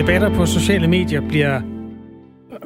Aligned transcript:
Debatter 0.00 0.34
på 0.34 0.46
sociale 0.46 0.88
medier 0.88 1.28
bliver 1.28 1.60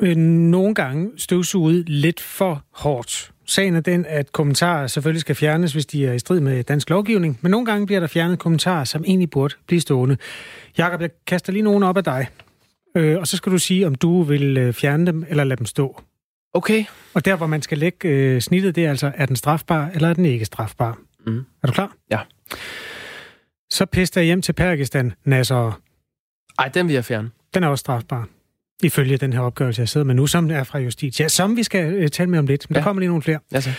øh, 0.00 0.16
nogle 0.16 0.74
gange 0.74 1.10
støvsuget 1.16 1.88
lidt 1.88 2.20
for 2.20 2.64
hårdt. 2.72 3.30
Sagen 3.46 3.74
er 3.74 3.80
den, 3.80 4.06
at 4.08 4.32
kommentarer 4.32 4.86
selvfølgelig 4.86 5.20
skal 5.20 5.34
fjernes, 5.34 5.72
hvis 5.72 5.86
de 5.86 6.06
er 6.06 6.12
i 6.12 6.18
strid 6.18 6.40
med 6.40 6.64
dansk 6.64 6.90
lovgivning, 6.90 7.38
men 7.42 7.50
nogle 7.50 7.66
gange 7.66 7.86
bliver 7.86 8.00
der 8.00 8.06
fjernet 8.06 8.38
kommentarer, 8.38 8.84
som 8.84 9.04
egentlig 9.06 9.30
burde 9.30 9.54
blive 9.66 9.80
stående. 9.80 10.16
Jakob, 10.78 11.00
jeg 11.00 11.10
kaster 11.26 11.52
lige 11.52 11.62
nogen 11.62 11.82
op 11.82 11.96
af 11.96 12.04
dig, 12.04 12.26
øh, 12.96 13.18
og 13.18 13.26
så 13.26 13.36
skal 13.36 13.52
du 13.52 13.58
sige, 13.58 13.86
om 13.86 13.94
du 13.94 14.22
vil 14.22 14.56
øh, 14.56 14.72
fjerne 14.72 15.06
dem 15.06 15.24
eller 15.28 15.44
lade 15.44 15.58
dem 15.58 15.66
stå. 15.66 16.02
Okay. 16.52 16.84
Og 17.14 17.24
der, 17.24 17.36
hvor 17.36 17.46
man 17.46 17.62
skal 17.62 17.78
lægge 17.78 18.08
øh, 18.08 18.40
snittet, 18.40 18.76
det 18.76 18.84
er 18.84 18.90
altså, 18.90 19.12
er 19.14 19.26
den 19.26 19.36
strafbar, 19.36 19.90
eller 19.94 20.08
er 20.08 20.14
den 20.14 20.24
ikke 20.24 20.44
strafbar? 20.44 20.98
Mm. 21.26 21.44
Er 21.62 21.66
du 21.66 21.72
klar? 21.72 21.92
Ja. 22.10 22.18
Så 23.70 23.86
pester 23.86 24.20
jeg 24.20 24.26
hjem 24.26 24.42
til 24.42 24.52
Pakistan, 24.52 25.12
Nasser. 25.24 25.80
Ej, 26.58 26.68
den 26.68 26.86
vil 26.88 26.94
jeg 26.94 27.04
fjerne. 27.04 27.30
Den 27.54 27.64
er 27.64 27.68
også 27.68 27.80
strafbar. 27.80 28.28
Ifølge 28.82 29.16
den 29.16 29.32
her 29.32 29.40
opgørelse, 29.40 29.80
jeg 29.80 29.88
sidder 29.88 30.04
med 30.04 30.14
nu, 30.14 30.26
som 30.26 30.50
er 30.50 30.64
fra 30.64 30.78
Justitia, 30.78 31.28
som 31.28 31.56
vi 31.56 31.62
skal 31.62 31.94
øh, 31.94 32.08
tale 32.08 32.30
med 32.30 32.38
om 32.38 32.46
lidt. 32.46 32.70
Men 32.70 32.74
ja. 32.74 32.78
der 32.78 32.84
kommer 32.84 33.00
lige 33.00 33.08
nogle 33.08 33.22
flere. 33.22 33.38
Altså. 33.52 33.70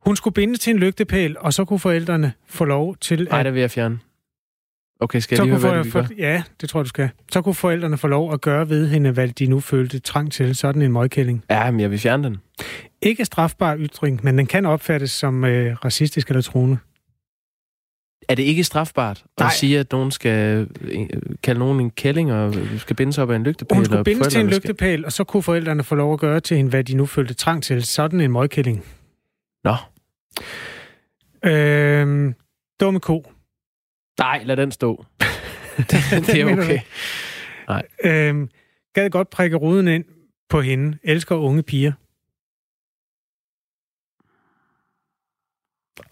Hun 0.00 0.16
skulle 0.16 0.34
bindes 0.34 0.60
til 0.60 0.70
en 0.70 0.78
lygtepæl, 0.78 1.36
og 1.38 1.52
så 1.52 1.64
kunne 1.64 1.78
forældrene 1.78 2.32
få 2.48 2.64
lov 2.64 2.96
til 2.96 3.28
Nej, 3.30 3.42
det 3.42 3.54
vil 3.54 3.60
jeg 3.60 3.70
fjerne. 3.70 3.98
Okay, 5.00 5.18
skal 5.18 5.34
jeg 5.34 5.38
så 5.38 5.44
lige 5.44 5.60
høre, 5.60 5.82
hvad 5.82 5.92
for, 5.92 6.02
for, 6.02 6.14
Ja, 6.18 6.42
det 6.60 6.68
tror 6.68 6.80
jeg, 6.80 6.84
du 6.84 6.88
skal. 6.88 7.08
Så 7.32 7.42
kunne 7.42 7.54
forældrene 7.54 7.98
få 7.98 8.06
lov 8.06 8.32
at 8.32 8.40
gøre 8.40 8.68
ved 8.68 8.88
hende, 8.88 9.10
hvad 9.10 9.28
de 9.28 9.46
nu 9.46 9.60
følte 9.60 9.98
trang 9.98 10.32
til. 10.32 10.56
Sådan 10.56 10.82
en 10.82 10.92
møgkælling. 10.92 11.44
gør? 11.48 11.54
Ja, 11.54 11.70
men 11.70 11.80
jeg 11.80 11.90
vil 11.90 11.98
fjerne 11.98 12.24
den. 12.24 12.36
Ikke 13.02 13.24
strafbar 13.24 13.76
ytring, 13.76 14.20
men 14.22 14.38
den 14.38 14.46
kan 14.46 14.66
opfattes 14.66 15.10
som 15.10 15.44
øh, 15.44 15.76
racistisk 15.84 16.28
eller 16.28 16.42
truende. 16.42 16.78
Er 18.28 18.34
det 18.34 18.42
ikke 18.42 18.64
strafbart 18.64 19.24
Nej. 19.38 19.46
at 19.46 19.52
sige, 19.52 19.78
at 19.78 19.92
nogen 19.92 20.10
skal 20.10 20.68
øh, 20.80 21.06
kalde 21.42 21.58
nogen 21.58 21.80
en 21.80 21.90
kælling 21.90 22.32
og 22.32 22.54
skal 22.78 22.96
bindes 22.96 23.18
op 23.18 23.30
af 23.30 23.36
en 23.36 23.42
lygtepæl? 23.42 23.76
Hun 23.76 23.84
skulle 23.84 24.04
bindes 24.04 24.28
til 24.28 24.40
en 24.40 24.46
skal- 24.48 24.56
lygtepæl, 24.56 25.04
og 25.04 25.12
så 25.12 25.24
kunne 25.24 25.42
forældrene 25.42 25.82
få 25.84 25.94
lov 25.94 26.12
at 26.12 26.20
gøre 26.20 26.40
til 26.40 26.56
hende, 26.56 26.70
hvad 26.70 26.84
de 26.84 26.94
nu 26.96 27.06
følte 27.06 27.34
trang 27.34 27.62
til. 27.62 27.84
Sådan 27.84 28.20
en 28.20 28.32
møgkælling. 28.32 28.84
Nå, 29.64 29.74
Øhm, 31.44 32.34
dumme 32.80 33.00
ko. 33.00 33.32
nej, 34.18 34.42
lad 34.44 34.56
den 34.56 34.72
stå. 34.72 35.04
det, 35.76 35.90
det 36.26 36.40
er 36.40 36.52
okay. 36.52 36.78
Øhm, 38.04 38.48
gad 38.94 39.10
godt 39.10 39.30
prikke 39.30 39.56
ruden 39.56 39.88
ind 39.88 40.04
på 40.48 40.60
hende. 40.60 40.98
Elsker 41.04 41.34
unge 41.36 41.62
piger. 41.62 41.92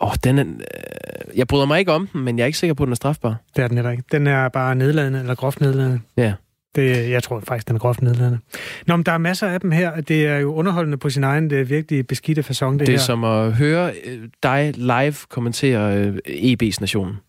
Åh, 0.01 0.09
oh, 0.09 0.15
den 0.25 0.39
er, 0.39 0.45
øh, 0.45 1.39
jeg 1.39 1.47
bryder 1.47 1.67
mig 1.67 1.79
ikke 1.79 1.93
om 1.93 2.07
den, 2.07 2.25
men 2.25 2.39
jeg 2.39 2.43
er 2.43 2.47
ikke 2.47 2.59
sikker 2.59 2.75
på, 2.75 2.83
at 2.83 2.87
den 2.87 2.93
er 2.93 2.97
strafbar. 2.97 3.37
Det 3.57 3.65
er 3.65 3.69
den 3.69 3.77
heller 3.77 3.91
ikke. 3.91 4.05
Den 4.13 4.27
er 4.27 4.49
bare 4.49 4.75
nedladende, 4.75 5.19
eller 5.21 5.35
groft 5.35 5.61
nedladende. 5.61 6.01
Ja. 6.17 6.33
Det, 6.75 7.11
jeg 7.11 7.23
tror 7.23 7.41
faktisk, 7.41 7.69
den 7.69 7.77
er 7.77 7.81
groft 7.81 8.03
nedladende. 8.03 8.39
Nå, 8.87 8.97
men 8.97 9.07
der 9.07 9.13
er 9.13 9.19
masser 9.19 9.49
af 9.49 9.61
dem 9.61 9.71
her. 9.71 10.01
Det 10.01 10.27
er 10.27 10.37
jo 10.39 10.55
underholdende 10.55 10.99
på 10.99 11.11
sin 11.11 11.25
egen. 11.25 11.51
Det 11.51 11.61
er 11.61 11.65
virkelig 11.65 12.07
beskidte 12.07 12.43
fasong, 12.43 12.79
det, 12.79 12.87
Det 12.87 12.93
her. 12.93 12.99
er 12.99 13.03
som 13.05 13.25
at 13.25 13.53
høre 13.53 13.93
øh, 14.05 14.29
dig 14.43 14.73
live 14.77 15.15
kommentere 15.29 15.97
øh, 15.97 16.17
EB's 16.27 16.77
Nationen. 16.81 17.15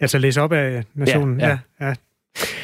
Altså 0.00 0.18
læse 0.18 0.40
op 0.40 0.52
af 0.52 0.84
nationen. 0.94 1.40
Ja, 1.40 1.48
ja. 1.48 1.58
ja. 1.80 1.86
ja. 1.86 1.94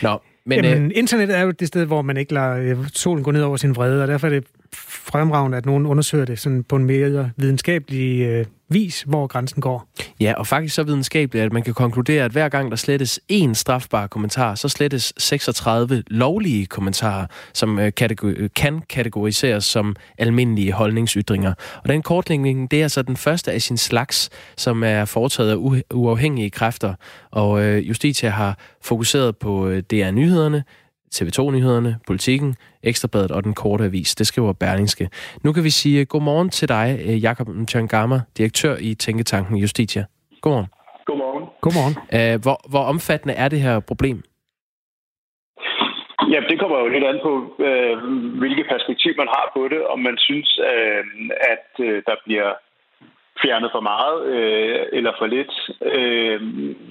Nå, 0.02 0.18
men, 0.46 0.56
Men, 0.56 0.64
øh, 0.64 0.70
Jamen, 0.70 0.92
internettet 0.94 1.36
er 1.38 1.42
jo 1.42 1.50
det 1.50 1.68
sted, 1.68 1.84
hvor 1.84 2.02
man 2.02 2.16
ikke 2.16 2.34
lader 2.34 2.56
øh, 2.56 2.88
solen 2.94 3.24
gå 3.24 3.30
ned 3.30 3.42
over 3.42 3.56
sin 3.56 3.76
vrede, 3.76 4.02
og 4.02 4.08
derfor 4.08 4.26
er 4.26 4.30
det 4.30 4.44
fremragende, 4.74 5.58
at 5.58 5.66
nogen 5.66 5.86
undersøger 5.86 6.24
det 6.24 6.38
sådan 6.38 6.64
på 6.64 6.76
en 6.76 6.84
mere 6.84 7.30
videnskabelig 7.36 8.20
øh, 8.20 8.46
vis, 8.70 9.02
hvor 9.06 9.26
grænsen 9.26 9.62
går. 9.62 9.88
Ja, 10.20 10.34
og 10.36 10.46
faktisk 10.46 10.74
så 10.74 10.82
videnskabeligt, 10.82 11.44
at 11.44 11.52
man 11.52 11.62
kan 11.62 11.74
konkludere, 11.74 12.24
at 12.24 12.32
hver 12.32 12.48
gang 12.48 12.70
der 12.70 12.76
slettes 12.76 13.20
én 13.32 13.54
strafbar 13.54 14.06
kommentar, 14.06 14.54
så 14.54 14.68
slettes 14.68 15.12
36 15.18 16.02
lovlige 16.06 16.66
kommentarer, 16.66 17.26
som 17.54 17.78
øh, 17.78 17.92
kategori- 18.00 18.26
øh, 18.36 18.50
kan 18.56 18.82
kategoriseres 18.90 19.64
som 19.64 19.96
almindelige 20.18 20.72
holdningsytringer. 20.72 21.54
Og 21.82 21.88
den 21.88 22.02
kortlægning, 22.02 22.70
det 22.70 22.78
er 22.78 22.82
altså 22.82 23.02
den 23.02 23.16
første 23.16 23.52
af 23.52 23.62
sin 23.62 23.76
slags, 23.76 24.30
som 24.56 24.82
er 24.84 25.04
foretaget 25.04 25.50
af 25.50 25.56
u- 25.56 25.94
uafhængige 25.94 26.50
kræfter. 26.50 26.94
Og 27.30 27.62
øh, 27.64 27.88
Justitia 27.88 28.30
har 28.30 28.58
fokuseret 28.82 29.36
på 29.36 29.68
øh, 29.68 29.82
DR-nyhederne, 29.82 30.64
TV2-nyhederne, 31.14 31.96
Politikken, 32.06 32.54
Ekstrabladet 32.82 33.30
og 33.30 33.44
Den 33.44 33.54
Korte 33.54 33.84
Avis. 33.84 34.14
Det 34.14 34.26
skriver 34.26 34.52
Berlingske. 34.52 35.08
Nu 35.44 35.52
kan 35.52 35.64
vi 35.64 35.70
sige 35.70 36.04
godmorgen 36.04 36.50
til 36.50 36.68
dig, 36.68 36.98
øh, 37.06 37.22
Jakob 37.22 37.46
Tjørngama, 37.68 38.20
direktør 38.38 38.76
i 38.80 38.94
Tænketanken 38.94 39.56
Justitia. 39.56 40.04
Godmorgen. 40.40 40.66
Godmorgen. 41.06 41.44
Godmorgen. 41.60 41.94
Uh, 42.16 42.42
hvor, 42.42 42.56
hvor 42.70 42.84
omfattende 42.92 43.34
er 43.34 43.48
det 43.48 43.60
her 43.60 43.80
problem? 43.80 44.22
Ja, 46.32 46.40
det 46.50 46.56
kommer 46.60 46.78
jo 46.78 46.88
lidt 46.88 47.04
an 47.10 47.20
på, 47.26 47.32
øh, 47.68 47.94
hvilket 48.40 48.66
perspektiv 48.74 49.12
man 49.22 49.28
har 49.36 49.46
på 49.56 49.60
det, 49.72 49.80
om 49.92 49.98
man 50.08 50.16
synes, 50.18 50.50
øh, 50.72 51.04
at 51.54 51.68
øh, 51.86 52.02
der 52.08 52.16
bliver 52.24 52.48
fjernet 53.42 53.70
for 53.72 53.80
meget 53.80 54.18
øh, 54.34 54.86
eller 54.92 55.12
for 55.18 55.26
lidt. 55.26 55.54
Øh, 55.94 56.40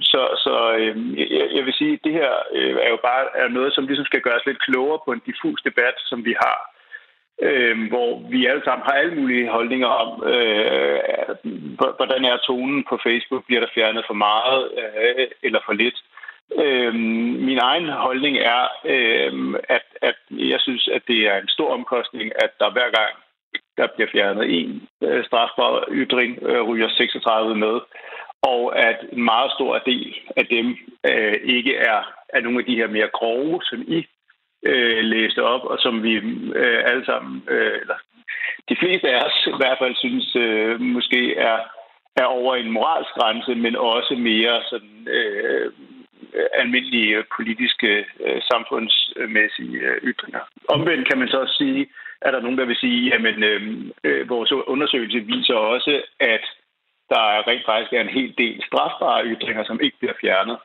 så 0.00 0.22
så 0.44 0.54
øh, 0.78 0.94
jeg, 1.18 1.48
jeg 1.56 1.64
vil 1.64 1.74
sige, 1.74 1.92
at 1.92 2.04
det 2.04 2.12
her 2.12 2.32
øh, 2.52 2.76
er 2.86 2.90
jo 2.90 2.98
bare 3.08 3.24
er 3.34 3.48
noget, 3.48 3.74
som 3.74 3.86
ligesom 3.86 4.06
skal 4.06 4.20
gøres 4.20 4.46
lidt 4.46 4.64
klogere 4.66 5.00
på 5.04 5.12
en 5.12 5.22
diffus 5.26 5.60
debat, 5.62 5.96
som 6.10 6.24
vi 6.24 6.34
har. 6.44 6.58
Øh, 7.42 7.88
hvor 7.88 8.28
vi 8.30 8.46
alle 8.46 8.64
sammen 8.64 8.86
har 8.88 8.92
alle 8.92 9.14
mulige 9.20 9.50
holdninger 9.50 9.86
om, 9.86 10.10
øh, 10.32 10.98
hvordan 11.96 12.24
er 12.24 12.36
tonen 12.36 12.84
på 12.88 12.98
Facebook, 13.06 13.46
bliver 13.46 13.60
der 13.60 13.74
fjernet 13.74 14.04
for 14.06 14.14
meget 14.14 14.62
øh, 14.80 15.26
eller 15.42 15.60
for 15.66 15.72
lidt. 15.72 15.98
Øh, 16.64 16.94
min 17.48 17.58
egen 17.58 17.88
holdning 17.88 18.36
er, 18.36 18.62
øh, 18.84 19.54
at, 19.68 19.86
at 20.02 20.18
jeg 20.30 20.60
synes, 20.60 20.88
at 20.88 21.02
det 21.08 21.20
er 21.30 21.36
en 21.38 21.48
stor 21.48 21.72
omkostning, 21.72 22.32
at 22.44 22.50
der 22.60 22.70
hver 22.70 22.90
gang 22.98 23.12
der 23.76 23.86
bliver 23.94 24.10
fjernet 24.12 24.60
en 24.60 24.88
øh, 25.02 25.24
strafbar 25.24 25.84
ytring, 25.90 26.38
øh, 26.42 26.62
ryger 26.62 26.88
36 26.88 27.54
med, 27.54 27.80
og 28.42 28.78
at 28.78 28.98
en 29.12 29.22
meget 29.22 29.50
stor 29.52 29.78
del 29.78 30.16
af 30.36 30.46
dem 30.46 30.76
øh, 31.10 31.36
ikke 31.44 31.76
er, 31.76 32.00
er 32.28 32.40
nogle 32.40 32.58
af 32.58 32.64
de 32.64 32.76
her 32.76 32.86
mere 32.86 33.08
grove, 33.18 33.60
som 33.62 33.80
I 33.88 34.06
øh, 34.66 35.04
læste 35.04 35.44
op, 35.44 35.64
og 35.64 35.78
som 35.78 36.02
vi 36.02 36.14
øh, 36.54 36.82
alle 36.86 37.04
sammen, 37.04 37.42
øh, 37.48 37.80
eller 37.80 37.98
de 38.68 38.76
fleste 38.80 39.08
af 39.14 39.24
os 39.26 39.46
i 39.46 39.56
hvert 39.60 39.78
fald 39.78 39.94
synes 39.96 40.36
øh, 40.36 40.80
måske 40.80 41.36
er, 41.36 41.58
er 42.16 42.24
over 42.24 42.56
en 42.56 42.70
moralsk 42.70 43.10
grænse, 43.18 43.54
men 43.54 43.76
også 43.76 44.14
mere 44.14 44.62
sådan 44.70 45.08
øh, 45.08 45.72
almindelige 46.52 47.24
politiske, 47.36 48.06
øh, 48.24 48.42
samfundsmæssige 48.50 49.78
øh, 49.88 49.96
ytringer. 50.02 50.40
Omvendt 50.68 51.08
kan 51.08 51.18
man 51.18 51.28
så 51.28 51.40
også 51.40 51.54
sige, 51.54 51.88
er 52.22 52.30
der 52.30 52.40
nogen, 52.40 52.58
der 52.58 52.64
vil 52.64 52.76
sige, 52.76 53.08
jamen 53.12 53.42
øhm, 53.42 53.92
øh, 54.04 54.28
vores 54.28 54.52
undersøgelse 54.52 55.20
viser 55.20 55.54
også, 55.54 56.02
at 56.20 56.44
der 57.12 57.48
rent 57.48 57.66
faktisk 57.66 57.92
er 57.92 58.00
en 58.00 58.16
hel 58.18 58.34
del 58.38 58.62
strafbare 58.66 59.26
ytringer, 59.26 59.64
som 59.64 59.80
ikke 59.80 59.98
bliver 59.98 60.20
fjernet. 60.20 60.58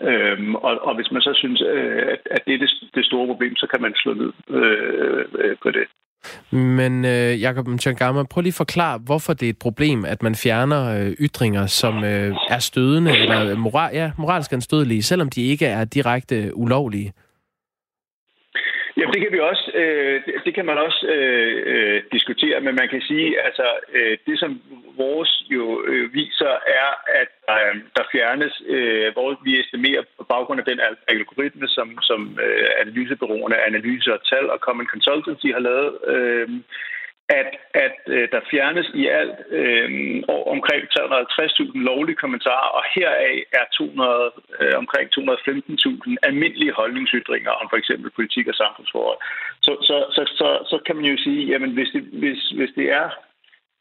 Øhm, 0.00 0.54
og, 0.54 0.72
og 0.86 0.94
hvis 0.94 1.10
man 1.10 1.22
så 1.22 1.32
synes, 1.34 1.60
øh, 1.60 2.02
at, 2.14 2.20
at 2.30 2.42
det 2.46 2.54
er 2.54 2.58
det, 2.58 2.70
det 2.94 3.04
store 3.06 3.26
problem, 3.26 3.56
så 3.56 3.66
kan 3.66 3.82
man 3.82 3.94
slå 3.96 4.14
ned 4.14 4.32
øh, 4.48 5.24
øh, 5.38 5.56
på 5.62 5.70
det. 5.70 5.86
Men 6.52 7.04
øh, 7.04 7.42
Jacob 7.42 7.66
Mchangama, 7.66 8.22
prøv 8.22 8.40
lige 8.42 8.50
at 8.50 8.62
forklare, 8.64 8.98
hvorfor 8.98 9.32
det 9.32 9.46
er 9.46 9.50
et 9.50 9.58
problem, 9.58 10.04
at 10.04 10.22
man 10.22 10.34
fjerner 10.34 10.82
øh, 10.98 11.10
ytringer, 11.10 11.66
som 11.66 12.04
øh, 12.04 12.36
er 12.50 12.58
stødende 12.58 13.18
eller 13.18 13.56
moral, 13.56 13.94
ja, 13.94 14.10
moralsk 14.18 14.52
anstødelige, 14.52 15.02
selvom 15.02 15.28
de 15.28 15.46
ikke 15.46 15.66
er 15.66 15.84
direkte 15.84 16.56
ulovlige. 16.56 17.12
Jamen, 18.96 19.12
det 19.14 19.20
kan 19.22 19.32
vi 19.32 19.40
også, 19.40 19.70
øh, 19.74 20.22
det, 20.44 20.54
kan 20.54 20.66
man 20.66 20.78
også 20.78 21.06
øh, 21.06 21.62
øh, 21.72 22.02
diskutere, 22.12 22.60
men 22.60 22.74
man 22.74 22.88
kan 22.88 23.00
sige, 23.00 23.40
altså 23.46 23.66
øh, 23.92 24.18
det 24.26 24.38
som 24.38 24.62
vores 24.96 25.32
jo 25.50 25.84
øh, 25.86 26.14
viser 26.14 26.54
er, 26.80 26.90
at 27.20 27.32
øh, 27.56 27.74
der 27.96 28.04
fjernes, 28.12 28.62
øh, 28.66 29.12
hvor 29.12 29.38
vi 29.44 29.60
estimerer 29.60 30.02
på 30.18 30.24
baggrund 30.24 30.60
af 30.60 30.66
den 30.66 30.80
algoritme, 31.08 31.68
som, 31.68 31.98
som 32.02 32.38
øh, 32.44 32.68
analysebyråerne, 32.80 33.66
analyser 33.70 34.12
og 34.12 34.24
tal 34.30 34.50
og 34.50 34.58
Common 34.58 34.86
Consultancy 34.86 35.46
har 35.46 35.64
lavet, 35.68 35.92
øh, 36.14 36.48
at, 37.38 37.50
at 37.84 37.96
øh, 38.14 38.28
der 38.32 38.40
fjernes 38.50 38.88
i 38.94 39.06
alt 39.06 39.38
øh, 39.58 39.88
omkring 40.54 40.82
350.000 40.94 41.88
lovlige 41.90 42.20
kommentarer, 42.22 42.70
og 42.78 42.82
heraf 42.94 43.36
er 43.52 43.64
200, 43.72 44.30
øh, 44.60 44.72
omkring 44.82 45.06
215.000 45.18 46.16
almindelige 46.28 46.76
holdningsytringer 46.80 47.50
om 47.50 47.66
for 47.70 47.76
eksempel 47.76 48.10
politik 48.10 48.46
og 48.48 48.54
samfundsforhold. 48.54 49.18
Så, 49.62 49.72
så, 49.88 49.96
så, 50.16 50.22
så, 50.38 50.48
så 50.70 50.76
kan 50.86 50.96
man 50.96 51.04
jo 51.04 51.16
sige, 51.16 51.42
jamen 51.50 51.70
hvis 51.70 51.88
det, 51.94 52.02
hvis, 52.22 52.40
hvis 52.58 52.72
det 52.76 52.86
er 53.00 53.08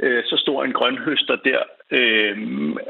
øh, 0.04 0.24
så 0.26 0.36
stor 0.38 0.64
en 0.64 0.74
grønhøster 0.74 1.36
der, 1.36 1.62
øh, 1.98 2.38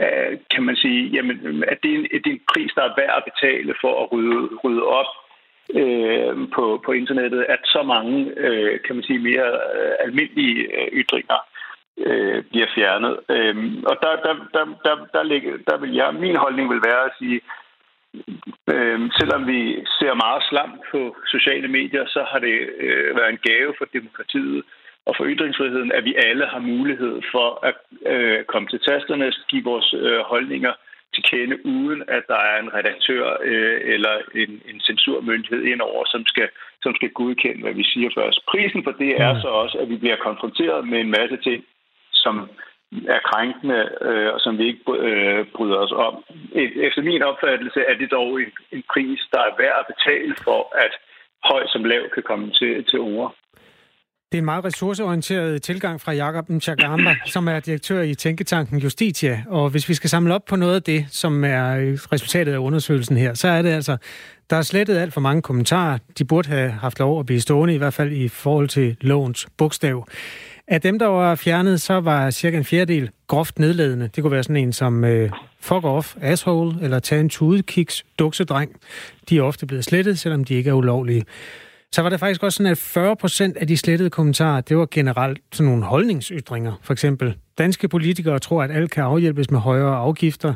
øh, 0.05 0.37
kan 0.53 0.63
man 0.63 0.75
sige, 0.75 1.01
jamen, 1.15 1.63
at 1.71 1.77
det 1.83 1.89
er, 1.91 1.97
en, 1.97 2.03
det 2.03 2.29
er 2.31 2.37
en 2.37 2.47
pris, 2.53 2.71
der 2.75 2.83
er 2.83 2.97
værd 2.97 3.15
at 3.17 3.27
betale 3.31 3.73
for 3.81 3.93
at 4.03 4.11
rydde, 4.11 4.49
rydde 4.63 4.83
op 4.83 5.11
øh, 5.75 6.49
på, 6.55 6.81
på 6.85 6.91
internettet, 6.91 7.45
at 7.49 7.59
så 7.65 7.83
mange, 7.83 8.33
øh, 8.37 8.79
kan 8.85 8.95
man 8.95 9.03
sige, 9.03 9.19
mere 9.19 9.49
øh, 9.75 9.93
almindelige 9.99 10.57
øh, 10.77 10.87
ytringer 11.01 11.39
øh, 12.05 12.43
bliver 12.43 12.67
fjernet. 12.75 13.13
Øh, 13.29 13.55
og 13.89 13.95
der, 14.03 14.13
der, 14.25 14.33
der, 14.53 14.65
der, 14.85 14.95
der, 15.13 15.23
ligger, 15.23 15.53
der 15.67 15.77
vil 15.77 15.93
jeg, 15.93 16.13
min 16.13 16.35
holdning 16.35 16.69
vil 16.69 16.81
være 16.89 17.05
at 17.05 17.15
sige, 17.19 17.41
øh, 18.73 18.99
selvom 19.19 19.47
vi 19.47 19.59
ser 19.99 20.13
meget 20.13 20.43
slam 20.49 20.71
på 20.91 21.15
sociale 21.27 21.67
medier, 21.67 22.05
så 22.07 22.25
har 22.31 22.39
det 22.39 22.55
øh, 22.77 23.15
været 23.17 23.29
en 23.29 23.45
gave 23.49 23.73
for 23.77 23.85
demokratiet 23.93 24.63
og 25.05 25.13
for 25.17 25.25
ytringsfriheden, 25.25 25.91
at 25.91 26.03
vi 26.05 26.13
alle 26.15 26.45
har 26.45 26.59
mulighed 26.59 27.21
for 27.31 27.65
at 27.69 27.77
øh, 28.13 28.43
komme 28.43 28.67
til 28.67 28.79
tasterne, 28.79 29.33
give 29.47 29.63
vores 29.63 29.93
øh, 29.93 30.19
holdninger 30.19 30.73
til 31.21 31.29
kende, 31.31 31.65
uden 31.65 32.03
at 32.07 32.23
der 32.27 32.41
er 32.51 32.57
en 32.59 32.73
redaktør 32.73 33.37
øh, 33.41 33.79
eller 33.83 34.13
en, 34.35 34.61
en 34.69 34.79
censurmyndighed 34.79 35.63
indover, 35.63 36.05
som 36.05 36.25
skal, 36.25 36.49
som 36.83 36.95
skal 36.95 37.09
godkende, 37.09 37.61
hvad 37.61 37.73
vi 37.73 37.83
siger 37.83 38.09
først. 38.17 38.45
Prisen 38.45 38.83
for 38.83 38.91
det 38.91 39.21
er 39.21 39.33
mm. 39.33 39.41
så 39.41 39.47
også, 39.47 39.77
at 39.77 39.89
vi 39.89 39.97
bliver 39.97 40.25
konfronteret 40.27 40.87
med 40.87 40.99
en 40.99 41.11
masse 41.11 41.37
ting, 41.37 41.65
som 42.11 42.49
er 43.07 43.19
krænkende, 43.31 43.89
øh, 44.01 44.33
og 44.33 44.39
som 44.39 44.57
vi 44.57 44.65
ikke 44.67 44.81
øh, 45.07 45.45
bryder 45.55 45.77
os 45.77 45.91
om. 45.91 46.23
Efter 46.87 47.01
min 47.01 47.23
opfattelse 47.23 47.79
er 47.89 47.95
det 47.97 48.11
dog 48.11 48.41
en, 48.41 48.51
en 48.71 48.83
pris, 48.93 49.21
der 49.33 49.39
er 49.39 49.57
værd 49.57 49.77
at 49.79 49.89
betale 49.93 50.35
for, 50.43 50.61
at 50.85 50.93
høj 51.43 51.67
som 51.67 51.83
lav 51.83 52.09
kan 52.09 52.23
komme 52.23 52.51
til, 52.51 52.85
til 52.85 52.99
ord. 52.99 53.35
Det 54.31 54.37
er 54.37 54.41
en 54.41 54.45
meget 54.45 54.65
ressourceorienteret 54.65 55.61
tilgang 55.61 56.01
fra 56.01 56.11
Jakob 56.11 56.49
Nchagamba, 56.49 57.15
som 57.25 57.47
er 57.47 57.59
direktør 57.59 58.01
i 58.01 58.15
Tænketanken 58.15 58.79
Justitia. 58.79 59.43
Og 59.47 59.69
hvis 59.69 59.89
vi 59.89 59.93
skal 59.93 60.09
samle 60.09 60.35
op 60.35 60.45
på 60.45 60.55
noget 60.55 60.75
af 60.75 60.83
det, 60.83 61.05
som 61.09 61.43
er 61.43 61.95
resultatet 62.13 62.53
af 62.53 62.57
undersøgelsen 62.57 63.17
her, 63.17 63.33
så 63.33 63.47
er 63.47 63.61
det 63.61 63.69
altså, 63.69 63.97
der 64.49 64.55
er 64.55 64.61
slettet 64.61 64.97
alt 64.97 65.13
for 65.13 65.21
mange 65.21 65.41
kommentarer. 65.41 65.97
De 66.17 66.25
burde 66.25 66.49
have 66.49 66.71
haft 66.71 66.99
lov 66.99 67.19
at 67.19 67.25
blive 67.25 67.41
stående, 67.41 67.73
i 67.73 67.77
hvert 67.77 67.93
fald 67.93 68.11
i 68.11 68.27
forhold 68.27 68.67
til 68.67 68.97
lovens 69.01 69.47
bogstav. 69.57 70.07
Af 70.67 70.81
dem, 70.81 70.99
der 70.99 71.07
var 71.07 71.35
fjernet, 71.35 71.81
så 71.81 71.93
var 71.93 72.31
cirka 72.31 72.57
en 72.57 72.65
fjerdedel 72.65 73.09
groft 73.27 73.59
nedladende. 73.59 74.09
Det 74.15 74.23
kunne 74.23 74.31
være 74.31 74.43
sådan 74.43 74.55
en 74.55 74.73
som 74.73 75.03
øh, 75.03 75.31
fuck 75.59 75.83
off, 75.83 76.15
asshole, 76.21 76.75
eller 76.81 76.99
tag 76.99 77.19
en 77.19 77.29
tudekiks, 77.29 78.05
duksedreng. 78.19 78.71
De 79.29 79.37
er 79.37 79.41
ofte 79.41 79.65
blevet 79.65 79.85
slettet, 79.85 80.19
selvom 80.19 80.43
de 80.43 80.53
ikke 80.53 80.69
er 80.69 80.73
ulovlige. 80.73 81.25
Så 81.95 82.01
var 82.01 82.09
det 82.09 82.19
faktisk 82.19 82.43
også 82.43 82.57
sådan, 82.57 82.71
at 82.71 82.77
40 82.77 83.15
procent 83.15 83.57
af 83.57 83.67
de 83.67 83.77
slettede 83.77 84.09
kommentarer, 84.09 84.61
det 84.61 84.77
var 84.77 84.87
generelt 84.91 85.39
sådan 85.53 85.69
nogle 85.69 85.85
holdningsytringer. 85.85 86.73
For 86.81 86.93
eksempel, 86.93 87.37
danske 87.57 87.87
politikere 87.87 88.39
tror, 88.39 88.63
at 88.63 88.71
alt 88.71 88.91
kan 88.91 89.03
afhjælpes 89.03 89.51
med 89.51 89.59
højere 89.59 89.95
afgifter. 89.95 90.53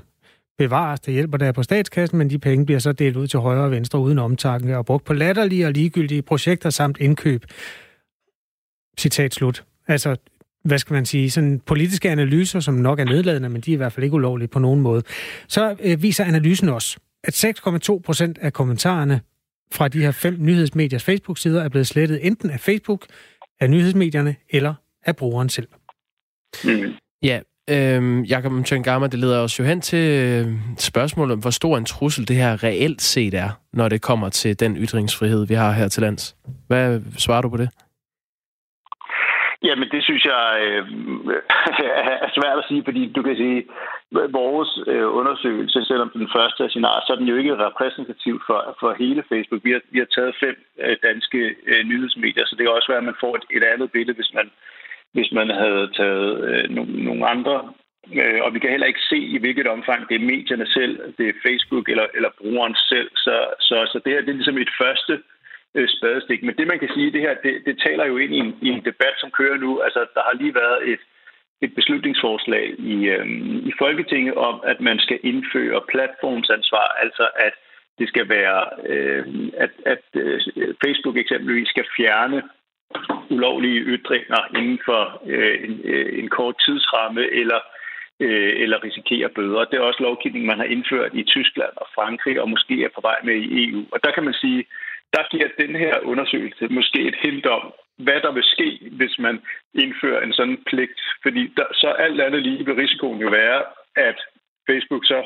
Bevares, 0.58 1.00
det 1.00 1.14
hjælper 1.14 1.38
der 1.38 1.52
på 1.52 1.64
statskassen, 1.64 2.18
men 2.18 2.30
de 2.30 2.40
penge 2.40 2.66
bliver 2.66 2.80
så 2.80 2.92
delt 2.92 3.18
ud 3.18 3.28
til 3.28 3.40
højre 3.40 3.64
og 3.64 3.72
venstre 3.72 4.00
uden 4.00 4.20
omtanke 4.20 4.78
og 4.78 4.86
brugt 4.86 5.06
på 5.06 5.14
latterlige 5.14 5.66
og 5.66 5.72
ligegyldige 5.72 6.22
projekter 6.22 6.70
samt 6.70 6.98
indkøb. 6.98 7.46
Citat 9.00 9.34
slut. 9.34 9.64
Altså, 9.88 10.16
hvad 10.64 10.78
skal 10.78 10.94
man 10.94 11.06
sige, 11.06 11.32
sådan 11.32 11.60
politiske 11.66 12.10
analyser, 12.10 12.60
som 12.60 12.74
nok 12.74 13.00
er 13.00 13.06
nedladende, 13.06 13.50
men 13.50 13.62
de 13.62 13.72
er 13.72 13.74
i 13.74 13.78
hvert 13.78 13.94
fald 13.94 14.04
ikke 14.04 14.14
ulovlige 14.14 14.48
på 14.48 14.60
nogen 14.60 14.82
måde. 14.82 15.04
Så 15.48 15.76
øh, 15.80 16.02
viser 16.02 16.26
analysen 16.26 16.70
også, 16.70 16.98
at 17.24 17.46
6,2 17.46 18.00
procent 18.00 18.38
af 18.38 18.54
kommentarerne 18.54 19.22
fra 19.74 19.88
de 19.88 20.00
her 20.00 20.12
fem 20.12 20.38
nyhedsmediers 20.40 21.04
Facebook-sider 21.04 21.64
er 21.64 21.70
blevet 21.70 21.88
slettet 21.88 22.26
enten 22.26 22.50
af 22.50 22.60
Facebook, 22.60 23.06
af 23.60 23.70
nyhedsmedierne 23.70 24.36
eller 24.50 24.74
af 25.06 25.16
brugeren 25.16 25.50
selv. 25.50 25.68
Mm. 26.64 26.94
Ja, 27.24 27.40
øh, 27.70 28.30
Jakob 28.30 28.66
Tjengama, 28.66 29.08
det 29.08 29.20
leder 29.20 29.40
os 29.40 29.60
jo 29.60 29.64
hen 29.64 29.82
til 29.82 30.00
øh, 30.00 30.54
spørgsmålet 30.78 31.34
om, 31.34 31.40
hvor 31.40 31.50
stor 31.50 31.78
en 31.78 31.86
trussel 31.86 32.28
det 32.28 32.36
her 32.36 32.64
reelt 32.64 33.02
set 33.02 33.34
er, 33.34 33.50
når 33.74 33.90
det 33.90 34.02
kommer 34.02 34.30
til 34.30 34.60
den 34.60 34.78
ytringsfrihed, 34.78 35.48
vi 35.48 35.54
har 35.54 35.72
her 35.72 35.88
til 35.88 36.02
lands. 36.02 36.36
Hvad 36.68 37.00
svarer 37.18 37.42
du 37.42 37.50
på 37.50 37.58
det? 37.58 37.70
Jamen, 39.68 39.90
det 39.90 40.04
synes 40.04 40.26
jeg 40.26 40.46
øh, 40.66 40.84
er 42.26 42.32
svært 42.38 42.58
at 42.60 42.68
sige, 42.70 42.84
fordi 42.84 43.12
du 43.16 43.22
kan 43.24 43.36
sige, 43.36 43.66
vores 44.42 44.72
øh, 44.88 45.08
undersøgelse, 45.20 45.86
selvom 45.86 46.10
den 46.14 46.30
første 46.36 46.64
er 46.64 46.68
sin 46.68 46.86
art, 46.86 47.04
så 47.06 47.14
er 47.14 47.18
den 47.18 47.28
jo 47.28 47.36
ikke 47.36 47.58
repræsentativ 47.66 48.42
for, 48.48 48.78
for 48.80 48.90
hele 49.04 49.24
Facebook. 49.30 49.62
Vi 49.64 49.72
har, 49.72 49.82
vi 49.92 50.00
har 50.00 50.10
taget 50.16 50.36
fem 50.44 50.56
øh, 50.84 50.98
danske 51.04 51.56
øh, 51.68 51.84
nyhedsmedier, 51.84 52.46
så 52.46 52.56
det 52.56 52.64
kan 52.64 52.76
også 52.78 52.92
være, 52.92 53.04
at 53.04 53.10
man 53.12 53.22
får 53.24 53.36
et, 53.36 53.46
et 53.58 53.64
andet 53.64 53.92
billede, 53.92 54.16
hvis 54.16 54.34
man, 54.34 54.48
hvis 55.14 55.32
man 55.32 55.50
havde 55.50 55.90
taget 56.00 56.32
øh, 56.50 56.70
nogle, 56.76 57.04
nogle 57.04 57.28
andre. 57.28 57.56
Øh, 58.22 58.40
og 58.46 58.54
vi 58.54 58.60
kan 58.60 58.70
heller 58.70 58.88
ikke 58.88 59.10
se, 59.12 59.18
i 59.18 59.38
hvilket 59.38 59.68
omfang 59.68 60.10
det 60.10 60.16
er 60.16 60.30
medierne 60.34 60.68
selv, 60.68 60.94
det 61.18 61.28
er 61.28 61.42
Facebook 61.48 61.90
eller, 61.90 62.08
eller 62.14 62.30
brugeren 62.42 62.76
selv. 62.76 63.10
Så, 63.16 63.36
så, 63.60 63.76
så 63.92 64.02
det 64.04 64.14
her 64.14 64.22
det 64.22 64.30
er 64.30 64.42
ligesom 64.42 64.58
et 64.58 64.74
første 64.82 65.14
øh, 65.14 65.34
Øh, 65.76 65.88
spadestik. 65.88 66.44
Men 66.44 66.56
det, 66.58 66.68
man 66.68 66.80
kan 66.80 66.90
sige, 66.96 67.12
det 67.12 67.22
her, 67.22 67.34
det, 67.44 67.54
det 67.66 67.82
taler 67.86 68.06
jo 68.06 68.18
ind 68.18 68.34
i 68.34 68.38
en, 68.38 68.58
i 68.62 68.70
en 68.70 68.86
debat, 68.86 69.16
som 69.18 69.32
kører 69.32 69.58
nu. 69.58 69.80
Altså, 69.80 70.00
der 70.16 70.22
har 70.28 70.34
lige 70.34 70.56
været 70.56 70.80
et, 70.92 71.00
et 71.62 71.76
beslutningsforslag 71.76 72.66
i, 72.80 72.96
øh, 73.16 73.28
i 73.70 73.72
Folketinget 73.80 74.36
om, 74.36 74.62
at 74.66 74.82
man 74.82 75.00
skal 75.00 75.20
indføre 75.24 75.82
platformsansvar, 75.92 76.88
altså 77.04 77.28
at 77.36 77.54
det 78.00 78.08
skal 78.08 78.30
være, 78.30 78.62
øh, 78.86 79.26
at, 79.58 79.72
at 79.86 80.04
øh, 80.16 80.42
Facebook 80.86 81.18
eksempelvis 81.18 81.68
skal 81.68 81.86
fjerne 81.98 82.44
ulovlige 83.30 83.82
ytringer 83.96 84.58
inden 84.58 84.80
for 84.86 85.22
øh, 85.26 85.64
en, 85.64 85.82
øh, 85.84 86.20
en 86.20 86.30
kort 86.30 86.56
tidsramme, 86.66 87.22
eller 87.42 87.60
øh, 88.20 88.54
eller 88.64 88.84
risikere 88.84 89.30
bøder. 89.30 89.66
Det 89.66 89.78
er 89.78 89.90
også 89.90 90.04
lovgivning, 90.04 90.46
man 90.46 90.58
har 90.58 90.70
indført 90.76 91.12
i 91.14 91.24
Tyskland 91.24 91.74
og 91.76 91.88
Frankrig, 91.96 92.42
og 92.42 92.50
måske 92.50 92.84
er 92.84 92.90
på 92.96 93.02
vej 93.02 93.18
med 93.24 93.36
i 93.36 93.70
EU. 93.70 93.86
Og 93.92 94.00
der 94.04 94.12
kan 94.12 94.24
man 94.24 94.34
sige, 94.34 94.66
der 95.14 95.24
giver 95.32 95.50
den 95.60 95.76
her 95.76 96.00
undersøgelse 96.12 96.68
måske 96.68 97.00
et 97.08 97.16
hint 97.24 97.46
om, 97.46 97.74
hvad 97.98 98.20
der 98.22 98.32
vil 98.32 98.44
ske, 98.44 98.80
hvis 98.92 99.20
man 99.20 99.42
indfører 99.74 100.22
en 100.22 100.34
sådan 100.34 100.60
pligt. 100.66 101.00
Fordi 101.24 101.54
der, 101.58 101.66
så 101.74 101.88
alt 101.88 102.22
andet 102.22 102.42
lige 102.44 102.66
vil 102.66 102.76
risikoen 102.76 103.20
jo 103.22 103.30
være, 103.30 103.64
at 103.96 104.18
Facebook 104.70 105.06
så 105.06 105.20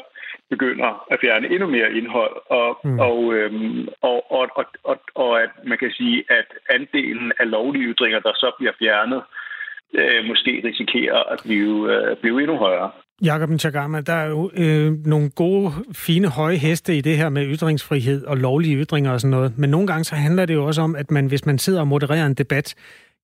begynder 0.49 1.05
at 1.11 1.19
fjerne 1.21 1.47
endnu 1.47 1.67
mere 1.67 1.93
indhold, 1.93 2.35
og, 2.49 2.79
mm. 2.83 2.99
og, 2.99 3.33
øhm, 3.33 3.87
og, 4.01 4.31
og, 4.31 4.49
og, 4.55 4.65
og, 4.83 4.97
og 5.15 5.43
at 5.43 5.49
man 5.63 5.77
kan 5.77 5.91
sige, 5.91 6.23
at 6.29 6.49
andelen 6.69 7.31
af 7.39 7.49
lovlige 7.49 7.93
ytringer, 7.93 8.19
der 8.19 8.33
så 8.33 8.51
bliver 8.57 8.73
fjernet, 8.79 9.17
øh, 9.17 9.46
Øh, 9.93 10.25
måske 10.27 10.61
risikerer 10.63 11.23
at 11.33 11.39
blive, 11.43 11.93
øh, 11.93 12.17
blive 12.21 12.41
endnu 12.41 12.57
højere. 12.57 12.91
Jakob 13.23 13.59
Chagama, 13.59 14.01
der 14.01 14.13
er 14.13 14.29
jo 14.29 14.51
øh, 14.57 14.93
nogle 15.05 15.29
gode, 15.29 15.71
fine, 15.95 16.27
høje 16.27 16.55
heste 16.55 16.97
i 16.97 17.01
det 17.01 17.17
her 17.17 17.29
med 17.29 17.47
ytringsfrihed 17.47 18.25
og 18.25 18.37
lovlige 18.37 18.75
ytringer 18.75 19.11
og 19.11 19.21
sådan 19.21 19.31
noget. 19.31 19.57
Men 19.57 19.69
nogle 19.69 19.87
gange 19.87 20.03
så 20.03 20.15
handler 20.15 20.45
det 20.45 20.53
jo 20.53 20.65
også 20.65 20.81
om, 20.81 20.95
at 20.95 21.11
man, 21.11 21.25
hvis 21.25 21.45
man 21.45 21.57
sidder 21.57 21.79
og 21.79 21.87
modererer 21.87 22.25
en 22.25 22.33
debat, 22.33 22.75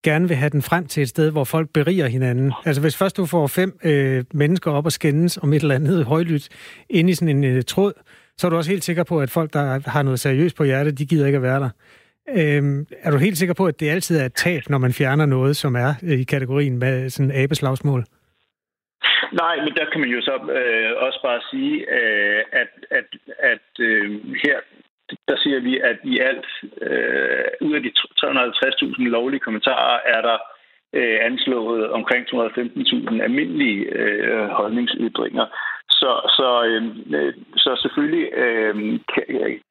gerne 0.03 0.27
vil 0.27 0.37
have 0.37 0.49
den 0.49 0.61
frem 0.61 0.87
til 0.87 1.03
et 1.03 1.09
sted, 1.09 1.31
hvor 1.31 1.43
folk 1.43 1.69
beriger 1.73 2.07
hinanden. 2.07 2.53
Altså 2.65 2.81
hvis 2.81 2.97
først 2.97 3.17
du 3.17 3.25
får 3.25 3.47
fem 3.47 3.79
øh, 3.83 4.23
mennesker 4.33 4.71
op 4.71 4.85
og 4.85 4.91
skændes 4.91 5.37
om 5.37 5.53
et 5.53 5.61
eller 5.61 5.75
andet 5.75 6.05
højlydt 6.05 6.49
ind 6.89 7.09
i 7.09 7.13
sådan 7.13 7.37
en 7.37 7.43
øh, 7.43 7.63
tråd, 7.63 7.93
så 8.37 8.47
er 8.47 8.49
du 8.49 8.57
også 8.57 8.71
helt 8.71 8.83
sikker 8.83 9.03
på, 9.03 9.19
at 9.19 9.29
folk, 9.29 9.53
der 9.53 9.89
har 9.89 10.03
noget 10.03 10.19
seriøst 10.19 10.55
på 10.55 10.63
hjertet, 10.63 10.97
de 10.97 11.05
gider 11.05 11.25
ikke 11.25 11.35
at 11.35 11.41
være 11.43 11.59
der. 11.59 11.69
Øhm, 12.29 12.85
er 13.03 13.11
du 13.11 13.17
helt 13.17 13.37
sikker 13.37 13.53
på, 13.53 13.65
at 13.65 13.79
det 13.79 13.89
altid 13.89 14.19
er 14.19 14.25
et 14.25 14.33
tab, 14.33 14.61
når 14.69 14.77
man 14.77 14.93
fjerner 14.93 15.25
noget, 15.25 15.55
som 15.55 15.75
er 15.75 15.93
øh, 16.03 16.19
i 16.19 16.23
kategorien 16.23 16.77
med 16.79 17.09
sådan 17.09 17.31
abeslagsmål? 17.43 18.03
Nej, 19.33 19.55
men 19.55 19.73
der 19.75 19.85
kan 19.91 20.01
man 20.01 20.09
jo 20.09 20.21
så 20.21 20.35
øh, 20.59 20.91
også 21.05 21.19
bare 21.23 21.41
sige, 21.51 21.75
øh, 21.97 22.43
at, 22.51 22.71
at, 22.91 23.05
at 23.39 23.67
øh, 23.79 24.21
her 24.45 24.57
der 25.27 25.37
siger 25.43 25.59
vi, 25.59 25.79
at 25.79 25.97
i 26.03 26.19
alt 26.19 26.47
øh, 26.81 27.45
ud 27.61 27.73
af 27.75 27.81
de 27.81 27.91
350.000 28.21 29.03
lovlige 29.17 29.39
kommentarer 29.39 29.99
er 30.05 30.21
der 30.21 30.37
øh, 30.93 31.17
anslået 31.21 31.89
omkring 31.89 32.25
215.000 32.27 33.21
almindelige 33.21 33.79
øh, 33.85 34.47
holdningsytringer. 34.47 35.45
Så, 35.89 36.11
så, 36.37 36.49
øhm, 36.69 37.13
øh, 37.15 37.33
så 37.57 37.71
selvfølgelig 37.81 38.27
øh, 38.43 38.75
kan, 39.13 39.23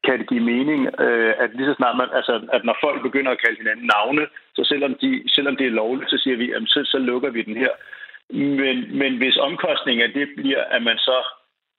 kan 0.05 0.19
det 0.19 0.29
give 0.29 0.45
mening, 0.52 1.00
øh, 1.00 1.33
at 1.38 1.50
lige 1.55 1.69
så 1.71 1.75
snart 1.75 1.97
man, 1.97 2.09
altså, 2.19 2.35
at 2.52 2.64
når 2.64 2.76
folk 2.85 3.02
begynder 3.02 3.31
at 3.33 3.43
kalde 3.45 3.59
hinanden 3.59 3.91
navne, 3.95 4.26
så 4.57 4.64
selvom, 4.64 4.95
de, 5.02 5.23
selvom 5.35 5.57
det 5.57 5.67
er 5.67 5.79
lovligt, 5.83 6.11
så 6.11 6.19
siger 6.23 6.37
vi, 6.37 6.52
at 6.52 6.62
så, 6.67 6.81
så 6.85 6.99
lukker 6.99 7.31
vi 7.31 7.43
den 7.43 7.57
her. 7.57 7.73
Men, 8.61 8.99
men 8.99 9.17
hvis 9.17 9.37
omkostningen 9.37 10.02
af 10.07 10.12
det 10.12 10.29
bliver, 10.37 10.64
at 10.64 10.83
man 10.83 10.99
så 10.99 11.19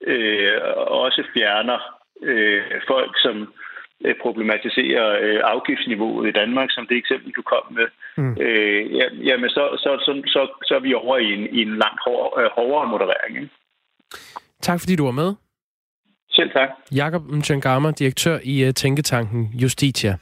øh, 0.08 0.62
også 1.06 1.24
fjerner 1.34 1.80
øh, 2.24 2.64
folk, 2.88 3.14
som 3.26 3.54
øh, 4.06 4.16
problematiserer 4.22 5.08
øh, 5.24 5.40
afgiftsniveauet 5.54 6.30
i 6.30 6.32
Danmark, 6.32 6.70
som 6.72 6.88
det 6.90 6.98
eksempel, 6.98 7.32
du 7.40 7.42
kom 7.42 7.66
med, 7.78 7.88
mm. 8.18 8.36
øh, 8.46 8.82
ja, 8.98 9.06
jamen 9.30 9.50
så, 9.50 9.64
så, 9.84 9.92
så, 10.06 10.12
så, 10.34 10.42
så 10.68 10.76
er 10.76 10.80
vi 10.80 10.94
over 10.94 11.18
i 11.18 11.34
en, 11.34 11.44
i 11.58 11.62
en 11.62 11.78
langt 11.84 12.02
hår, 12.06 12.40
øh, 12.40 12.50
hårdere 12.58 12.88
moderering. 12.94 13.36
Ikke? 13.36 13.50
Tak 14.62 14.80
fordi 14.80 14.96
du 14.96 15.06
var 15.06 15.12
med. 15.12 15.34
Selv 16.30 16.52
tak. 16.52 16.70
Jakob 16.96 17.22
Mchangama, 17.32 17.92
direktør 17.92 18.40
i 18.44 18.68
uh, 18.68 18.74
Tænketanken 18.74 19.52
Justitia. 19.62 20.18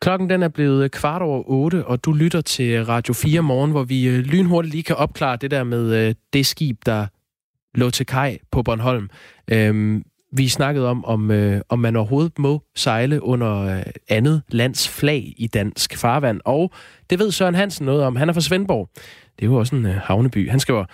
Klokken 0.00 0.30
den 0.30 0.42
er 0.42 0.48
blevet 0.48 0.92
kvart 0.92 1.22
over 1.22 1.42
otte, 1.46 1.84
og 1.86 2.04
du 2.04 2.12
lytter 2.12 2.40
til 2.40 2.84
Radio 2.84 3.14
4 3.14 3.42
morgen, 3.42 3.70
hvor 3.70 3.84
vi 3.84 4.08
øh, 4.08 4.18
lynhurtigt 4.18 4.74
lige 4.74 4.82
kan 4.82 4.96
opklare 4.96 5.36
det 5.36 5.50
der 5.50 5.64
med 5.64 6.08
øh, 6.08 6.14
det 6.32 6.46
skib, 6.46 6.76
der 6.86 7.06
lå 7.74 7.90
til 7.90 8.06
kaj 8.06 8.38
på 8.52 8.62
Bornholm. 8.62 9.10
Øhm, 9.52 10.04
vi 10.32 10.48
snakkede 10.48 10.88
om, 10.88 11.04
om, 11.04 11.30
øh, 11.30 11.60
om 11.68 11.78
man 11.78 11.96
overhovedet 11.96 12.38
må 12.38 12.62
sejle 12.76 13.22
under 13.22 13.58
øh, 13.58 13.82
andet 14.08 14.42
lands 14.48 14.88
flag 14.88 15.34
i 15.36 15.46
dansk 15.46 15.96
farvand, 15.96 16.40
og 16.44 16.72
det 17.10 17.18
ved 17.18 17.30
Søren 17.30 17.54
Hansen 17.54 17.86
noget 17.86 18.04
om. 18.04 18.16
Han 18.16 18.28
er 18.28 18.32
fra 18.32 18.40
Svendborg. 18.40 18.88
Det 19.38 19.44
er 19.44 19.46
jo 19.46 19.54
også 19.54 19.76
en 19.76 19.86
øh, 19.86 19.94
havneby. 19.94 20.50
Han 20.50 20.60
skriver, 20.60 20.84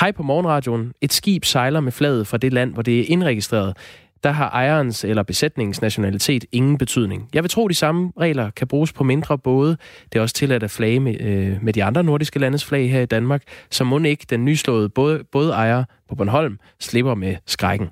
Hej 0.00 0.12
på 0.12 0.22
morgenradioen. 0.22 0.92
Et 1.00 1.12
skib 1.12 1.44
sejler 1.44 1.80
med 1.80 1.92
flaget 1.92 2.26
fra 2.26 2.36
det 2.36 2.52
land, 2.52 2.72
hvor 2.72 2.82
det 2.82 3.00
er 3.00 3.04
indregistreret. 3.08 3.76
der 4.24 4.30
har 4.30 4.50
ejerens 4.50 5.04
eller 5.04 5.22
besætningens 5.22 5.82
nationalitet 5.82 6.44
ingen 6.52 6.78
betydning. 6.78 7.28
Jeg 7.34 7.42
vil 7.42 7.50
tro, 7.50 7.64
at 7.64 7.70
de 7.70 7.74
samme 7.74 8.12
regler 8.20 8.50
kan 8.50 8.68
bruges 8.68 8.92
på 8.92 9.04
mindre 9.04 9.38
både. 9.38 9.76
Det 10.12 10.18
er 10.18 10.22
også 10.22 10.34
tilladt 10.34 10.62
at 10.62 10.70
flage 10.70 11.00
med, 11.00 11.20
øh, 11.20 11.62
med 11.62 11.72
de 11.72 11.84
andre 11.84 12.04
nordiske 12.04 12.38
landes 12.38 12.64
flag 12.64 12.90
her 12.90 13.00
i 13.00 13.06
Danmark, 13.06 13.42
så 13.70 13.84
må 13.84 13.98
ikke 13.98 14.26
den 14.30 14.44
nyslåede 14.44 14.88
både, 14.88 15.24
både 15.32 15.52
ejer 15.52 15.84
på 16.08 16.14
Bornholm 16.14 16.58
slipper 16.80 17.14
med 17.14 17.36
skrækken. 17.46 17.88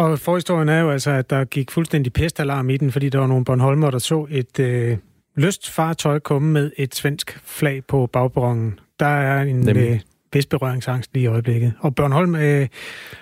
Og 0.00 0.18
forhistorien 0.18 0.68
er 0.68 0.80
jo 0.80 0.90
altså, 0.90 1.10
at 1.10 1.30
der 1.30 1.44
gik 1.44 1.70
fuldstændig 1.70 2.12
pestalarm 2.12 2.70
i 2.70 2.76
den, 2.76 2.92
fordi 2.92 3.08
der 3.08 3.18
var 3.18 3.26
nogle 3.26 3.44
Bornholmer, 3.44 3.90
der 3.90 3.98
så 3.98 4.26
et 4.30 4.58
øh, 4.60 4.96
løst 5.34 5.70
fartøj 5.70 6.18
komme 6.18 6.52
med 6.52 6.70
et 6.76 6.94
svensk 6.94 7.40
flag 7.44 7.84
på 7.84 8.06
bagberongen. 8.06 8.78
Der 9.00 9.06
er 9.06 9.42
en 9.42 9.76
øh, 9.76 10.00
vis 10.32 10.46
berøringsangst 10.46 11.10
lige 11.14 11.22
i 11.22 11.26
øjeblikket. 11.26 11.72
Og 11.80 11.94
Bornholm 11.94 12.34
øh, 12.34 12.68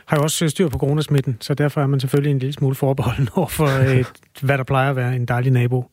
har 0.06 0.16
jo 0.16 0.23
også 0.23 0.49
styr 0.49 0.68
på 0.68 0.78
coronasmitten, 0.78 1.37
så 1.40 1.54
derfor 1.54 1.80
er 1.80 1.87
man 1.87 2.00
selvfølgelig 2.00 2.30
en 2.30 2.38
lille 2.38 2.52
smule 2.52 2.75
forbeholden 2.75 3.28
over 3.37 3.49
for, 3.49 3.99
øh, 3.99 4.04
hvad 4.47 4.58
der 4.58 4.64
plejer 4.64 4.90
at 4.90 4.97
være 4.97 5.16
en 5.16 5.26
dejlig 5.26 5.52
nabo. 5.52 5.85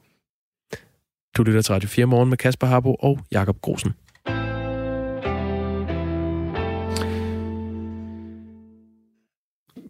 Du 1.37 1.43
lytter 1.43 1.61
til 1.61 1.73
Radio 1.73 1.89
4 1.89 2.05
morgen 2.05 2.29
med 2.29 2.37
Kasper 2.37 2.67
Harbo 2.67 2.93
og 2.93 3.19
Jakob 3.31 3.61
Grosen. 3.61 3.93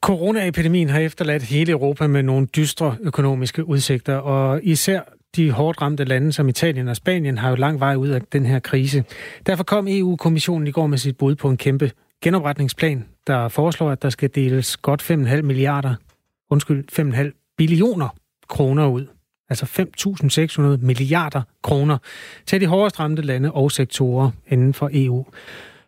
Coronaepidemien 0.05 0.89
har 0.89 0.99
efterladt 0.99 1.43
hele 1.43 1.71
Europa 1.71 2.07
med 2.07 2.23
nogle 2.23 2.45
dystre 2.45 2.95
økonomiske 3.01 3.67
udsigter, 3.67 4.15
og 4.15 4.59
især 4.63 5.01
de 5.35 5.51
hårdt 5.51 5.81
ramte 5.81 6.03
lande 6.03 6.33
som 6.33 6.49
Italien 6.49 6.87
og 6.87 6.95
Spanien 6.95 7.37
har 7.37 7.49
jo 7.49 7.55
lang 7.55 7.79
vej 7.79 7.95
ud 7.95 8.07
af 8.07 8.21
den 8.21 8.45
her 8.45 8.59
krise. 8.59 9.03
Derfor 9.45 9.63
kom 9.63 9.87
EU-kommissionen 9.89 10.67
i 10.67 10.71
går 10.71 10.87
med 10.87 10.97
sit 10.97 11.17
bud 11.17 11.35
på 11.35 11.49
en 11.49 11.57
kæmpe 11.57 11.91
genopretningsplan, 12.21 13.05
der 13.27 13.47
foreslår, 13.47 13.91
at 13.91 14.01
der 14.01 14.09
skal 14.09 14.29
deles 14.35 14.77
godt 14.77 15.11
5,5 15.11 15.41
milliarder, 15.41 15.95
undskyld, 16.49 16.85
5,5 16.99 17.55
billioner 17.57 18.15
kroner 18.49 18.87
ud. 18.87 19.05
Altså 19.49 19.65
5.600 20.79 20.85
milliarder 20.85 21.41
kroner 21.63 21.97
til 22.45 22.61
de 22.61 22.67
hårdest 22.67 22.99
ramte 22.99 23.21
lande 23.21 23.51
og 23.51 23.71
sektorer 23.71 24.31
inden 24.47 24.73
for 24.73 24.89
EU. 24.93 25.25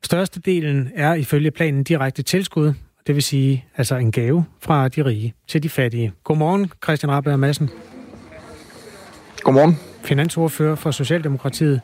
Størstedelen 0.04 0.92
er 0.96 1.14
ifølge 1.14 1.52
planen 1.52 1.84
direkte 1.84 2.24
tilskud, 2.24 2.74
det 3.08 3.16
vil 3.16 3.24
sige 3.24 3.66
altså 3.78 3.96
en 3.96 4.12
gave 4.12 4.46
fra 4.60 4.88
de 4.88 5.06
rige 5.06 5.34
til 5.48 5.64
de 5.64 5.70
fattige. 5.70 6.14
Godmorgen, 6.24 6.72
Christian 6.84 7.12
Rabberg 7.12 7.40
Madsen. 7.40 7.70
Godmorgen. 9.42 9.80
Finansordfører 10.04 10.76
for 10.76 10.92
Socialdemokratiet. 10.92 11.82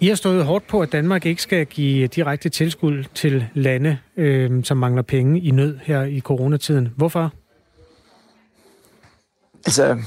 I 0.00 0.08
har 0.08 0.14
stået 0.14 0.44
hårdt 0.44 0.66
på, 0.66 0.80
at 0.80 0.92
Danmark 0.92 1.26
ikke 1.26 1.42
skal 1.42 1.66
give 1.66 2.06
direkte 2.06 2.48
tilskud 2.48 3.04
til 3.14 3.46
lande, 3.54 3.98
øh, 4.16 4.64
som 4.64 4.76
mangler 4.76 5.02
penge 5.02 5.40
i 5.40 5.50
nød 5.50 5.78
her 5.82 6.02
i 6.02 6.20
coronatiden. 6.20 6.88
Hvorfor? 6.96 7.32
Altså, 9.66 9.98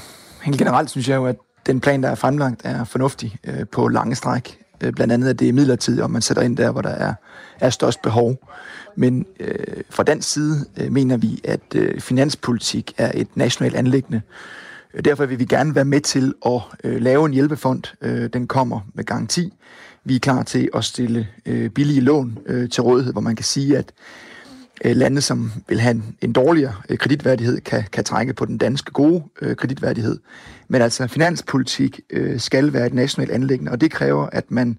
helt 0.44 0.58
generelt 0.58 0.90
synes 0.90 1.10
jeg 1.10 1.16
jo, 1.16 1.26
at 1.26 1.36
den 1.66 1.80
plan, 1.80 2.04
der 2.04 2.10
er 2.10 2.16
fremlagt, 2.16 2.62
er 2.64 2.84
fornuftig 2.84 3.36
øh, 3.44 3.66
på 3.72 3.88
lange 3.88 4.16
stræk. 4.16 4.58
Øh, 4.84 4.94
blandt 4.94 5.14
andet, 5.14 5.30
at 5.30 5.40
det 5.40 5.50
er 5.50 5.54
midlertidigt, 5.54 6.04
og 6.04 6.12
man 6.12 6.22
sætter 6.22 6.44
ind 6.44 6.58
der, 6.58 6.72
hvor 6.72 6.82
der 6.82 6.90
er, 6.90 7.14
er 7.60 7.70
størst 7.70 8.02
behov. 8.02 8.38
Men 8.96 9.26
øh, 9.40 9.84
fra 9.90 10.04
den 10.04 10.22
side 10.22 10.66
øh, 10.78 10.92
mener 10.92 11.18
vi, 11.18 11.42
at 11.44 11.62
øh, 11.76 12.00
finanspolitik 12.00 12.94
er 12.98 13.12
et 13.16 13.28
nationalt 13.36 13.76
anlæggende. 13.76 14.22
Derfor 15.06 15.26
vil 15.26 15.40
vi 15.40 15.46
gerne 15.46 15.76
være 15.76 15.86
med 15.86 16.02
til 16.02 16.34
at 16.46 16.62
øh, 16.84 17.02
lave 17.02 17.26
en 17.26 17.34
hjælpefond. 17.34 17.84
Øh, 18.02 18.30
den 18.34 18.48
kommer 18.48 18.80
med 18.94 19.04
garanti. 19.04 19.54
Vi 20.04 20.16
er 20.16 20.20
klar 20.20 20.44
til 20.44 20.70
at 20.74 20.84
stille 20.84 21.28
øh, 21.46 21.70
billige 21.70 22.02
lån 22.02 22.38
øh, 22.46 22.70
til 22.70 22.84
rådighed, 22.84 23.14
hvor 23.14 23.22
man 23.22 23.36
kan 23.36 23.46
sige, 23.46 23.78
at 23.78 23.92
Øh, 24.86 24.96
lande, 24.96 25.22
som 25.22 25.52
vil 25.68 25.80
have 25.80 25.92
en, 25.92 26.16
en 26.22 26.34
dårligere 26.34 26.76
øh, 26.90 26.98
kreditværdighed, 26.98 27.62
kan, 27.62 27.84
kan 27.92 28.04
trække 28.04 28.34
på 28.34 28.46
den 28.46 28.58
danske 28.58 28.92
gode 28.92 29.24
øh, 29.42 29.56
kreditværdighed. 29.56 30.20
Men 30.68 30.82
altså, 30.82 31.08
finanspolitik 31.08 32.00
øh, 32.10 32.40
skal 32.40 32.74
være 32.74 32.86
et 32.86 32.94
nationalt 32.94 33.32
anlæggende, 33.32 33.72
og 33.72 33.82
det 33.82 33.92
kræver, 33.92 34.30
at 34.32 34.52
man 34.52 34.78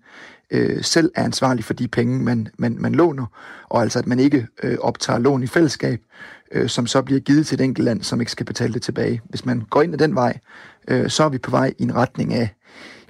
øh, 0.51 0.85
selv 0.85 1.11
er 1.15 1.25
ansvarlig 1.25 1.65
for 1.65 1.75
de 1.75 1.89
penge, 1.89 2.25
man, 2.25 2.49
man, 2.59 2.77
man 2.79 2.95
låner, 2.95 3.27
og 3.69 3.83
altså 3.83 3.99
at 3.99 4.07
man 4.07 4.21
ikke 4.21 4.47
øh, 4.63 4.79
optager 4.81 5.19
lån 5.19 5.43
i 5.43 5.47
fællesskab, 5.47 6.01
øh, 6.53 6.69
som 6.69 6.87
så 6.87 7.03
bliver 7.03 7.21
givet 7.21 7.47
til 7.47 7.61
et 7.61 7.65
enkelt 7.65 7.85
land, 7.85 8.03
som 8.03 8.21
ikke 8.21 8.33
skal 8.33 8.47
betale 8.47 8.75
det 8.75 8.83
tilbage. 8.83 9.21
Hvis 9.25 9.45
man 9.45 9.61
går 9.71 9.83
ind 9.83 9.93
ad 9.93 9.99
den 9.99 10.15
vej, 10.15 10.39
øh, 10.89 11.11
så 11.11 11.25
er 11.25 11.29
vi 11.29 11.39
på 11.39 11.51
vej 11.51 11.73
i 11.79 11.83
en 11.83 11.95
retning 11.95 12.35
af 12.35 12.49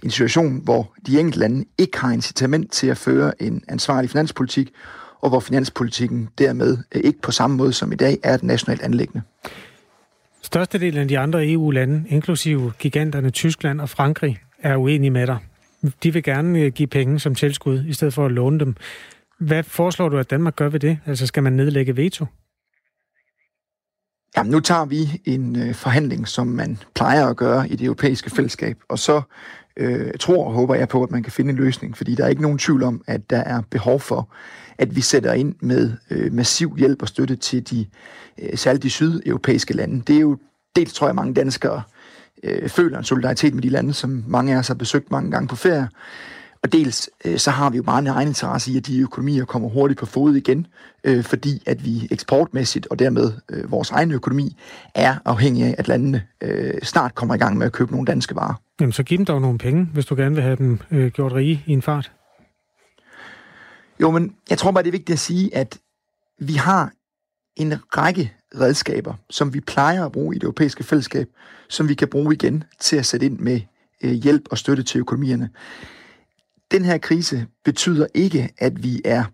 en 0.02 0.10
situation, 0.10 0.60
hvor 0.64 0.94
de 1.06 1.20
enkelte 1.20 1.38
lande 1.38 1.64
ikke 1.78 1.98
har 1.98 2.12
incitament 2.12 2.72
til 2.72 2.86
at 2.86 2.96
føre 2.96 3.42
en 3.42 3.62
ansvarlig 3.68 4.10
finanspolitik, 4.10 4.72
og 5.24 5.30
hvor 5.30 5.40
finanspolitikken 5.40 6.28
dermed 6.38 6.78
øh, 6.94 7.00
ikke 7.04 7.20
på 7.20 7.32
samme 7.32 7.56
måde 7.56 7.72
som 7.72 7.92
i 7.92 7.96
dag 7.96 8.18
er 8.22 8.34
et 8.34 8.42
nationalt 8.42 8.82
anlæggende. 8.82 9.22
Størstedelen 10.42 11.00
af 11.00 11.08
de 11.08 11.18
andre 11.18 11.50
EU-lande, 11.50 12.04
inklusive 12.08 12.72
giganterne 12.78 13.30
Tyskland 13.30 13.80
og 13.80 13.88
Frankrig, 13.88 14.38
er 14.58 14.76
uenige 14.76 15.10
med 15.10 15.26
dig. 15.26 15.38
De 16.02 16.12
vil 16.12 16.22
gerne 16.22 16.60
øh, 16.60 16.72
give 16.72 16.86
penge 16.86 17.20
som 17.20 17.34
tilskud, 17.34 17.84
i 17.84 17.92
stedet 17.92 18.14
for 18.14 18.26
at 18.26 18.32
låne 18.32 18.60
dem. 18.60 18.76
Hvad 19.40 19.62
foreslår 19.62 20.08
du, 20.08 20.18
at 20.18 20.30
Danmark 20.30 20.56
gør 20.56 20.68
ved 20.68 20.80
det? 20.80 20.98
Altså 21.06 21.26
skal 21.26 21.42
man 21.42 21.52
nedlægge 21.52 21.96
veto? 21.96 22.26
Jamen, 24.36 24.50
nu 24.50 24.60
tager 24.60 24.84
vi 24.84 25.20
en 25.24 25.56
øh, 25.56 25.74
forhandling, 25.74 26.28
som 26.28 26.46
man 26.46 26.78
plejer 26.94 27.26
at 27.26 27.36
gøre 27.36 27.68
i 27.68 27.76
det 27.76 27.84
europæiske 27.84 28.30
fællesskab, 28.30 28.76
og 28.88 28.98
så 28.98 29.22
øh, 29.76 30.12
tror 30.20 30.46
og 30.46 30.52
håber 30.52 30.74
jeg 30.74 30.88
på, 30.88 31.02
at 31.02 31.10
man 31.10 31.22
kan 31.22 31.32
finde 31.32 31.50
en 31.50 31.56
løsning, 31.56 31.96
fordi 31.96 32.14
der 32.14 32.24
er 32.24 32.28
ikke 32.28 32.42
nogen 32.42 32.58
tvivl 32.58 32.82
om, 32.82 33.02
at 33.06 33.30
der 33.30 33.40
er 33.40 33.62
behov 33.70 34.00
for, 34.00 34.28
at 34.78 34.96
vi 34.96 35.00
sætter 35.00 35.32
ind 35.32 35.54
med 35.60 35.92
øh, 36.10 36.32
massiv 36.32 36.76
hjælp 36.78 37.02
og 37.02 37.08
støtte 37.08 37.36
til 37.36 37.70
de, 37.70 37.86
øh, 38.42 38.58
særligt 38.58 38.82
de 38.82 38.90
sydeuropæiske 38.90 39.74
lande. 39.74 40.02
Det 40.06 40.16
er 40.16 40.20
jo 40.20 40.38
dels, 40.76 40.92
tror 40.92 41.06
jeg, 41.06 41.14
mange 41.14 41.34
danskere 41.34 41.82
øh, 42.42 42.68
føler 42.68 42.98
en 42.98 43.04
solidaritet 43.04 43.54
med 43.54 43.62
de 43.62 43.68
lande, 43.68 43.94
som 43.94 44.24
mange 44.26 44.54
af 44.54 44.58
os 44.58 44.68
har 44.68 44.74
besøgt 44.74 45.10
mange 45.10 45.30
gange 45.30 45.48
på 45.48 45.56
ferie. 45.56 45.88
Og 46.62 46.72
dels 46.72 47.10
øh, 47.24 47.38
så 47.38 47.50
har 47.50 47.70
vi 47.70 47.76
jo 47.76 47.82
bare 47.82 47.98
en 47.98 48.06
egen 48.06 48.28
interesse 48.28 48.72
i, 48.72 48.76
at 48.76 48.86
de 48.86 49.00
økonomier 49.00 49.44
kommer 49.44 49.68
hurtigt 49.68 50.00
på 50.00 50.06
fod 50.06 50.34
igen, 50.34 50.66
øh, 51.04 51.24
fordi 51.24 51.62
at 51.66 51.84
vi 51.84 52.08
eksportmæssigt 52.10 52.86
og 52.90 52.98
dermed 52.98 53.32
øh, 53.50 53.70
vores 53.70 53.90
egen 53.90 54.10
økonomi 54.10 54.56
er 54.94 55.14
afhængig 55.24 55.64
af, 55.64 55.74
at 55.78 55.88
landene 55.88 56.22
øh, 56.42 56.80
snart 56.82 57.14
kommer 57.14 57.34
i 57.34 57.38
gang 57.38 57.58
med 57.58 57.66
at 57.66 57.72
købe 57.72 57.92
nogle 57.92 58.06
danske 58.06 58.34
varer. 58.34 58.54
Jamen 58.80 58.92
så 58.92 59.02
giv 59.02 59.18
dem 59.18 59.24
dog 59.24 59.40
nogle 59.40 59.58
penge, 59.58 59.88
hvis 59.92 60.06
du 60.06 60.14
gerne 60.14 60.34
vil 60.34 60.44
have 60.44 60.56
dem 60.56 60.78
øh, 60.90 61.10
gjort 61.10 61.32
rige 61.32 61.62
i 61.66 61.72
en 61.72 61.82
fart. 61.82 62.12
Jo, 64.00 64.10
men 64.10 64.36
jeg 64.50 64.58
tror 64.58 64.70
bare, 64.70 64.82
det 64.82 64.88
er 64.88 64.92
vigtigt 64.98 65.16
at 65.16 65.18
sige, 65.18 65.54
at 65.54 65.78
vi 66.38 66.52
har 66.52 66.92
en 67.56 67.74
række 67.96 68.32
redskaber, 68.60 69.14
som 69.30 69.54
vi 69.54 69.60
plejer 69.60 70.04
at 70.04 70.12
bruge 70.12 70.36
i 70.36 70.38
det 70.38 70.44
europæiske 70.44 70.84
fællesskab, 70.84 71.28
som 71.68 71.88
vi 71.88 71.94
kan 71.94 72.08
bruge 72.08 72.34
igen 72.34 72.64
til 72.80 72.96
at 72.96 73.06
sætte 73.06 73.26
ind 73.26 73.38
med 73.38 73.60
øh, 74.02 74.12
hjælp 74.12 74.42
og 74.50 74.58
støtte 74.58 74.82
til 74.82 74.98
økonomierne. 74.98 75.50
Den 76.70 76.84
her 76.84 76.98
krise 76.98 77.46
betyder 77.64 78.06
ikke, 78.14 78.54
at 78.58 78.82
vi 78.82 79.00
er 79.04 79.24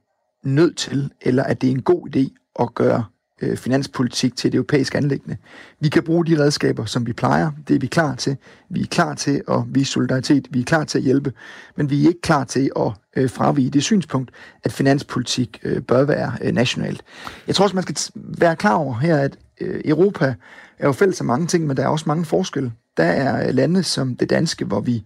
nødt 0.43 0.77
til, 0.77 1.11
eller 1.21 1.43
at 1.43 1.61
det 1.61 1.67
er 1.67 1.71
en 1.71 1.83
god 1.83 2.17
idé 2.17 2.53
at 2.61 2.75
gøre 2.75 3.05
øh, 3.41 3.57
finanspolitik 3.57 4.37
til 4.37 4.53
det 4.53 4.57
europæiske 4.57 4.99
anlæggende. 4.99 5.37
Vi 5.81 5.89
kan 5.89 6.03
bruge 6.03 6.27
de 6.27 6.39
redskaber, 6.39 6.85
som 6.85 7.07
vi 7.07 7.13
plejer. 7.13 7.51
Det 7.69 7.77
er 7.77 7.81
vi 7.81 7.87
klar 7.87 8.15
til. 8.15 8.37
Vi 8.71 8.81
er 8.81 8.87
klar 8.87 9.15
til 9.15 9.43
at 9.49 9.59
vise 9.67 9.93
solidaritet. 9.93 10.49
Vi 10.51 10.61
er 10.61 10.65
klar 10.65 10.85
til 10.85 10.99
at 10.99 11.05
hjælpe. 11.05 11.33
Men 11.77 11.91
vi 11.91 12.05
er 12.05 12.09
ikke 12.09 12.21
klar 12.21 12.45
til 12.45 12.71
at 12.77 12.93
øh, 13.17 13.31
fravige 13.31 13.71
det 13.71 13.83
synspunkt, 13.83 14.31
at 14.65 14.73
finanspolitik 14.73 15.61
øh, 15.63 15.83
bør 15.83 16.05
være 16.05 16.33
øh, 16.43 16.53
nationalt. 16.53 17.03
Jeg 17.47 17.55
tror 17.55 17.63
også, 17.63 17.77
man 17.77 17.83
skal 17.83 17.97
være 18.15 18.57
klar 18.57 18.75
over 18.75 18.95
her, 18.95 19.17
at 19.17 19.37
øh, 19.61 19.81
Europa 19.85 20.35
er 20.79 20.87
jo 20.87 20.93
fælles 20.93 21.21
af 21.21 21.27
mange 21.27 21.47
ting, 21.47 21.67
men 21.67 21.77
der 21.77 21.83
er 21.83 21.89
også 21.89 22.05
mange 22.07 22.25
forskelle. 22.25 22.73
Der 22.97 23.05
er 23.05 23.49
øh, 23.49 23.55
lande 23.55 23.83
som 23.83 24.17
det 24.17 24.31
danske, 24.31 24.65
hvor 24.65 24.81
vi 24.81 25.05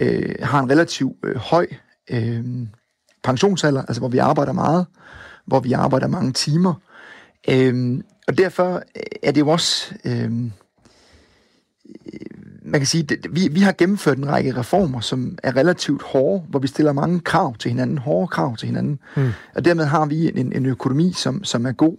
øh, 0.00 0.34
har 0.42 0.60
en 0.60 0.70
relativt 0.70 1.16
øh, 1.24 1.36
høj 1.36 1.66
øh, 2.10 2.44
pensionsalder, 3.24 3.82
altså 3.82 4.00
hvor 4.00 4.08
vi 4.08 4.18
arbejder 4.18 4.52
meget, 4.52 4.86
hvor 5.46 5.60
vi 5.60 5.72
arbejder 5.72 6.06
mange 6.06 6.32
timer. 6.32 6.74
Øh, 7.50 8.00
og 8.28 8.38
derfor 8.38 8.82
er 9.22 9.32
det 9.32 9.40
jo 9.40 9.48
også... 9.48 9.94
Øh, 10.04 10.32
man 12.62 12.80
kan 12.80 12.86
sige, 12.86 13.06
at 13.10 13.26
vi, 13.30 13.48
vi 13.48 13.60
har 13.60 13.72
gennemført 13.72 14.18
en 14.18 14.28
række 14.28 14.56
reformer, 14.56 15.00
som 15.00 15.38
er 15.42 15.56
relativt 15.56 16.02
hårde, 16.02 16.44
hvor 16.48 16.58
vi 16.58 16.66
stiller 16.66 16.92
mange 16.92 17.20
krav 17.20 17.56
til 17.56 17.70
hinanden, 17.70 17.98
hårde 17.98 18.28
krav 18.28 18.56
til 18.56 18.66
hinanden. 18.66 18.98
Mm. 19.16 19.30
Og 19.54 19.64
dermed 19.64 19.84
har 19.84 20.06
vi 20.06 20.38
en, 20.38 20.52
en 20.52 20.66
økonomi, 20.66 21.12
som, 21.12 21.44
som 21.44 21.66
er 21.66 21.72
god. 21.72 21.96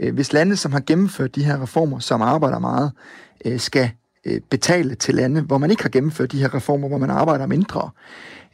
Øh, 0.00 0.14
hvis 0.14 0.32
lande, 0.32 0.56
som 0.56 0.72
har 0.72 0.80
gennemført 0.80 1.34
de 1.34 1.44
her 1.44 1.62
reformer, 1.62 1.98
som 1.98 2.22
arbejder 2.22 2.58
meget, 2.58 2.92
øh, 3.44 3.60
skal 3.60 3.90
øh, 4.24 4.40
betale 4.50 4.94
til 4.94 5.14
lande, 5.14 5.40
hvor 5.40 5.58
man 5.58 5.70
ikke 5.70 5.82
har 5.82 5.90
gennemført 5.90 6.32
de 6.32 6.40
her 6.40 6.54
reformer, 6.54 6.88
hvor 6.88 6.98
man 6.98 7.10
arbejder 7.10 7.46
mindre, 7.46 7.90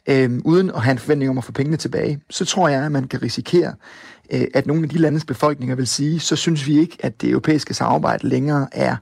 øh, 0.09 0.39
uden 0.45 0.69
at 0.69 0.81
have 0.81 0.91
en 0.91 0.99
forventning 0.99 1.29
om 1.29 1.37
at 1.37 1.43
få 1.43 1.51
pengene 1.51 1.77
tilbage, 1.77 2.19
så 2.29 2.45
tror 2.45 2.67
jeg, 2.69 2.85
at 2.85 2.91
man 2.91 3.07
kan 3.07 3.21
risikere, 3.21 3.67
øh, 3.67 3.73
Øh, 4.31 4.47
at 4.53 4.67
nogle 4.67 4.83
af 4.83 4.89
de 4.89 4.97
landes 4.97 5.25
befolkninger 5.25 5.75
vil 5.75 5.87
sige, 5.87 6.19
så 6.19 6.35
synes 6.35 6.67
vi 6.67 6.79
ikke, 6.79 6.97
at 6.99 7.21
det 7.21 7.29
europæiske 7.29 7.73
samarbejde 7.73 8.27
længere 8.27 8.67
er 8.71 8.95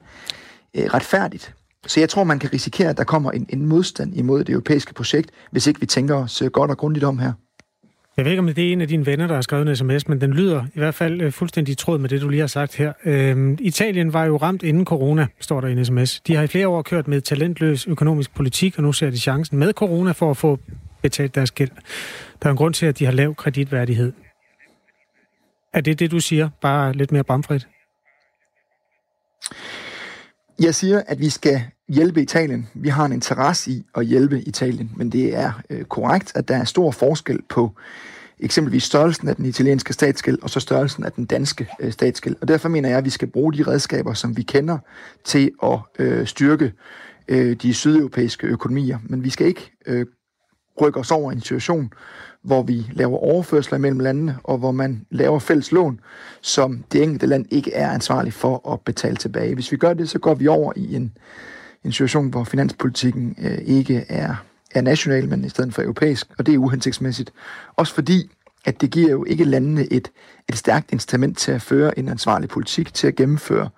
øh, 0.77 0.83
retfærdigt. 0.83 1.53
Så 1.87 1.99
jeg 1.99 2.09
tror, 2.09 2.23
man 2.23 2.39
kan 2.39 2.53
risikere, 2.53 2.89
at 2.89 2.97
der 2.97 3.03
kommer 3.03 3.31
en, 3.31 3.45
en 3.49 3.65
modstand 3.65 4.15
imod 4.15 4.43
det 4.43 4.53
europæiske 4.53 4.93
projekt, 4.93 5.31
hvis 5.51 5.67
ikke 5.67 5.79
vi 5.79 5.85
tænker 5.85 6.15
os 6.15 6.41
øh, 6.41 6.51
godt 6.51 6.71
og 6.71 6.77
grundigt 6.77 7.05
om 7.05 7.19
her. 7.19 7.33
Jeg 8.17 8.25
ved 8.25 8.31
ikke, 8.31 8.39
om 8.39 8.47
det 8.47 8.67
er 8.67 8.71
en 8.71 8.81
af 8.81 8.87
dine 8.87 9.05
venner, 9.05 9.27
der 9.27 9.35
har 9.35 9.41
skrevet 9.41 9.69
en 9.69 9.75
sms, 9.75 10.07
men 10.07 10.21
den 10.21 10.33
lyder 10.33 10.65
i 10.75 10.79
hvert 10.79 10.95
fald 10.95 11.31
fuldstændig 11.31 11.71
i 11.71 11.75
tråd 11.75 11.97
med 11.97 12.09
det, 12.09 12.21
du 12.21 12.29
lige 12.29 12.39
har 12.39 12.47
sagt 12.47 12.75
her. 12.75 12.93
Øhm, 13.05 13.57
Italien 13.59 14.13
var 14.13 14.25
jo 14.25 14.37
ramt 14.37 14.63
inden 14.63 14.85
corona, 14.85 15.27
står 15.39 15.61
der 15.61 15.67
i 15.67 15.71
en 15.71 15.85
sms. 15.85 16.19
De 16.19 16.35
har 16.35 16.43
i 16.43 16.47
flere 16.47 16.67
år 16.67 16.81
kørt 16.81 17.07
med 17.07 17.21
talentløs 17.21 17.87
økonomisk 17.87 18.35
politik, 18.35 18.77
og 18.77 18.83
nu 18.83 18.93
ser 18.93 19.09
de 19.09 19.17
chancen 19.17 19.57
med 19.57 19.73
corona 19.73 20.11
for 20.11 20.31
at 20.31 20.37
få 20.37 20.59
betalt 21.01 21.35
deres 21.35 21.51
gæld. 21.51 21.69
Der 22.41 22.47
er 22.47 22.51
en 22.51 22.57
grund 22.57 22.73
til, 22.73 22.85
at 22.85 22.99
de 22.99 23.05
har 23.05 23.11
lav 23.11 23.35
kreditværdighed. 23.35 24.13
Er 25.73 25.81
det 25.81 25.99
det, 25.99 26.11
du 26.11 26.19
siger? 26.19 26.49
Bare 26.61 26.93
lidt 26.93 27.11
mere 27.11 27.23
bramfrit? 27.23 27.67
Jeg 30.59 30.75
siger, 30.75 31.01
at 31.07 31.19
vi 31.19 31.29
skal 31.29 31.61
hjælpe 31.87 32.21
Italien. 32.21 32.69
Vi 32.73 32.89
har 32.89 33.05
en 33.05 33.11
interesse 33.11 33.71
i 33.71 33.85
at 33.95 34.05
hjælpe 34.05 34.41
Italien, 34.41 34.91
men 34.95 35.11
det 35.11 35.35
er 35.35 35.61
øh, 35.69 35.83
korrekt, 35.83 36.31
at 36.35 36.47
der 36.47 36.57
er 36.57 36.63
stor 36.63 36.91
forskel 36.91 37.39
på 37.49 37.75
eksempelvis 38.39 38.83
størrelsen 38.83 39.27
af 39.27 39.35
den 39.35 39.45
italienske 39.45 39.93
statsgæld 39.93 40.41
og 40.41 40.49
så 40.49 40.59
størrelsen 40.59 41.03
af 41.03 41.11
den 41.11 41.25
danske 41.25 41.67
øh, 41.79 41.91
statsgæld. 41.91 42.35
Og 42.41 42.47
derfor 42.47 42.69
mener 42.69 42.89
jeg, 42.89 42.97
at 42.97 43.05
vi 43.05 43.09
skal 43.09 43.27
bruge 43.27 43.53
de 43.53 43.63
redskaber, 43.63 44.13
som 44.13 44.37
vi 44.37 44.41
kender, 44.41 44.77
til 45.23 45.51
at 45.63 45.79
øh, 45.99 46.27
styrke 46.27 46.73
øh, 47.27 47.55
de 47.55 47.73
sydeuropæiske 47.73 48.47
økonomier. 48.47 48.99
Men 49.03 49.23
vi 49.23 49.29
skal 49.29 49.47
ikke 49.47 49.71
øh, 49.85 50.05
rykke 50.81 50.99
os 50.99 51.11
over 51.11 51.31
en 51.31 51.41
situation, 51.41 51.93
hvor 52.43 52.61
vi 52.61 52.87
laver 52.93 53.17
overførsler 53.17 53.77
mellem 53.77 53.99
landene, 53.99 54.37
og 54.43 54.57
hvor 54.57 54.71
man 54.71 55.05
laver 55.09 55.39
fælles 55.39 55.71
lån, 55.71 55.99
som 56.41 56.83
det 56.91 57.03
enkelte 57.03 57.25
land 57.25 57.45
ikke 57.49 57.73
er 57.73 57.91
ansvarlig 57.91 58.33
for 58.33 58.73
at 58.73 58.81
betale 58.81 59.15
tilbage. 59.15 59.53
Hvis 59.53 59.71
vi 59.71 59.77
gør 59.77 59.93
det, 59.93 60.09
så 60.09 60.19
går 60.19 60.33
vi 60.33 60.47
over 60.47 60.73
i 60.75 60.95
en, 60.95 61.11
en 61.83 61.91
situation, 61.91 62.29
hvor 62.29 62.43
finanspolitikken 62.43 63.35
øh, 63.41 63.57
ikke 63.57 64.05
er, 64.09 64.35
er 64.71 64.81
national, 64.81 65.29
men 65.29 65.45
i 65.45 65.49
stedet 65.49 65.73
for 65.73 65.81
europæisk, 65.81 66.27
og 66.37 66.45
det 66.45 66.53
er 66.53 66.57
uhensigtsmæssigt. 66.57 67.33
Også 67.75 67.93
fordi, 67.93 68.31
at 68.65 68.81
det 68.81 68.91
giver 68.91 69.11
jo 69.11 69.25
ikke 69.25 69.43
landene 69.43 69.93
et, 69.93 70.11
et 70.49 70.57
stærkt 70.57 70.91
incitament 70.91 71.37
til 71.37 71.51
at 71.51 71.61
føre 71.61 71.99
en 71.99 72.09
ansvarlig 72.09 72.49
politik, 72.49 72.93
til 72.93 73.07
at 73.07 73.15
gennemføre 73.15 73.69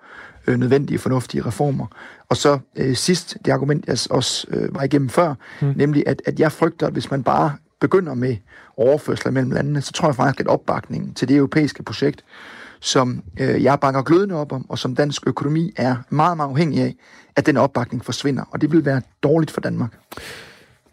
øh, 0.46 0.58
nødvendige, 0.58 0.98
fornuftige 0.98 1.46
reformer. 1.46 1.86
Og 2.28 2.36
så 2.36 2.58
øh, 2.76 2.96
sidst, 2.96 3.36
det 3.44 3.52
argument, 3.52 3.86
jeg 3.86 3.98
også 4.10 4.46
øh, 4.50 4.74
var 4.74 4.82
igennem 4.82 5.08
før, 5.08 5.34
mm. 5.62 5.72
nemlig 5.76 6.04
at, 6.06 6.22
at 6.26 6.40
jeg 6.40 6.52
frygter, 6.52 6.86
at 6.86 6.92
hvis 6.92 7.10
man 7.10 7.22
bare 7.22 7.52
begynder 7.80 8.14
med 8.14 8.36
overførsler 8.76 9.32
mellem 9.32 9.50
landene, 9.50 9.80
så 9.80 9.92
tror 9.92 10.08
jeg 10.08 10.14
faktisk, 10.14 10.40
at 10.40 10.46
opbakningen 10.46 11.14
til 11.14 11.28
det 11.28 11.36
europæiske 11.36 11.82
projekt, 11.82 12.24
som 12.80 13.22
øh, 13.40 13.62
jeg 13.62 13.80
bakker 13.80 14.02
glødende 14.02 14.34
op 14.34 14.52
om, 14.52 14.70
og 14.70 14.78
som 14.78 14.96
dansk 14.96 15.26
økonomi 15.26 15.72
er 15.76 15.96
meget, 16.08 16.36
meget 16.36 16.50
afhængig 16.50 16.82
af, 16.82 16.94
at 17.36 17.46
den 17.46 17.56
opbakning 17.56 18.04
forsvinder. 18.04 18.44
Og 18.50 18.60
det 18.60 18.72
vil 18.72 18.84
være 18.84 19.02
dårligt 19.22 19.50
for 19.50 19.60
Danmark. 19.60 19.98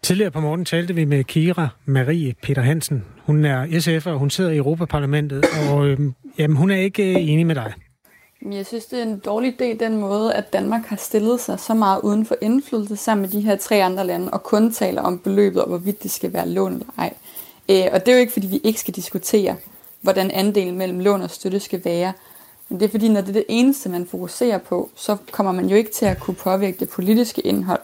Tidligere 0.01 0.31
på 0.31 0.39
morgen 0.39 0.65
talte 0.65 0.95
vi 0.95 1.05
med 1.05 1.23
Kira 1.23 1.67
Marie 1.85 2.33
Peter 2.43 2.61
Hansen. 2.61 3.03
Hun 3.25 3.45
er 3.45 3.65
SF'er, 3.65 4.09
og 4.09 4.19
hun 4.19 4.29
sidder 4.29 4.51
i 4.51 4.57
Europaparlamentet, 4.57 5.45
og 5.69 5.87
øh, 5.87 5.99
jamen, 6.37 6.57
hun 6.57 6.71
er 6.71 6.75
ikke 6.75 7.09
øh, 7.09 7.29
enig 7.29 7.47
med 7.47 7.55
dig. 7.55 7.73
Jeg 8.49 8.65
synes, 8.65 8.85
det 8.85 8.99
er 8.99 9.03
en 9.03 9.19
dårlig 9.19 9.61
idé, 9.61 9.77
den 9.85 9.97
måde, 9.97 10.33
at 10.33 10.53
Danmark 10.53 10.85
har 10.85 10.95
stillet 10.95 11.39
sig 11.39 11.59
så 11.59 11.73
meget 11.73 12.01
uden 12.01 12.25
for 12.25 12.35
indflydelse 12.41 12.95
sammen 12.95 13.21
med 13.21 13.29
de 13.29 13.41
her 13.41 13.55
tre 13.55 13.83
andre 13.83 14.07
lande, 14.07 14.31
og 14.31 14.43
kun 14.43 14.71
taler 14.71 15.01
om 15.01 15.19
beløbet 15.19 15.61
og 15.61 15.67
hvorvidt 15.67 16.03
det 16.03 16.11
skal 16.11 16.33
være 16.33 16.49
lån 16.49 16.73
eller 16.73 16.85
ej. 16.97 17.13
Øh, 17.69 17.85
og 17.93 18.05
det 18.05 18.07
er 18.07 18.15
jo 18.15 18.19
ikke, 18.19 18.33
fordi 18.33 18.47
vi 18.47 18.61
ikke 18.63 18.79
skal 18.79 18.93
diskutere, 18.93 19.55
hvordan 20.01 20.31
andelen 20.31 20.77
mellem 20.77 20.99
lån 20.99 21.21
og 21.21 21.29
støtte 21.29 21.59
skal 21.59 21.81
være. 21.85 22.13
Men 22.69 22.79
det 22.79 22.85
er 22.85 22.89
fordi, 22.89 23.09
når 23.09 23.21
det 23.21 23.29
er 23.29 23.33
det 23.33 23.45
eneste, 23.49 23.89
man 23.89 24.07
fokuserer 24.11 24.57
på, 24.57 24.89
så 24.95 25.17
kommer 25.31 25.51
man 25.51 25.65
jo 25.65 25.75
ikke 25.75 25.91
til 25.91 26.05
at 26.05 26.19
kunne 26.19 26.35
påvirke 26.35 26.77
det 26.79 26.89
politiske 26.89 27.41
indhold. 27.41 27.79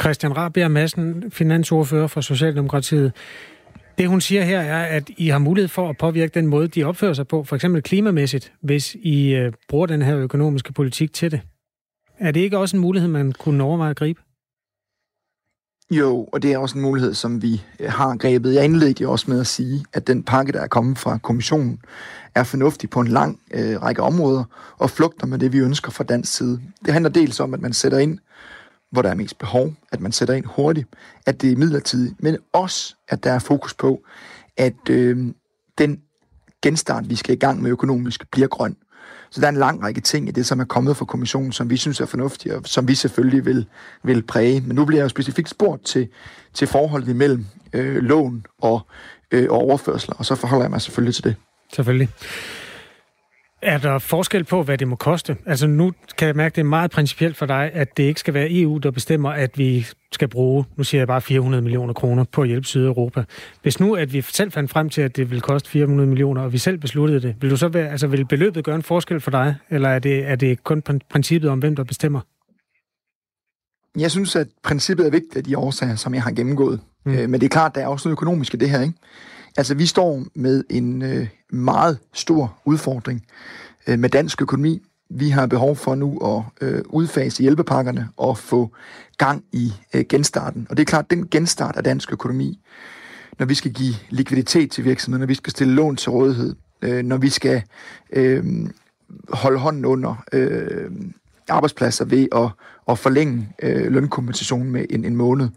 Christian 0.00 0.36
Rabia 0.36 0.68
Madsen, 0.68 1.30
finansordfører 1.30 2.06
for 2.06 2.20
Socialdemokratiet. 2.20 3.12
Det 4.00 4.08
hun 4.08 4.20
siger 4.20 4.42
her 4.42 4.60
er, 4.60 4.96
at 4.96 5.10
I 5.16 5.28
har 5.28 5.38
mulighed 5.38 5.68
for 5.68 5.88
at 5.88 5.96
påvirke 5.96 6.34
den 6.34 6.46
måde, 6.46 6.68
de 6.68 6.84
opfører 6.84 7.12
sig 7.12 7.28
på, 7.28 7.44
for 7.44 7.56
eksempel 7.56 7.82
klimamæssigt, 7.82 8.52
hvis 8.60 8.94
I 8.94 9.34
øh, 9.34 9.52
bruger 9.68 9.86
den 9.86 10.02
her 10.02 10.18
økonomiske 10.18 10.72
politik 10.72 11.12
til 11.12 11.30
det. 11.30 11.40
Er 12.18 12.30
det 12.30 12.40
ikke 12.40 12.58
også 12.58 12.76
en 12.76 12.80
mulighed, 12.80 13.08
man 13.08 13.32
kunne 13.32 13.64
overveje 13.64 13.90
at 13.90 13.96
gribe? 13.96 14.20
Jo, 15.90 16.28
og 16.32 16.42
det 16.42 16.52
er 16.52 16.58
også 16.58 16.78
en 16.78 16.82
mulighed, 16.82 17.14
som 17.14 17.42
vi 17.42 17.62
øh, 17.80 17.90
har 17.90 18.16
grebet. 18.16 18.54
Jeg 18.54 18.64
indledte 18.64 19.02
jo 19.02 19.12
også 19.12 19.30
med 19.30 19.40
at 19.40 19.46
sige, 19.46 19.84
at 19.92 20.06
den 20.06 20.22
pakke, 20.22 20.52
der 20.52 20.60
er 20.60 20.68
kommet 20.68 20.98
fra 20.98 21.18
kommissionen, 21.18 21.80
er 22.34 22.44
fornuftig 22.44 22.90
på 22.90 23.00
en 23.00 23.08
lang 23.08 23.40
øh, 23.54 23.82
række 23.82 24.02
områder 24.02 24.44
og 24.78 24.90
flugter 24.90 25.26
med 25.26 25.38
det, 25.38 25.52
vi 25.52 25.58
ønsker 25.58 25.90
fra 25.90 26.04
dansk 26.04 26.36
side. 26.36 26.60
Det 26.84 26.92
handler 26.92 27.10
dels 27.10 27.40
om, 27.40 27.54
at 27.54 27.60
man 27.60 27.72
sætter 27.72 27.98
ind 27.98 28.18
hvor 28.90 29.02
der 29.02 29.10
er 29.10 29.14
mest 29.14 29.38
behov, 29.38 29.74
at 29.92 30.00
man 30.00 30.12
sætter 30.12 30.34
ind 30.34 30.44
hurtigt, 30.44 30.88
at 31.26 31.42
det 31.42 31.52
er 31.52 31.56
midlertidigt, 31.56 32.22
men 32.22 32.36
også, 32.52 32.94
at 33.08 33.24
der 33.24 33.32
er 33.32 33.38
fokus 33.38 33.74
på, 33.74 34.02
at 34.56 34.90
øh, 34.90 35.18
den 35.78 36.00
genstart, 36.62 37.10
vi 37.10 37.16
skal 37.16 37.34
i 37.34 37.38
gang 37.38 37.62
med 37.62 37.70
økonomisk, 37.70 38.30
bliver 38.30 38.48
grøn. 38.48 38.76
Så 39.30 39.40
der 39.40 39.46
er 39.46 39.50
en 39.50 39.56
lang 39.56 39.82
række 39.82 40.00
ting 40.00 40.28
i 40.28 40.30
det, 40.30 40.46
som 40.46 40.60
er 40.60 40.64
kommet 40.64 40.96
fra 40.96 41.04
kommissionen, 41.04 41.52
som 41.52 41.70
vi 41.70 41.76
synes 41.76 42.00
er 42.00 42.06
fornuftige, 42.06 42.56
og 42.56 42.62
som 42.64 42.88
vi 42.88 42.94
selvfølgelig 42.94 43.44
vil, 43.44 43.66
vil 44.02 44.22
præge. 44.22 44.60
Men 44.60 44.76
nu 44.76 44.84
bliver 44.84 44.98
jeg 44.98 45.04
jo 45.04 45.08
specifikt 45.08 45.48
spurgt 45.48 45.86
til, 45.86 46.08
til 46.54 46.66
forholdet 46.66 47.08
imellem 47.08 47.46
øh, 47.72 47.96
lån 47.96 48.46
og, 48.58 48.80
øh, 49.30 49.46
og 49.50 49.58
overførsler, 49.58 50.14
og 50.14 50.26
så 50.26 50.34
forholder 50.34 50.64
jeg 50.64 50.70
mig 50.70 50.82
selvfølgelig 50.82 51.14
til 51.14 51.24
det. 51.24 51.34
Selvfølgelig. 51.72 52.08
Er 53.62 53.78
der 53.78 53.98
forskel 53.98 54.44
på, 54.44 54.62
hvad 54.62 54.78
det 54.78 54.88
må 54.88 54.96
koste? 54.96 55.36
Altså 55.46 55.66
nu 55.66 55.92
kan 56.18 56.26
jeg 56.26 56.36
mærke, 56.36 56.52
at 56.52 56.56
det 56.56 56.60
er 56.60 56.66
meget 56.66 56.90
principielt 56.90 57.36
for 57.36 57.46
dig, 57.46 57.70
at 57.74 57.96
det 57.96 58.02
ikke 58.02 58.20
skal 58.20 58.34
være 58.34 58.48
EU, 58.50 58.78
der 58.78 58.90
bestemmer, 58.90 59.30
at 59.30 59.58
vi 59.58 59.86
skal 60.12 60.28
bruge, 60.28 60.64
nu 60.76 60.84
siger 60.84 61.00
jeg 61.00 61.08
bare 61.08 61.20
400 61.20 61.62
millioner 61.62 61.92
kroner 61.92 62.24
på 62.24 62.42
at 62.42 62.48
hjælpe 62.48 62.66
Sydeuropa. 62.66 63.24
Hvis 63.62 63.80
nu, 63.80 63.94
at 63.94 64.12
vi 64.12 64.20
selv 64.20 64.52
fandt 64.52 64.70
frem 64.70 64.90
til, 64.90 65.02
at 65.02 65.16
det 65.16 65.30
vil 65.30 65.40
koste 65.40 65.70
400 65.70 66.08
millioner, 66.08 66.42
og 66.42 66.52
vi 66.52 66.58
selv 66.58 66.78
besluttede 66.78 67.20
det, 67.20 67.36
vil 67.40 67.50
du 67.50 67.56
så 67.56 67.68
være, 67.68 67.90
altså 67.90 68.06
vil 68.06 68.24
beløbet 68.24 68.64
gøre 68.64 68.76
en 68.76 68.82
forskel 68.82 69.20
for 69.20 69.30
dig, 69.30 69.54
eller 69.70 69.88
er 69.88 69.98
det, 69.98 70.30
er 70.30 70.36
det 70.36 70.64
kun 70.64 70.82
princippet 71.10 71.50
om, 71.50 71.58
hvem 71.58 71.76
der 71.76 71.84
bestemmer? 71.84 72.20
Jeg 73.98 74.10
synes, 74.10 74.36
at 74.36 74.48
princippet 74.62 75.06
er 75.06 75.10
vigtigt 75.10 75.36
af 75.36 75.44
de 75.44 75.58
årsager, 75.58 75.96
som 75.96 76.14
jeg 76.14 76.22
har 76.22 76.30
gennemgået. 76.30 76.80
Mm. 77.04 77.12
Øh, 77.12 77.28
men 77.28 77.40
det 77.40 77.46
er 77.46 77.50
klart, 77.50 77.74
der 77.74 77.80
er 77.80 77.86
også 77.86 78.08
noget 78.08 78.12
økonomisk 78.12 78.54
i 78.54 78.56
det 78.56 78.70
her, 78.70 78.80
ikke? 78.80 78.94
Altså, 79.56 79.74
vi 79.74 79.86
står 79.86 80.22
med 80.34 80.64
en 80.70 81.02
øh, 81.02 81.28
meget 81.50 81.98
stor 82.12 82.58
udfordring 82.64 83.26
øh, 83.86 83.98
med 83.98 84.08
dansk 84.08 84.42
økonomi. 84.42 84.82
Vi 85.10 85.28
har 85.28 85.46
behov 85.46 85.76
for 85.76 85.94
nu 85.94 86.18
at 86.18 86.68
øh, 86.68 86.82
udfase 86.88 87.42
hjælpepakkerne 87.42 88.08
og 88.16 88.38
få 88.38 88.70
gang 89.18 89.44
i 89.52 89.72
øh, 89.94 90.04
genstarten. 90.08 90.66
Og 90.70 90.76
det 90.76 90.82
er 90.82 90.86
klart, 90.86 91.10
den 91.10 91.28
genstart 91.28 91.76
af 91.76 91.84
dansk 91.84 92.12
økonomi, 92.12 92.58
når 93.38 93.46
vi 93.46 93.54
skal 93.54 93.72
give 93.72 93.94
likviditet 94.10 94.70
til 94.70 94.84
virksomheder, 94.84 95.20
når 95.20 95.26
vi 95.26 95.34
skal 95.34 95.50
stille 95.50 95.74
lån 95.74 95.96
til 95.96 96.10
rådighed, 96.10 96.54
øh, 96.82 97.02
når 97.04 97.16
vi 97.16 97.28
skal 97.28 97.62
øh, 98.12 98.44
holde 99.28 99.58
hånden 99.58 99.84
under 99.84 100.24
øh, 100.32 100.90
arbejdspladser 101.48 102.04
ved 102.04 102.28
at, 102.34 102.48
at 102.88 102.98
forlænge 102.98 103.48
øh, 103.62 103.92
lønkompensationen 103.92 104.70
med 104.70 104.86
en, 104.90 105.04
en 105.04 105.16
måned, 105.16 105.48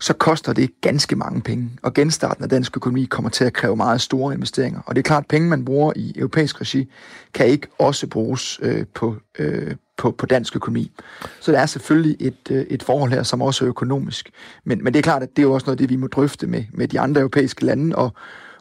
så 0.00 0.12
koster 0.12 0.52
det 0.52 0.70
ganske 0.80 1.16
mange 1.16 1.40
penge. 1.40 1.70
Og 1.82 1.94
genstarten 1.94 2.44
af 2.44 2.50
dansk 2.50 2.76
økonomi 2.76 3.04
kommer 3.04 3.30
til 3.30 3.44
at 3.44 3.52
kræve 3.52 3.76
meget 3.76 4.00
store 4.00 4.34
investeringer. 4.34 4.80
Og 4.86 4.94
det 4.94 5.00
er 5.00 5.02
klart, 5.02 5.22
at 5.22 5.28
penge, 5.28 5.48
man 5.48 5.64
bruger 5.64 5.92
i 5.96 6.12
europæisk 6.16 6.60
regi, 6.60 6.92
kan 7.34 7.46
ikke 7.46 7.66
også 7.78 8.06
bruges 8.06 8.60
øh, 8.62 8.86
på, 8.94 9.16
øh, 9.38 9.74
på, 9.96 10.10
på 10.10 10.26
dansk 10.26 10.56
økonomi. 10.56 10.92
Så 11.40 11.52
der 11.52 11.58
er 11.58 11.66
selvfølgelig 11.66 12.16
et, 12.20 12.50
øh, 12.50 12.66
et 12.70 12.82
forhold 12.82 13.10
her, 13.10 13.22
som 13.22 13.42
også 13.42 13.64
er 13.64 13.68
økonomisk. 13.68 14.30
Men, 14.64 14.84
men 14.84 14.92
det 14.92 14.98
er 14.98 15.02
klart, 15.02 15.22
at 15.22 15.28
det 15.28 15.38
er 15.38 15.46
jo 15.46 15.52
også 15.52 15.66
noget 15.66 15.78
det, 15.78 15.90
vi 15.90 15.96
må 15.96 16.06
drøfte 16.06 16.46
med, 16.46 16.64
med 16.72 16.88
de 16.88 17.00
andre 17.00 17.20
europæiske 17.20 17.64
lande. 17.64 17.96
Og, 17.96 18.12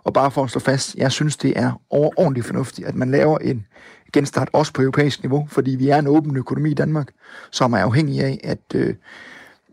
og 0.03 0.13
bare 0.13 0.31
for 0.31 0.43
at 0.43 0.49
slå 0.49 0.59
fast, 0.59 0.95
jeg 0.95 1.11
synes, 1.11 1.37
det 1.37 1.53
er 1.55 1.81
overordentligt 1.89 2.45
fornuftigt, 2.45 2.87
at 2.87 2.95
man 2.95 3.11
laver 3.11 3.37
en 3.37 3.65
genstart 4.13 4.49
også 4.53 4.73
på 4.73 4.81
europæisk 4.81 5.23
niveau, 5.23 5.47
fordi 5.51 5.71
vi 5.71 5.89
er 5.89 5.99
en 5.99 6.07
åben 6.07 6.37
økonomi 6.37 6.71
i 6.71 6.73
Danmark, 6.73 7.07
som 7.51 7.73
er 7.73 7.77
afhængig 7.77 8.21
af, 8.21 8.39
at 8.43 8.75
øh, 8.75 8.95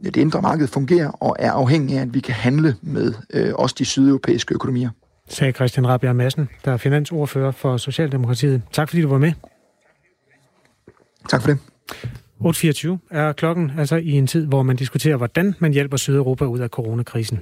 det 0.04 0.16
indre 0.16 0.42
marked 0.42 0.66
fungerer 0.66 1.08
og 1.08 1.36
er 1.38 1.52
afhængig 1.52 1.98
af, 1.98 2.02
at 2.02 2.14
vi 2.14 2.20
kan 2.20 2.34
handle 2.34 2.76
med 2.82 3.14
øh, 3.32 3.54
også 3.54 3.74
de 3.78 3.84
sydeuropæiske 3.84 4.54
økonomier. 4.54 4.90
Sagde 5.28 5.52
Christian 5.52 5.88
Rabia 5.88 6.12
Madsen, 6.12 6.48
der 6.64 6.72
er 6.72 6.76
finansordfører 6.76 7.50
for 7.50 7.76
Socialdemokratiet. 7.76 8.62
Tak 8.72 8.88
fordi 8.88 9.02
du 9.02 9.08
var 9.08 9.18
med. 9.18 9.32
Tak 11.28 11.42
for 11.42 11.48
det. 11.48 11.58
8.24 12.40 12.96
er 13.10 13.32
klokken, 13.32 13.72
altså 13.78 13.96
i 13.96 14.10
en 14.10 14.26
tid, 14.26 14.46
hvor 14.46 14.62
man 14.62 14.76
diskuterer, 14.76 15.16
hvordan 15.16 15.54
man 15.58 15.72
hjælper 15.72 15.96
Sydeuropa 15.96 16.44
ud 16.44 16.58
af 16.58 16.68
coronakrisen. 16.68 17.40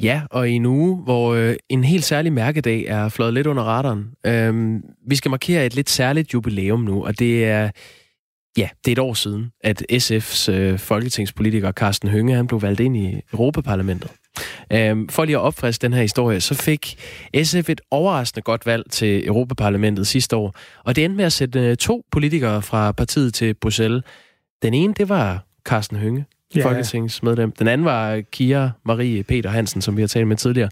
Ja, 0.00 0.22
og 0.30 0.48
i 0.48 0.52
en 0.52 0.66
uge, 0.66 0.96
hvor 0.96 1.34
øh, 1.34 1.54
en 1.68 1.84
helt 1.84 2.04
særlig 2.04 2.32
mærkedag 2.32 2.84
er 2.88 3.08
flået 3.08 3.34
lidt 3.34 3.46
under 3.46 3.62
radaren. 3.62 4.10
Øhm, 4.26 4.82
vi 5.08 5.16
skal 5.16 5.30
markere 5.30 5.66
et 5.66 5.74
lidt 5.74 5.90
særligt 5.90 6.34
jubilæum 6.34 6.80
nu, 6.80 7.06
og 7.06 7.18
det 7.18 7.44
er 7.44 7.70
Ja, 8.56 8.68
det 8.84 8.90
er 8.90 8.92
et 8.92 8.98
år 8.98 9.14
siden, 9.14 9.50
at 9.60 9.82
SF's 9.92 10.50
øh, 10.52 10.78
folketingspolitiker 10.78 11.72
Carsten 11.72 12.08
Hønge 12.08 12.34
han 12.34 12.46
blev 12.46 12.62
valgt 12.62 12.80
ind 12.80 12.96
i 12.96 13.20
Europaparlamentet. 13.32 14.10
Øhm, 14.72 15.08
for 15.08 15.24
lige 15.24 15.36
at 15.36 15.42
opfriske 15.42 15.82
den 15.82 15.92
her 15.92 16.02
historie, 16.02 16.40
så 16.40 16.54
fik 16.54 16.96
SF 17.42 17.70
et 17.70 17.80
overraskende 17.90 18.42
godt 18.42 18.66
valg 18.66 18.90
til 18.90 19.26
Europaparlamentet 19.26 20.06
sidste 20.06 20.36
år, 20.36 20.54
og 20.84 20.96
det 20.96 21.04
endte 21.04 21.16
med 21.16 21.24
at 21.24 21.32
sætte 21.32 21.60
øh, 21.60 21.76
to 21.76 22.04
politikere 22.10 22.62
fra 22.62 22.92
partiet 22.92 23.34
til 23.34 23.54
Bruxelles. 23.54 24.02
Den 24.62 24.74
ene, 24.74 24.94
det 24.94 25.08
var 25.08 25.46
Carsten 25.64 25.96
Hønge, 25.96 26.24
ja. 26.56 26.64
folketingsmedlem. 26.64 27.52
Den 27.52 27.68
anden 27.68 27.84
var 27.84 28.20
Kira 28.32 28.70
Marie 28.84 29.22
Peter 29.22 29.50
Hansen, 29.50 29.82
som 29.82 29.96
vi 29.96 30.02
har 30.02 30.08
talt 30.08 30.28
med 30.28 30.36
tidligere. 30.36 30.70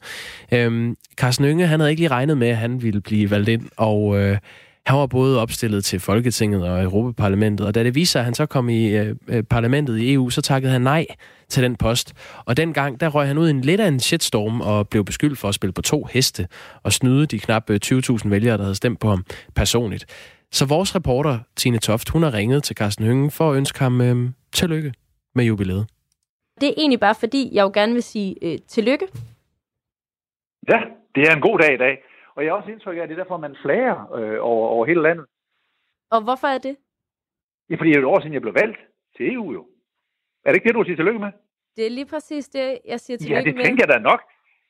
Øhm, 0.52 0.96
Carsten 1.16 1.46
Yngve, 1.46 1.66
han 1.66 1.80
havde 1.80 1.90
ikke 1.90 2.00
lige 2.00 2.10
regnet 2.10 2.38
med, 2.38 2.48
at 2.48 2.56
han 2.56 2.82
ville 2.82 3.00
blive 3.00 3.30
valgt 3.30 3.48
ind, 3.48 3.68
og 3.76 4.18
øh, 4.18 4.38
han 4.86 4.98
var 4.98 5.06
både 5.06 5.40
opstillet 5.40 5.84
til 5.84 6.00
Folketinget 6.00 6.68
og 6.68 6.82
Europaparlamentet, 6.82 7.66
og 7.66 7.74
da 7.74 7.84
det 7.84 7.94
viste 7.94 8.12
sig, 8.12 8.18
at 8.18 8.24
han 8.24 8.34
så 8.34 8.46
kom 8.46 8.68
i 8.68 8.96
øh, 8.96 9.16
øh 9.28 9.42
parlamentet 9.42 9.98
i 9.98 10.12
EU, 10.12 10.30
så 10.30 10.42
takkede 10.42 10.72
han 10.72 10.80
nej 10.80 11.06
til 11.48 11.62
den 11.62 11.76
post. 11.76 12.14
Og 12.44 12.56
dengang, 12.56 13.00
der 13.00 13.08
røg 13.08 13.26
han 13.26 13.38
ud 13.38 13.48
i 13.48 13.50
en 13.50 13.60
lidt 13.60 13.80
af 13.80 13.88
en 13.88 14.00
shitstorm 14.00 14.60
og 14.60 14.88
blev 14.88 15.04
beskyldt 15.04 15.38
for 15.38 15.48
at 15.48 15.54
spille 15.54 15.72
på 15.72 15.82
to 15.82 16.04
heste 16.12 16.48
og 16.82 16.92
snyde 16.92 17.26
de 17.26 17.38
knap 17.38 17.70
20.000 17.70 17.76
øh, 18.24 18.30
vælgere, 18.30 18.56
der 18.56 18.62
havde 18.62 18.74
stemt 18.74 19.00
på 19.00 19.08
ham 19.08 19.24
personligt. 19.54 20.04
Så 20.52 20.66
vores 20.66 20.94
reporter, 20.96 21.38
Tine 21.56 21.78
Toft, 21.78 22.08
hun 22.08 22.22
har 22.22 22.34
ringet 22.34 22.62
til 22.62 22.76
Carsten 22.76 23.04
Hyngen 23.04 23.30
for 23.30 23.50
at 23.50 23.56
ønske 23.56 23.78
ham 23.78 24.00
øh, 24.00 24.30
tillykke 24.52 24.92
med 25.34 25.44
jubilæet. 25.44 25.86
Det 26.60 26.68
er 26.68 26.74
egentlig 26.76 27.00
bare 27.00 27.14
fordi, 27.14 27.50
jeg 27.52 27.62
jo 27.62 27.70
gerne 27.74 27.92
vil 27.92 28.02
sige 28.02 28.36
øh, 28.42 28.58
tillykke. 28.68 29.06
Ja, 30.68 30.78
det 31.14 31.22
er 31.28 31.34
en 31.34 31.40
god 31.40 31.58
dag 31.58 31.74
i 31.74 31.76
dag. 31.76 31.98
Og 32.34 32.44
jeg 32.44 32.52
har 32.52 32.56
også 32.56 32.70
indtryk 32.70 32.96
af, 32.96 33.00
at 33.02 33.08
det 33.08 33.18
er 33.18 33.22
derfor, 33.22 33.36
man 33.36 33.56
flager 33.62 34.12
øh, 34.12 34.38
over, 34.40 34.68
over 34.68 34.86
hele 34.86 35.02
landet. 35.02 35.26
Og 36.10 36.22
hvorfor 36.22 36.46
er 36.46 36.58
det? 36.58 36.76
Ja, 37.70 37.74
fordi 37.76 37.88
det 37.90 37.96
er 37.96 38.00
et 38.00 38.12
år 38.12 38.20
siden, 38.20 38.32
jeg 38.32 38.42
blev 38.42 38.54
valgt 38.54 38.78
til 39.16 39.34
EU 39.34 39.52
jo. 39.52 39.66
Er 40.44 40.50
det 40.50 40.56
ikke 40.56 40.68
det, 40.68 40.74
du 40.74 40.84
siger 40.84 40.96
tillykke 40.96 41.20
med? 41.20 41.32
Det 41.76 41.86
er 41.86 41.90
lige 41.90 42.06
præcis 42.06 42.48
det, 42.48 42.78
jeg 42.84 43.00
siger 43.00 43.16
tillykke 43.18 43.34
med. 43.34 43.52
Ja, 43.52 43.58
det 43.58 43.66
tænker 43.66 43.84
jeg 43.86 43.94
da 43.94 43.98
nok. 43.98 44.20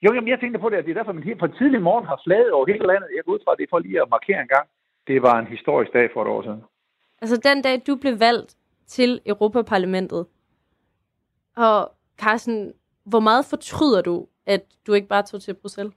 Jo, 0.03 0.15
jamen, 0.15 0.29
jeg 0.29 0.41
tænkte 0.41 0.59
på 0.61 0.69
det, 0.69 0.77
at 0.77 0.85
det 0.85 0.91
er 0.91 0.95
derfor, 0.95 1.13
man 1.13 1.23
helt 1.23 1.39
fra 1.39 1.49
tidlig 1.59 1.83
morgen 1.83 2.07
har 2.07 2.21
flaget 2.25 2.53
over 2.53 2.67
hele 2.67 2.87
landet. 2.87 3.09
Jeg 3.17 3.25
går 3.25 3.33
ud 3.33 3.39
fra, 3.45 3.53
at 3.53 3.59
det 3.59 3.65
er 3.65 3.71
for 3.71 3.79
lige 3.79 4.03
at 4.03 4.09
markere 4.11 4.41
en 4.41 4.49
gang. 4.49 4.69
Det 5.07 5.23
var 5.23 5.39
en 5.39 5.47
historisk 5.47 5.93
dag 5.93 6.11
for 6.13 6.23
et 6.23 6.29
år 6.29 6.43
siden. 6.43 6.63
Altså 7.23 7.37
den 7.37 7.63
dag, 7.63 7.83
du 7.87 7.97
blev 7.97 8.21
valgt 8.21 8.57
til 8.87 9.21
Europaparlamentet, 9.27 10.27
og 11.57 11.93
Carsten, 12.19 12.73
hvor 13.05 13.21
meget 13.21 13.45
fortryder 13.45 14.03
du, 14.03 14.27
at 14.47 14.63
du 14.87 14.93
ikke 14.93 15.09
bare 15.09 15.23
tog 15.23 15.43
til 15.43 15.55
Bruxelles? 15.55 15.95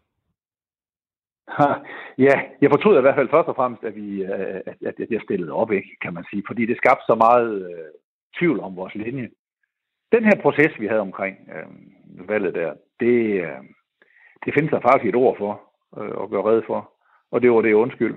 Ja, 2.25 2.35
jeg 2.61 2.69
fortryder 2.71 2.97
i 2.97 3.01
hvert 3.01 3.15
fald 3.15 3.29
først 3.29 3.47
og 3.47 3.55
fremmest, 3.55 3.83
at, 3.83 3.95
vi, 3.95 4.23
at, 4.23 4.77
at 4.85 5.09
jeg 5.09 5.21
stillede 5.23 5.51
op, 5.51 5.71
ikke, 5.71 5.97
kan 6.01 6.13
man 6.13 6.25
sige. 6.29 6.43
Fordi 6.47 6.65
det 6.65 6.77
skabte 6.77 7.03
så 7.07 7.15
meget 7.15 7.71
øh, 7.71 7.91
tvivl 8.37 8.59
om 8.59 8.75
vores 8.75 8.95
linje. 8.95 9.29
Den 10.11 10.23
her 10.23 10.41
proces, 10.41 10.79
vi 10.79 10.87
havde 10.87 11.01
omkring 11.01 11.49
øh, 11.55 12.29
valget 12.29 12.53
der, 12.55 12.73
det, 12.99 13.41
øh, 13.45 13.63
det 14.45 14.53
findes 14.53 14.71
der 14.71 14.79
faktisk 14.79 15.09
et 15.09 15.15
ord 15.15 15.37
for 15.37 15.61
øh, 15.97 16.23
at 16.23 16.29
gøre 16.29 16.43
red 16.43 16.61
for. 16.67 16.93
Og 17.31 17.41
det 17.41 17.51
var 17.51 17.61
det 17.61 17.73
undskyld. 17.73 18.15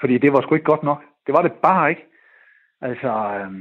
Fordi 0.00 0.18
det 0.18 0.32
var 0.32 0.40
sgu 0.40 0.54
ikke 0.54 0.72
godt 0.72 0.82
nok. 0.82 1.02
Det 1.26 1.32
var 1.34 1.42
det 1.42 1.52
bare 1.52 1.90
ikke. 1.90 2.06
Altså, 2.80 3.08
øh, 3.08 3.52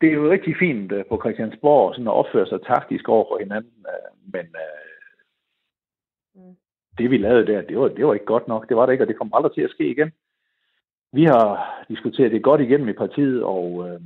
det 0.00 0.08
er 0.08 0.14
jo 0.14 0.30
rigtig 0.30 0.56
fint 0.58 0.92
øh, 0.92 1.04
på 1.08 1.20
Christiansborg 1.22 1.94
sådan 1.94 2.08
at 2.08 2.18
opføre 2.20 2.46
sig 2.46 2.62
taktisk 2.62 3.08
over 3.08 3.24
for 3.30 3.38
hinanden, 3.38 3.86
øh, 3.92 4.32
men 4.32 4.46
øh, 4.64 4.82
mm 6.34 6.56
det 6.98 7.10
vi 7.10 7.18
lavede 7.18 7.46
der, 7.46 7.62
det 7.62 7.78
var, 7.78 7.88
det 7.88 8.06
var 8.06 8.14
ikke 8.14 8.26
godt 8.26 8.48
nok. 8.48 8.68
Det 8.68 8.76
var 8.76 8.86
det 8.86 8.92
ikke, 8.92 9.04
og 9.04 9.08
det 9.08 9.16
kommer 9.18 9.36
aldrig 9.36 9.52
til 9.52 9.60
at 9.60 9.70
ske 9.70 9.90
igen. 9.90 10.12
Vi 11.12 11.24
har 11.24 11.46
diskuteret 11.88 12.32
det 12.32 12.42
godt 12.42 12.60
igennem 12.60 12.88
i 12.88 12.92
partiet, 12.92 13.42
og 13.42 13.88
øh, 13.88 14.00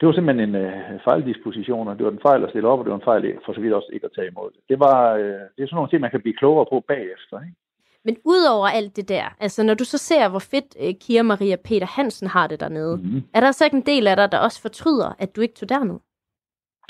det 0.00 0.06
var 0.06 0.12
simpelthen 0.12 0.48
en 0.48 0.54
øh, 0.54 1.00
fejldisposition, 1.04 1.88
og 1.88 1.98
det 1.98 2.04
var 2.04 2.12
en 2.12 2.26
fejl 2.28 2.44
at 2.44 2.50
stille 2.50 2.68
op, 2.68 2.78
og 2.78 2.84
det 2.84 2.90
var 2.90 2.98
en 2.98 3.10
fejl 3.10 3.38
for 3.44 3.52
så 3.52 3.60
vidt 3.60 3.74
også 3.74 3.90
ikke 3.92 4.06
at 4.06 4.12
tage 4.16 4.28
imod 4.28 4.50
det. 4.50 4.60
Det, 4.68 4.78
var, 4.78 5.14
øh, 5.14 5.42
det 5.54 5.62
er 5.62 5.66
sådan 5.66 5.74
nogle 5.74 5.90
ting, 5.90 6.00
man 6.00 6.10
kan 6.10 6.20
blive 6.20 6.36
klogere 6.36 6.66
på 6.70 6.84
bagefter. 6.88 7.40
Ikke? 7.40 7.56
Men 8.04 8.16
udover 8.24 8.68
alt 8.68 8.96
det 8.96 9.08
der, 9.08 9.36
altså 9.40 9.62
når 9.62 9.74
du 9.74 9.84
så 9.84 9.98
ser, 9.98 10.28
hvor 10.28 10.38
fedt 10.38 10.76
uh, 10.80 10.94
Kira 11.00 11.22
Maria 11.22 11.56
Peter 11.56 11.86
Hansen 11.86 12.28
har 12.28 12.46
det 12.46 12.60
dernede, 12.60 12.96
mm-hmm. 12.96 13.22
er 13.34 13.40
der 13.40 13.52
så 13.52 13.64
ikke 13.64 13.76
en 13.76 13.86
del 13.86 14.06
af 14.06 14.16
dig, 14.16 14.32
der 14.32 14.38
også 14.38 14.62
fortryder, 14.62 15.14
at 15.18 15.36
du 15.36 15.40
ikke 15.40 15.54
tog 15.54 15.68
derned? 15.68 15.98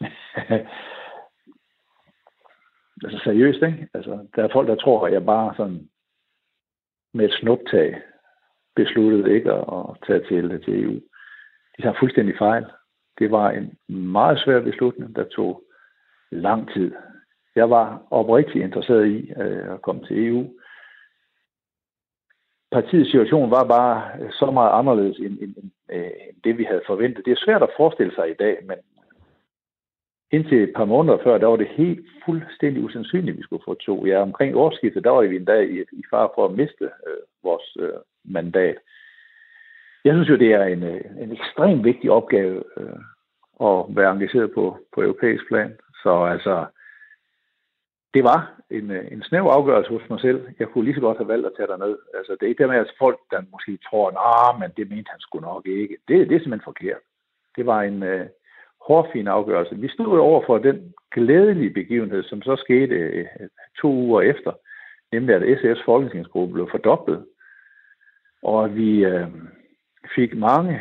altså 3.05 3.21
seriøst, 3.25 3.63
ikke? 3.63 3.89
Altså, 3.95 4.27
der 4.37 4.45
er 4.45 4.49
folk, 4.53 4.69
der 4.69 4.75
tror, 4.75 5.07
at 5.07 5.13
jeg 5.13 5.25
bare 5.25 5.55
sådan 5.57 5.89
med 7.15 7.25
et 7.25 7.35
snuptag 7.41 8.03
besluttede 8.77 9.35
ikke 9.35 9.53
at, 9.53 9.65
at 9.69 9.97
tage 10.07 10.25
til, 10.29 10.63
til 10.65 10.85
EU. 10.85 11.01
De 11.77 11.83
har 11.83 11.97
fuldstændig 12.01 12.35
fejl. 12.39 12.65
Det 13.19 13.31
var 13.31 13.51
en 13.51 13.79
meget 13.89 14.39
svær 14.39 14.61
beslutning, 14.61 15.17
der 15.17 15.25
tog 15.25 15.63
lang 16.31 16.73
tid. 16.73 16.93
Jeg 17.55 17.71
var 17.71 18.07
oprigtigt 18.11 18.65
interesseret 18.65 19.07
i 19.07 19.33
øh, 19.37 19.73
at 19.75 19.83
komme 19.83 20.07
til 20.07 20.29
EU 20.29 20.51
partiets 22.73 23.11
situation 23.11 23.51
var 23.51 23.65
bare 23.65 23.97
så 24.41 24.51
meget 24.51 24.73
anderledes 24.79 25.17
end, 25.19 25.39
end, 25.43 25.55
end, 25.61 25.71
øh, 25.93 26.11
end 26.29 26.37
det, 26.45 26.59
vi 26.59 26.65
havde 26.65 26.83
forventet. 26.87 27.25
Det 27.25 27.33
er 27.33 27.45
svært 27.45 27.63
at 27.63 27.77
forestille 27.77 28.15
sig 28.15 28.31
i 28.31 28.39
dag, 28.45 28.57
men 28.69 28.79
indtil 30.33 30.63
et 30.63 30.73
par 30.77 30.85
måneder 30.85 31.19
før, 31.25 31.39
der 31.39 31.47
var 31.47 31.57
det 31.57 31.69
helt 31.69 32.07
fuldstændig 32.25 32.85
usandsynligt, 32.85 33.35
at 33.35 33.39
vi 33.39 33.43
skulle 33.43 33.65
få 33.65 33.75
to. 33.75 34.07
Ja, 34.07 34.23
omkring 34.23 34.57
årsskiftet, 34.57 35.05
der 35.05 35.11
var 35.11 35.23
vi 35.23 35.37
endda 35.37 35.61
i, 35.61 35.81
i 35.93 36.03
far 36.11 36.33
for 36.35 36.45
at 36.45 36.55
miste 36.55 36.85
øh, 36.85 37.23
vores 37.43 37.77
øh, 37.79 37.99
mandat. 38.25 38.77
Jeg 40.05 40.15
synes 40.15 40.29
jo, 40.29 40.37
det 40.37 40.53
er 40.53 40.65
en, 40.65 40.83
øh, 40.83 41.01
en 41.21 41.33
ekstremt 41.33 41.85
vigtig 41.85 42.11
opgave 42.11 42.65
øh, 42.77 43.03
at 43.61 43.85
være 43.89 44.13
engageret 44.13 44.53
på, 44.55 44.79
på 44.95 45.03
europæisk 45.03 45.49
plan. 45.49 45.79
Så 46.03 46.25
altså, 46.25 46.67
det 48.15 48.25
var 48.25 48.61
en, 48.71 48.91
øh, 48.91 49.13
en 49.13 49.23
snæv 49.23 49.43
afgørelse 49.43 49.91
hos 49.91 50.11
mig 50.11 50.21
selv. 50.21 50.49
Jeg 50.59 50.69
kunne 50.69 50.85
lige 50.85 50.95
så 50.95 51.01
godt 51.01 51.19
have 51.19 51.29
valgt 51.29 51.47
at 51.47 51.53
tage 51.57 51.67
derned. 51.67 51.97
Altså, 52.15 52.33
det 52.33 52.43
er 52.43 52.51
ikke 52.51 52.63
det 52.63 52.71
med, 52.71 52.79
at 52.79 52.95
folk, 52.99 53.19
der 53.31 53.43
måske 53.53 53.79
tror, 53.89 54.07
at 54.09 54.61
men 54.61 54.71
det 54.77 54.91
mente 54.91 55.11
han 55.11 55.21
skulle 55.21 55.47
nok 55.47 55.67
ikke. 55.67 55.97
Det, 56.09 56.29
det 56.29 56.35
er 56.35 56.41
simpelthen 56.41 56.71
forkert. 56.71 57.03
Det 57.57 57.67
var 57.67 57.83
en 57.83 58.03
øh, 58.03 58.27
hårfin 58.87 59.29
afgørelse. 59.29 59.77
Vi 59.77 59.89
stod 59.89 60.19
over 60.19 60.43
for 60.47 60.59
den 60.59 60.95
glædelige 61.15 61.71
begivenhed, 61.71 62.23
som 62.23 62.43
så 62.43 62.57
skete 62.57 62.95
øh, 62.95 63.27
to 63.81 63.89
uger 63.89 64.21
efter, 64.21 64.53
nemlig 65.13 65.35
at 65.35 65.59
SF's 65.59 65.85
folketingsgruppe 65.85 66.53
blev 66.53 66.69
fordoblet, 66.71 67.27
og 68.43 68.77
vi 68.77 69.05
øh, 69.05 69.27
fik 70.15 70.37
mange 70.37 70.81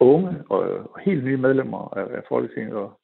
unge 0.00 0.36
og, 0.48 0.58
og 0.60 1.00
helt 1.00 1.24
nye 1.24 1.36
medlemmer 1.36 1.98
af, 1.98 2.16
af 2.16 2.22
Folketinget, 2.28 2.74
og 2.74 3.00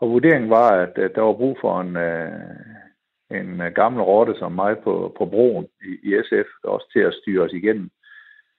og 0.00 0.10
vurderingen 0.10 0.50
var, 0.50 0.70
at, 0.70 0.98
at 0.98 1.14
der 1.14 1.22
var 1.22 1.32
brug 1.32 1.58
for 1.60 1.80
en, 1.80 1.96
øh, 1.96 2.32
en 3.30 3.62
gammel 3.74 4.02
rotte 4.02 4.34
som 4.38 4.52
mig 4.52 4.78
på, 4.78 5.14
på 5.18 5.26
broen 5.26 5.66
i, 5.82 6.08
i 6.08 6.22
SF, 6.24 6.48
også 6.64 6.86
til 6.92 7.00
at 7.00 7.14
styre 7.14 7.44
os 7.44 7.52
igennem 7.52 7.90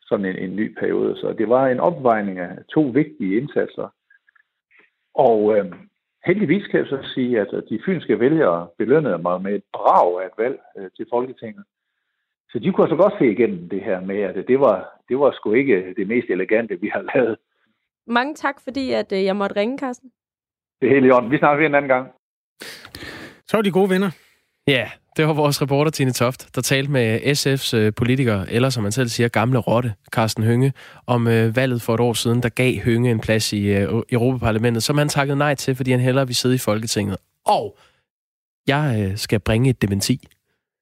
sådan 0.02 0.26
en, 0.26 0.36
en 0.36 0.56
ny 0.56 0.80
periode. 0.80 1.15
Så 1.15 1.34
det 1.38 1.50
var 1.50 1.67
en 1.67 1.80
opvejning 1.80 2.39
af 2.39 2.58
to 2.74 2.82
vigtige 2.82 3.38
indsatser. 3.38 3.93
Og 5.15 5.58
øh, 5.58 5.65
heldigvis 6.26 6.67
kan 6.67 6.80
jeg 6.80 6.88
så 6.88 7.00
sige, 7.13 7.39
at 7.41 7.63
de 7.69 7.80
fynske 7.86 8.19
vælgere 8.19 8.67
belønnede 8.78 9.17
mig 9.17 9.41
med 9.41 9.56
et 9.56 9.63
brag 9.74 10.22
af 10.22 10.26
et 10.26 10.38
valg 10.38 10.60
øh, 10.78 10.89
til 10.98 11.06
Folketinget. 11.10 11.63
Så 12.52 12.60
de 12.60 12.72
kunne 12.72 12.89
så 12.89 12.95
godt 12.95 13.13
se 13.19 13.32
igennem 13.32 13.69
det 13.69 13.82
her 13.82 14.02
med, 14.02 14.19
at 14.22 14.48
det 14.48 14.60
var, 14.60 15.02
det 15.10 15.19
var 15.19 15.32
sgu 15.32 15.54
ikke 15.54 15.93
det 15.98 16.08
mest 16.08 16.30
elegante, 16.30 16.80
vi 16.82 16.89
har 16.93 17.02
lavet. 17.15 17.38
Mange 18.08 18.36
tak, 18.36 18.56
fordi 18.63 18.91
at 18.91 19.12
øh, 19.12 19.24
jeg 19.24 19.36
måtte 19.36 19.56
ringe, 19.56 19.78
Carsten. 19.78 20.12
Det 20.82 20.89
er 20.89 20.93
helt 20.93 21.06
i 21.06 21.12
orden. 21.12 21.32
Vi 21.32 21.38
snakker 21.38 21.65
en 21.65 21.76
anden 21.76 21.89
gang. 21.89 22.08
Så 23.48 23.58
er 23.58 23.62
de 23.62 23.72
gode 23.72 23.89
venner. 23.89 24.29
Ja, 24.69 24.89
det 25.17 25.27
var 25.27 25.34
vores 25.34 25.62
reporter 25.62 25.91
Tine 25.91 26.12
Toft, 26.12 26.55
der 26.55 26.62
talte 26.62 26.91
med 26.91 27.19
SF's 27.21 27.75
øh, 27.75 27.93
politiker, 27.93 28.45
eller 28.47 28.69
som 28.69 28.84
man 28.84 28.91
selv 28.91 29.10
siger, 29.10 29.27
gamle 29.27 29.60
rotte, 29.60 29.93
Carsten 30.12 30.43
Hønge, 30.43 30.73
om 31.08 31.27
øh, 31.27 31.55
valget 31.55 31.82
for 31.82 31.93
et 31.93 31.99
år 31.99 32.13
siden, 32.13 32.43
der 32.43 32.49
gav 32.49 32.79
Hønge 32.79 33.12
en 33.12 33.19
plads 33.19 33.53
i 33.53 33.65
øh, 33.65 34.03
Europaparlamentet, 34.12 34.84
som 34.84 34.97
han 34.97 35.10
takkede 35.10 35.38
nej 35.38 35.55
til, 35.55 35.75
fordi 35.75 35.91
han 35.91 35.99
hellere 35.99 36.27
ville 36.27 36.36
sidde 36.36 36.55
i 36.55 36.58
Folketinget. 36.58 37.17
Og 37.45 37.77
jeg 38.67 39.05
øh, 39.10 39.17
skal 39.17 39.39
bringe 39.39 39.69
et 39.69 39.82
dementi. 39.82 40.27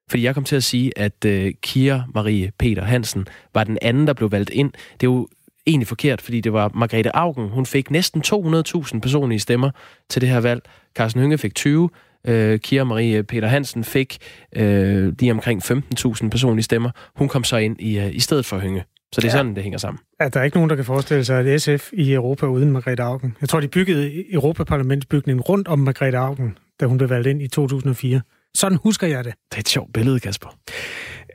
Fordi 0.09 0.23
jeg 0.23 0.33
kom 0.33 0.43
til 0.43 0.55
at 0.55 0.63
sige, 0.63 0.97
at 0.97 1.25
øh, 1.25 1.53
Kira 1.61 2.03
Marie 2.13 2.51
Peter 2.59 2.83
Hansen 2.83 3.27
var 3.53 3.63
den 3.63 3.77
anden, 3.81 4.07
der 4.07 4.13
blev 4.13 4.31
valgt 4.31 4.49
ind. 4.49 4.71
Det 4.71 5.07
er 5.07 5.11
jo 5.11 5.27
egentlig 5.67 5.87
forkert, 5.87 6.21
fordi 6.21 6.41
det 6.41 6.53
var 6.53 6.71
Margrethe 6.73 7.15
Augen. 7.15 7.49
Hun 7.49 7.65
fik 7.65 7.91
næsten 7.91 8.23
200.000 8.25 8.99
personlige 8.99 9.39
stemmer 9.39 9.71
til 10.09 10.21
det 10.21 10.29
her 10.29 10.39
valg. 10.39 10.61
Carsten 10.95 11.21
Hønge 11.21 11.37
fik 11.37 11.55
20. 11.55 11.89
Øh, 12.27 12.59
Kira 12.59 12.83
Marie 12.83 13.23
Peter 13.23 13.47
Hansen 13.47 13.83
fik 13.83 14.17
øh, 14.55 15.13
lige 15.19 15.31
omkring 15.31 15.71
15.000 15.71 16.29
personlige 16.29 16.63
stemmer. 16.63 16.89
Hun 17.15 17.27
kom 17.27 17.43
så 17.43 17.57
ind 17.57 17.81
i, 17.81 17.97
uh, 17.97 18.15
i 18.15 18.19
stedet 18.19 18.45
for 18.45 18.59
Hynge. 18.59 18.83
Så 19.11 19.21
det 19.21 19.27
er 19.27 19.31
ja. 19.31 19.37
sådan, 19.37 19.55
det 19.55 19.63
hænger 19.63 19.79
sammen. 19.79 19.99
Ja, 20.21 20.29
der 20.29 20.39
er 20.39 20.43
ikke 20.43 20.57
nogen, 20.57 20.69
der 20.69 20.75
kan 20.75 20.85
forestille 20.85 21.25
sig, 21.25 21.47
at 21.47 21.61
SF 21.61 21.89
i 21.93 22.13
Europa 22.13 22.45
uden 22.45 22.71
Margrethe 22.71 23.03
Augen. 23.03 23.35
Jeg 23.41 23.49
tror, 23.49 23.59
de 23.59 23.67
byggede 23.67 24.33
Europaparlamentsbygningen 24.33 25.41
rundt 25.41 25.67
om 25.67 25.79
Margrethe 25.79 26.17
Augen, 26.17 26.57
da 26.79 26.85
hun 26.85 26.97
blev 26.97 27.09
valgt 27.09 27.27
ind 27.27 27.41
i 27.41 27.47
2004. 27.47 28.21
Sådan 28.55 28.77
husker 28.83 29.07
jeg 29.07 29.23
det. 29.23 29.33
Det 29.51 29.57
er 29.57 29.59
et 29.59 29.69
sjovt 29.69 29.93
billede, 29.93 30.19
Kasper. 30.19 30.57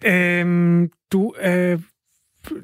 Øhm, 0.05 0.91
du 1.13 1.35
øh, 1.43 1.79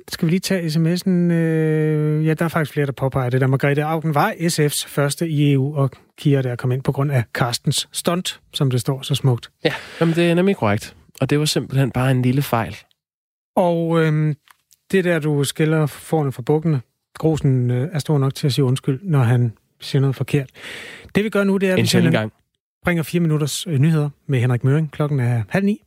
skal 0.08 0.26
vi 0.26 0.30
lige 0.30 0.40
tage 0.40 0.66
sms'en? 0.66 1.10
Øh, 1.10 2.26
ja, 2.26 2.34
der 2.34 2.44
er 2.44 2.48
faktisk 2.48 2.72
flere, 2.72 2.86
der 2.86 2.92
påpeger 2.92 3.30
det. 3.30 3.40
Der 3.40 3.46
Margrethe 3.46 3.84
Augen 3.84 4.14
var 4.14 4.32
SF's 4.32 4.88
første 4.88 5.28
i 5.28 5.52
EU, 5.52 5.76
og 5.76 5.90
Kira 6.18 6.42
der 6.42 6.56
kom 6.56 6.72
ind 6.72 6.82
på 6.82 6.92
grund 6.92 7.12
af 7.12 7.24
Carstens 7.34 7.88
stunt, 7.92 8.40
som 8.54 8.70
det 8.70 8.80
står 8.80 9.02
så 9.02 9.14
smukt. 9.14 9.50
Ja, 9.64 9.74
jamen 10.00 10.14
det 10.14 10.30
er 10.30 10.34
nemlig 10.34 10.56
korrekt. 10.56 10.96
Og 11.20 11.30
det 11.30 11.38
var 11.38 11.44
simpelthen 11.44 11.90
bare 11.90 12.10
en 12.10 12.22
lille 12.22 12.42
fejl. 12.42 12.76
Og 13.56 14.04
øh, 14.04 14.34
det 14.90 15.04
der, 15.04 15.18
du 15.18 15.44
skiller 15.44 15.86
forne 15.86 16.32
fra 16.32 16.42
bukkene, 16.42 16.80
Grosen 17.18 17.70
øh, 17.70 17.88
er 17.92 17.98
stor 17.98 18.18
nok 18.18 18.34
til 18.34 18.46
at 18.46 18.52
sige 18.52 18.64
undskyld, 18.64 19.00
når 19.02 19.22
han 19.22 19.52
siger 19.80 20.00
noget 20.00 20.16
forkert. 20.16 20.50
Det 21.14 21.24
vi 21.24 21.30
gør 21.30 21.44
nu, 21.44 21.56
det 21.56 21.68
er, 21.68 21.72
at 21.72 21.78
vi 21.78 22.30
bringer 22.84 23.02
fire 23.02 23.20
minutters 23.20 23.66
øh, 23.66 23.78
nyheder 23.78 24.10
med 24.26 24.40
Henrik 24.40 24.64
Møring. 24.64 24.92
Klokken 24.92 25.20
er 25.20 25.42
halv 25.48 25.64
ni. 25.64 25.82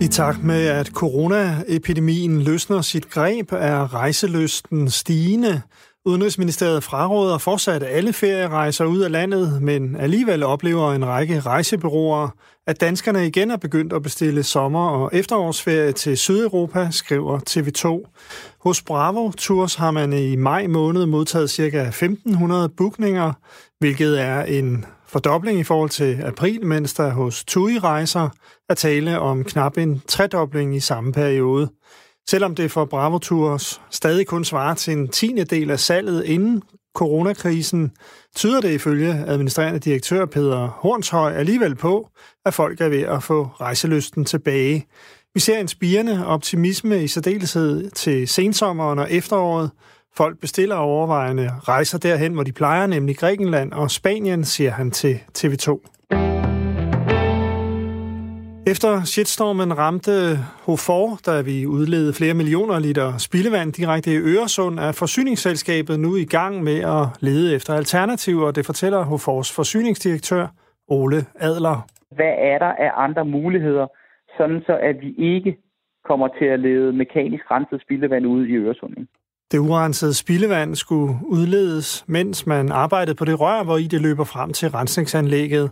I 0.00 0.06
takt 0.06 0.44
med, 0.44 0.66
at 0.66 0.86
coronaepidemien 0.86 2.42
løsner 2.42 2.80
sit 2.80 3.10
greb, 3.10 3.52
er 3.52 3.94
rejseløsten 3.94 4.90
stigende. 4.90 5.62
Udenrigsministeriet 6.04 6.84
fraråder 6.84 7.38
fortsat 7.38 7.82
alle 7.82 8.12
ferierejser 8.12 8.84
ud 8.84 9.00
af 9.00 9.10
landet, 9.10 9.62
men 9.62 9.96
alligevel 9.96 10.42
oplever 10.42 10.92
en 10.92 11.06
række 11.06 11.40
rejsebyråer, 11.40 12.28
at 12.66 12.80
danskerne 12.80 13.26
igen 13.26 13.50
er 13.50 13.56
begyndt 13.56 13.92
at 13.92 14.02
bestille 14.02 14.42
sommer- 14.42 14.88
og 14.88 15.10
efterårsferie 15.12 15.92
til 15.92 16.18
Sydeuropa, 16.18 16.88
skriver 16.90 17.40
TV2. 17.50 18.10
Hos 18.60 18.82
Bravo 18.82 19.30
Tours 19.30 19.74
har 19.74 19.90
man 19.90 20.12
i 20.12 20.36
maj 20.36 20.66
måned 20.66 21.06
modtaget 21.06 21.50
ca. 21.50 21.82
1500 21.82 22.68
bookninger, 22.68 23.32
hvilket 23.78 24.20
er 24.20 24.42
en 24.42 24.84
fordobling 25.06 25.60
i 25.60 25.64
forhold 25.64 25.90
til 25.90 26.22
april, 26.22 26.66
mens 26.66 26.94
der 26.94 27.10
hos 27.10 27.44
TUI 27.44 27.78
Rejser 27.78 28.28
er 28.68 28.74
tale 28.74 29.20
om 29.20 29.44
knap 29.44 29.78
en 29.78 30.02
tredobling 30.08 30.76
i 30.76 30.80
samme 30.80 31.12
periode. 31.12 31.70
Selvom 32.28 32.54
det 32.54 32.70
for 32.70 32.84
Bravo 32.84 33.18
Tours 33.18 33.80
stadig 33.90 34.26
kun 34.26 34.44
svarer 34.44 34.74
til 34.74 34.92
en 34.92 35.08
tiende 35.08 35.44
del 35.44 35.70
af 35.70 35.80
salget 35.80 36.24
inden 36.24 36.62
coronakrisen, 36.94 37.92
tyder 38.36 38.60
det 38.60 38.72
ifølge 38.72 39.24
administrerende 39.26 39.78
direktør 39.78 40.26
Peter 40.26 40.66
Hornshøj 40.66 41.32
alligevel 41.32 41.74
på, 41.74 42.08
at 42.46 42.54
folk 42.54 42.80
er 42.80 42.88
ved 42.88 43.02
at 43.02 43.22
få 43.22 43.44
rejselysten 43.44 44.24
tilbage. 44.24 44.86
Vi 45.34 45.40
ser 45.40 45.58
en 45.58 45.68
spirende 45.68 46.26
optimisme 46.26 47.04
i 47.04 47.08
særdeleshed 47.08 47.90
til 47.90 48.28
sensommeren 48.28 48.98
og 48.98 49.12
efteråret. 49.12 49.70
Folk 50.16 50.40
bestiller 50.40 50.76
overvejende 50.76 51.52
rejser 51.62 51.98
derhen, 51.98 52.32
hvor 52.32 52.42
de 52.42 52.52
plejer, 52.52 52.86
nemlig 52.86 53.18
Grækenland 53.18 53.72
og 53.72 53.90
Spanien, 53.90 54.44
siger 54.44 54.70
han 54.70 54.90
til 54.90 55.20
TV2. 55.38 55.97
Efter 58.70 59.04
shitstormen 59.04 59.78
ramte 59.78 60.36
Hofor, 60.66 61.18
da 61.26 61.40
vi 61.40 61.66
udledede 61.66 62.12
flere 62.12 62.34
millioner 62.34 62.78
liter 62.78 63.18
spildevand 63.18 63.72
direkte 63.72 64.10
i 64.12 64.16
Øresund, 64.16 64.78
er 64.78 64.92
forsyningsselskabet 64.92 66.00
nu 66.00 66.16
i 66.16 66.24
gang 66.24 66.62
med 66.62 66.78
at 66.96 67.04
lede 67.20 67.54
efter 67.56 67.74
alternativer, 67.74 68.50
det 68.50 68.66
fortæller 68.66 69.02
Hofors 69.02 69.56
forsyningsdirektør 69.56 70.46
Ole 70.88 71.20
Adler. 71.40 71.86
Hvad 72.16 72.34
er 72.52 72.58
der 72.58 72.72
af 72.86 72.90
andre 72.96 73.24
muligheder, 73.24 73.86
sådan 74.36 74.60
så 74.66 74.78
at 74.82 74.96
vi 75.00 75.14
ikke 75.34 75.56
kommer 76.08 76.28
til 76.38 76.44
at 76.44 76.60
lede 76.60 76.92
mekanisk 76.92 77.44
renset 77.50 77.80
spildevand 77.82 78.26
ude 78.26 78.48
i 78.48 78.54
Øresund? 78.54 78.94
Det 79.52 79.58
urensede 79.58 80.14
spildevand 80.14 80.74
skulle 80.74 81.14
udledes, 81.22 82.04
mens 82.08 82.46
man 82.46 82.72
arbejdede 82.72 83.16
på 83.16 83.24
det 83.24 83.40
rør, 83.40 83.64
hvor 83.64 83.76
i 83.76 83.86
det 83.86 84.00
løber 84.00 84.24
frem 84.24 84.52
til 84.52 84.68
rensningsanlægget. 84.68 85.70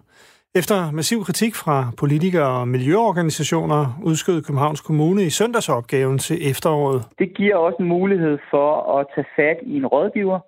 Efter 0.61 0.91
massiv 0.91 1.25
kritik 1.25 1.55
fra 1.55 1.79
politikere 1.99 2.61
og 2.61 2.69
miljøorganisationer 2.69 4.01
udskød 4.05 4.43
Københavns 4.43 4.81
Kommune 4.81 5.23
i 5.23 5.31
søndagsopgaven 5.31 6.19
til 6.19 6.51
efteråret. 6.51 7.03
Det 7.19 7.29
giver 7.37 7.57
også 7.57 7.77
en 7.81 7.89
mulighed 7.89 8.39
for 8.51 8.99
at 8.99 9.07
tage 9.15 9.27
fat 9.37 9.59
i 9.63 9.77
en 9.77 9.87
rådgiver, 9.87 10.39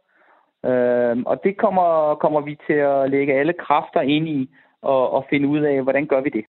øhm, 0.67 1.23
og 1.27 1.41
det 1.45 1.55
kommer, 1.59 2.15
kommer 2.15 2.41
vi 2.41 2.59
til 2.67 2.79
at 2.93 3.11
lægge 3.11 3.33
alle 3.41 3.55
kræfter 3.67 4.01
ind 4.01 4.29
i 4.29 4.51
og, 4.83 5.11
og 5.11 5.25
finde 5.31 5.49
ud 5.49 5.61
af, 5.61 5.83
hvordan 5.83 6.07
gør 6.07 6.21
vi 6.21 6.31
det. 6.31 6.45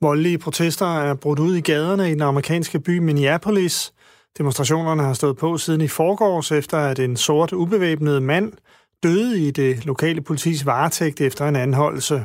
Voldelige 0.00 0.38
protester 0.38 0.86
er 0.86 1.14
brudt 1.22 1.38
ud 1.38 1.54
i 1.56 1.60
gaderne 1.60 2.10
i 2.10 2.12
den 2.12 2.22
amerikanske 2.22 2.78
by 2.80 2.98
Minneapolis. 2.98 3.94
Demonstrationerne 4.38 5.02
har 5.02 5.12
stået 5.12 5.36
på 5.36 5.56
siden 5.56 5.80
i 5.80 5.88
forgårs, 5.88 6.52
efter 6.52 6.78
at 6.90 6.98
en 6.98 7.16
sort 7.16 7.52
ubevæbnet 7.52 8.22
mand 8.22 8.52
døde 9.02 9.48
i 9.48 9.50
det 9.50 9.86
lokale 9.86 10.20
politis 10.20 10.66
varetægt 10.66 11.20
efter 11.20 11.48
en 11.48 11.56
anholdelse. 11.56 12.24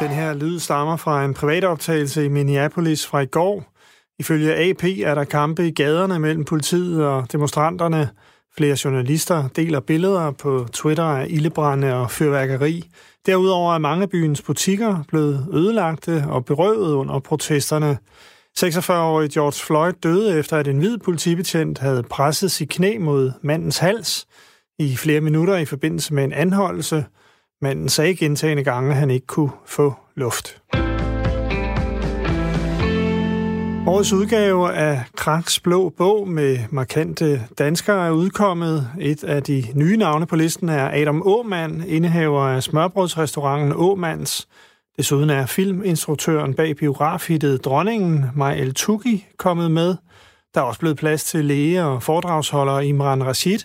Den 0.00 0.08
her 0.08 0.34
lyd 0.34 0.58
stammer 0.58 0.96
fra 0.96 1.24
en 1.24 1.34
privatoptagelse 1.34 2.24
i 2.24 2.28
Minneapolis 2.28 3.06
fra 3.06 3.20
i 3.20 3.26
går. 3.26 3.72
Ifølge 4.18 4.54
AP 4.56 4.84
er 4.84 5.14
der 5.14 5.24
kampe 5.24 5.66
i 5.66 5.70
gaderne 5.70 6.18
mellem 6.18 6.44
politiet 6.44 7.06
og 7.06 7.32
demonstranterne. 7.32 8.10
Flere 8.56 8.76
journalister 8.84 9.48
deler 9.48 9.80
billeder 9.80 10.30
på 10.30 10.66
Twitter 10.72 11.04
af 11.04 11.26
ildebrænde 11.30 11.94
og 11.94 12.10
fyrværkeri. 12.10 12.90
Derudover 13.26 13.74
er 13.74 13.78
mange 13.78 14.02
af 14.02 14.10
byens 14.10 14.42
butikker 14.42 15.02
blevet 15.08 15.48
ødelagte 15.52 16.24
og 16.28 16.44
berøvet 16.44 16.94
under 16.94 17.18
protesterne. 17.18 17.98
46-årige 18.58 19.30
George 19.34 19.64
Floyd 19.66 19.92
døde 19.92 20.38
efter, 20.38 20.56
at 20.56 20.68
en 20.68 20.78
hvid 20.78 20.98
politibetjent 20.98 21.78
havde 21.78 22.02
presset 22.02 22.50
sit 22.50 22.68
knæ 22.68 22.98
mod 22.98 23.32
mandens 23.42 23.78
hals 23.78 24.26
i 24.78 24.96
flere 24.96 25.20
minutter 25.20 25.56
i 25.56 25.64
forbindelse 25.64 26.14
med 26.14 26.24
en 26.24 26.32
anholdelse. 26.32 27.04
Manden 27.62 27.88
sagde 27.88 28.16
gentagende 28.16 28.64
gange, 28.64 28.90
at 28.90 28.96
han 28.96 29.10
ikke 29.10 29.26
kunne 29.26 29.50
få 29.66 29.94
luft. 30.16 30.62
Årets 33.86 34.12
udgave 34.12 34.72
af 34.72 35.02
Kraks 35.16 35.60
Blå 35.60 35.88
Bog 35.88 36.28
med 36.28 36.58
markante 36.70 37.46
danskere 37.58 38.06
er 38.06 38.10
udkommet. 38.10 38.88
Et 39.00 39.24
af 39.24 39.42
de 39.42 39.64
nye 39.74 39.96
navne 39.96 40.26
på 40.26 40.36
listen 40.36 40.68
er 40.68 40.90
Adam 40.92 41.22
Åmand, 41.26 41.84
indehaver 41.86 42.42
af 42.42 42.62
smørbrødsrestauranten 42.62 43.72
Åmands. 43.76 44.48
Desuden 44.96 45.30
er 45.30 45.46
filminstruktøren 45.46 46.54
bag 46.54 46.76
biografhittet 46.76 47.64
Dronningen, 47.64 48.24
Majel 48.34 48.74
Tugi, 48.74 49.26
kommet 49.38 49.70
med. 49.70 49.96
Der 50.54 50.60
er 50.60 50.64
også 50.64 50.80
blevet 50.80 50.96
plads 50.96 51.24
til 51.24 51.44
læge 51.44 51.84
og 51.84 52.02
foredragsholder 52.02 52.80
Imran 52.80 53.26
Rashid, 53.26 53.58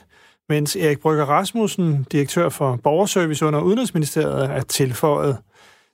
mens 0.49 0.75
Erik 0.75 0.99
Brygger 0.99 1.25
Rasmussen, 1.25 2.06
direktør 2.12 2.49
for 2.49 2.80
Borgerservice 2.84 3.45
under 3.45 3.62
Udenrigsministeriet, 3.62 4.45
er 4.45 4.62
tilføjet. 4.62 5.38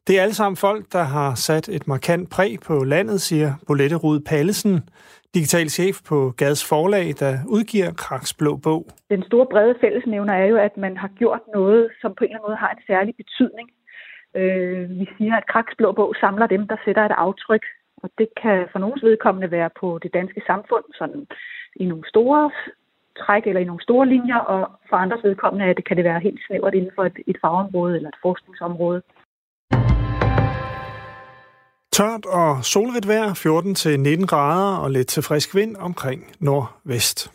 Det 0.07 0.17
er 0.17 0.21
alle 0.21 0.33
sammen 0.33 0.57
folk, 0.57 0.83
der 0.91 1.03
har 1.03 1.35
sat 1.35 1.69
et 1.69 1.87
markant 1.87 2.29
præg 2.29 2.57
på 2.67 2.83
landet, 2.83 3.21
siger 3.21 3.49
Bolette 3.67 3.95
Rud 3.95 4.19
Pallesen, 4.19 4.89
digital 5.33 5.69
chef 5.69 5.95
på 6.09 6.33
Gads 6.37 6.69
Forlag, 6.69 7.07
der 7.19 7.33
udgiver 7.55 7.91
Kraks 8.03 8.33
Blå 8.33 8.55
Bog. 8.63 8.85
Den 9.09 9.23
store 9.23 9.47
brede 9.51 9.75
fællesnævner 9.81 10.33
er 10.33 10.45
jo, 10.45 10.57
at 10.57 10.77
man 10.77 10.97
har 10.97 11.07
gjort 11.07 11.39
noget, 11.53 11.89
som 12.01 12.15
på 12.17 12.23
en 12.23 12.29
eller 12.29 12.37
anden 12.37 12.49
måde 12.49 12.57
har 12.57 12.71
en 12.71 12.83
særlig 12.87 13.13
betydning. 13.21 13.69
Øh, 14.35 14.89
vi 14.99 15.05
siger, 15.17 15.35
at 15.35 15.47
Kraks 15.51 15.73
Blå 15.77 15.91
Bog 15.91 16.15
samler 16.19 16.47
dem, 16.47 16.67
der 16.67 16.75
sætter 16.85 17.05
et 17.05 17.15
aftryk. 17.25 17.65
Og 18.03 18.09
det 18.17 18.27
kan 18.41 18.67
for 18.71 18.79
nogens 18.79 19.03
vedkommende 19.03 19.51
være 19.51 19.69
på 19.79 19.99
det 20.03 20.13
danske 20.13 20.41
samfund, 20.47 20.83
sådan 20.99 21.27
i 21.75 21.85
nogle 21.85 22.03
store 22.07 22.51
træk 23.17 23.47
eller 23.47 23.61
i 23.61 23.69
nogle 23.69 23.83
store 23.83 24.07
linjer, 24.07 24.37
og 24.53 24.71
for 24.89 24.95
andres 24.95 25.23
vedkommende 25.23 25.65
at 25.65 25.77
det 25.77 25.85
kan 25.85 25.97
det 25.97 26.05
være 26.05 26.19
helt 26.19 26.41
snævert 26.47 26.73
inden 26.73 26.91
for 26.95 27.03
et, 27.05 27.17
et 27.27 27.37
fagområde 27.41 27.95
eller 27.95 28.09
et 28.09 28.21
forskningsområde. 28.21 29.01
Tørt 31.93 32.25
og 32.25 32.65
solrigt 32.65 33.07
vejr, 33.07 33.33
14-19 34.21 34.25
grader 34.25 34.77
og 34.77 34.91
lidt 34.91 35.07
til 35.07 35.23
frisk 35.23 35.55
vind 35.55 35.75
omkring 35.75 36.23
nordvest. 36.39 37.31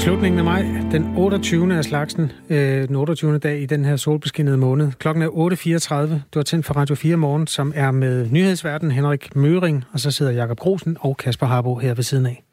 Slutningen 0.00 0.38
af 0.38 0.44
maj, 0.44 0.62
den 0.92 1.14
28. 1.16 1.76
af 1.76 1.84
slagsen, 1.84 2.32
øh, 2.50 2.88
den 2.88 2.96
28. 2.96 3.38
dag 3.38 3.60
i 3.60 3.66
den 3.66 3.84
her 3.84 3.96
solbeskinnede 3.96 4.56
måned. 4.56 4.92
Klokken 4.98 5.22
er 5.22 5.28
8.34. 5.28 6.22
Du 6.34 6.38
har 6.38 6.44
tændt 6.44 6.66
for 6.66 6.74
Radio 6.74 6.94
4 6.94 7.16
morgen, 7.16 7.46
som 7.46 7.72
er 7.74 7.90
med 7.90 8.30
nyhedsverden 8.30 8.90
Henrik 8.90 9.36
Møring, 9.36 9.84
og 9.92 10.00
så 10.00 10.10
sidder 10.10 10.32
Jakob 10.32 10.58
Grosen 10.58 10.96
og 11.00 11.16
Kasper 11.16 11.46
Harbo 11.46 11.74
her 11.74 11.94
ved 11.94 12.04
siden 12.04 12.26
af. 12.26 12.45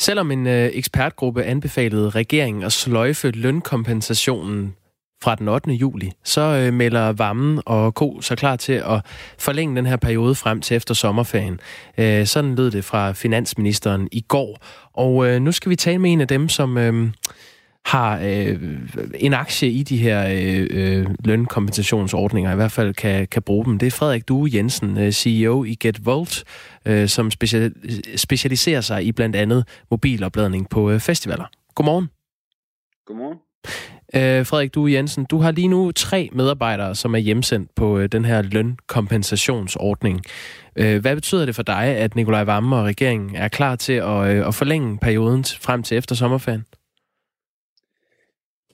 Selvom 0.00 0.30
en 0.30 0.46
øh, 0.46 0.70
ekspertgruppe 0.72 1.44
anbefalede 1.44 2.10
regeringen 2.10 2.62
at 2.62 2.72
sløjfe 2.72 3.30
lønkompensationen 3.30 4.74
fra 5.22 5.34
den 5.34 5.48
8. 5.48 5.70
juli, 5.70 6.12
så 6.24 6.40
øh, 6.40 6.72
melder 6.72 7.12
Vammen 7.12 7.62
og 7.66 7.94
Ko 7.94 8.20
så 8.20 8.36
klar 8.36 8.56
til 8.56 8.72
at 8.72 9.04
forlænge 9.38 9.76
den 9.76 9.86
her 9.86 9.96
periode 9.96 10.34
frem 10.34 10.60
til 10.60 10.76
efter 10.76 10.94
sommerferien. 10.94 11.60
Øh, 11.98 12.26
sådan 12.26 12.54
lød 12.54 12.70
det 12.70 12.84
fra 12.84 13.12
finansministeren 13.12 14.08
i 14.12 14.20
går. 14.20 14.58
Og 14.92 15.26
øh, 15.26 15.42
nu 15.42 15.52
skal 15.52 15.70
vi 15.70 15.76
tale 15.76 15.98
med 15.98 16.12
en 16.12 16.20
af 16.20 16.28
dem, 16.28 16.48
som... 16.48 16.78
Øh, 16.78 17.10
har 17.88 18.20
øh, 18.22 18.58
en 19.14 19.34
aktie 19.34 19.70
i 19.70 19.82
de 19.82 19.96
her 19.96 20.28
øh, 20.28 20.66
øh, 20.70 21.06
lønkompensationsordninger, 21.24 22.52
i 22.52 22.56
hvert 22.56 22.72
fald 22.72 22.94
kan, 22.94 23.26
kan 23.26 23.42
bruge 23.42 23.64
dem. 23.64 23.78
Det 23.78 23.86
er 23.86 23.90
Frederik 23.90 24.28
Due 24.28 24.50
Jensen, 24.54 24.98
øh, 24.98 25.12
CEO 25.12 25.64
i 25.64 25.74
GetVolt, 25.74 26.44
øh, 26.86 27.08
som 27.08 27.30
special, 27.30 27.72
specialiserer 28.16 28.80
sig 28.80 29.04
i 29.04 29.12
blandt 29.12 29.36
andet 29.36 29.64
mobilopladning 29.90 30.68
på 30.68 30.90
øh, 30.90 31.00
festivaler. 31.00 31.44
Godmorgen. 31.74 32.08
Godmorgen. 33.06 33.38
Øh, 34.14 34.46
Frederik 34.46 34.74
Due 34.74 34.92
Jensen, 34.92 35.24
du 35.24 35.38
har 35.38 35.50
lige 35.50 35.68
nu 35.68 35.92
tre 35.92 36.28
medarbejdere, 36.32 36.94
som 36.94 37.14
er 37.14 37.18
hjemsendt 37.18 37.74
på 37.74 37.98
øh, 37.98 38.08
den 38.12 38.24
her 38.24 38.42
lønkompensationsordning. 38.42 40.22
Øh, 40.76 41.00
hvad 41.00 41.14
betyder 41.14 41.46
det 41.46 41.54
for 41.54 41.62
dig, 41.62 41.84
at 41.84 42.16
Nikolaj 42.16 42.44
Vammen 42.44 42.72
og 42.72 42.84
regeringen 42.84 43.36
er 43.36 43.48
klar 43.48 43.76
til 43.76 43.92
at, 43.92 44.36
øh, 44.36 44.46
at 44.46 44.54
forlænge 44.54 44.98
perioden 44.98 45.44
frem 45.44 45.82
til 45.82 45.96
efter 45.96 46.14
sommerferien? 46.14 46.64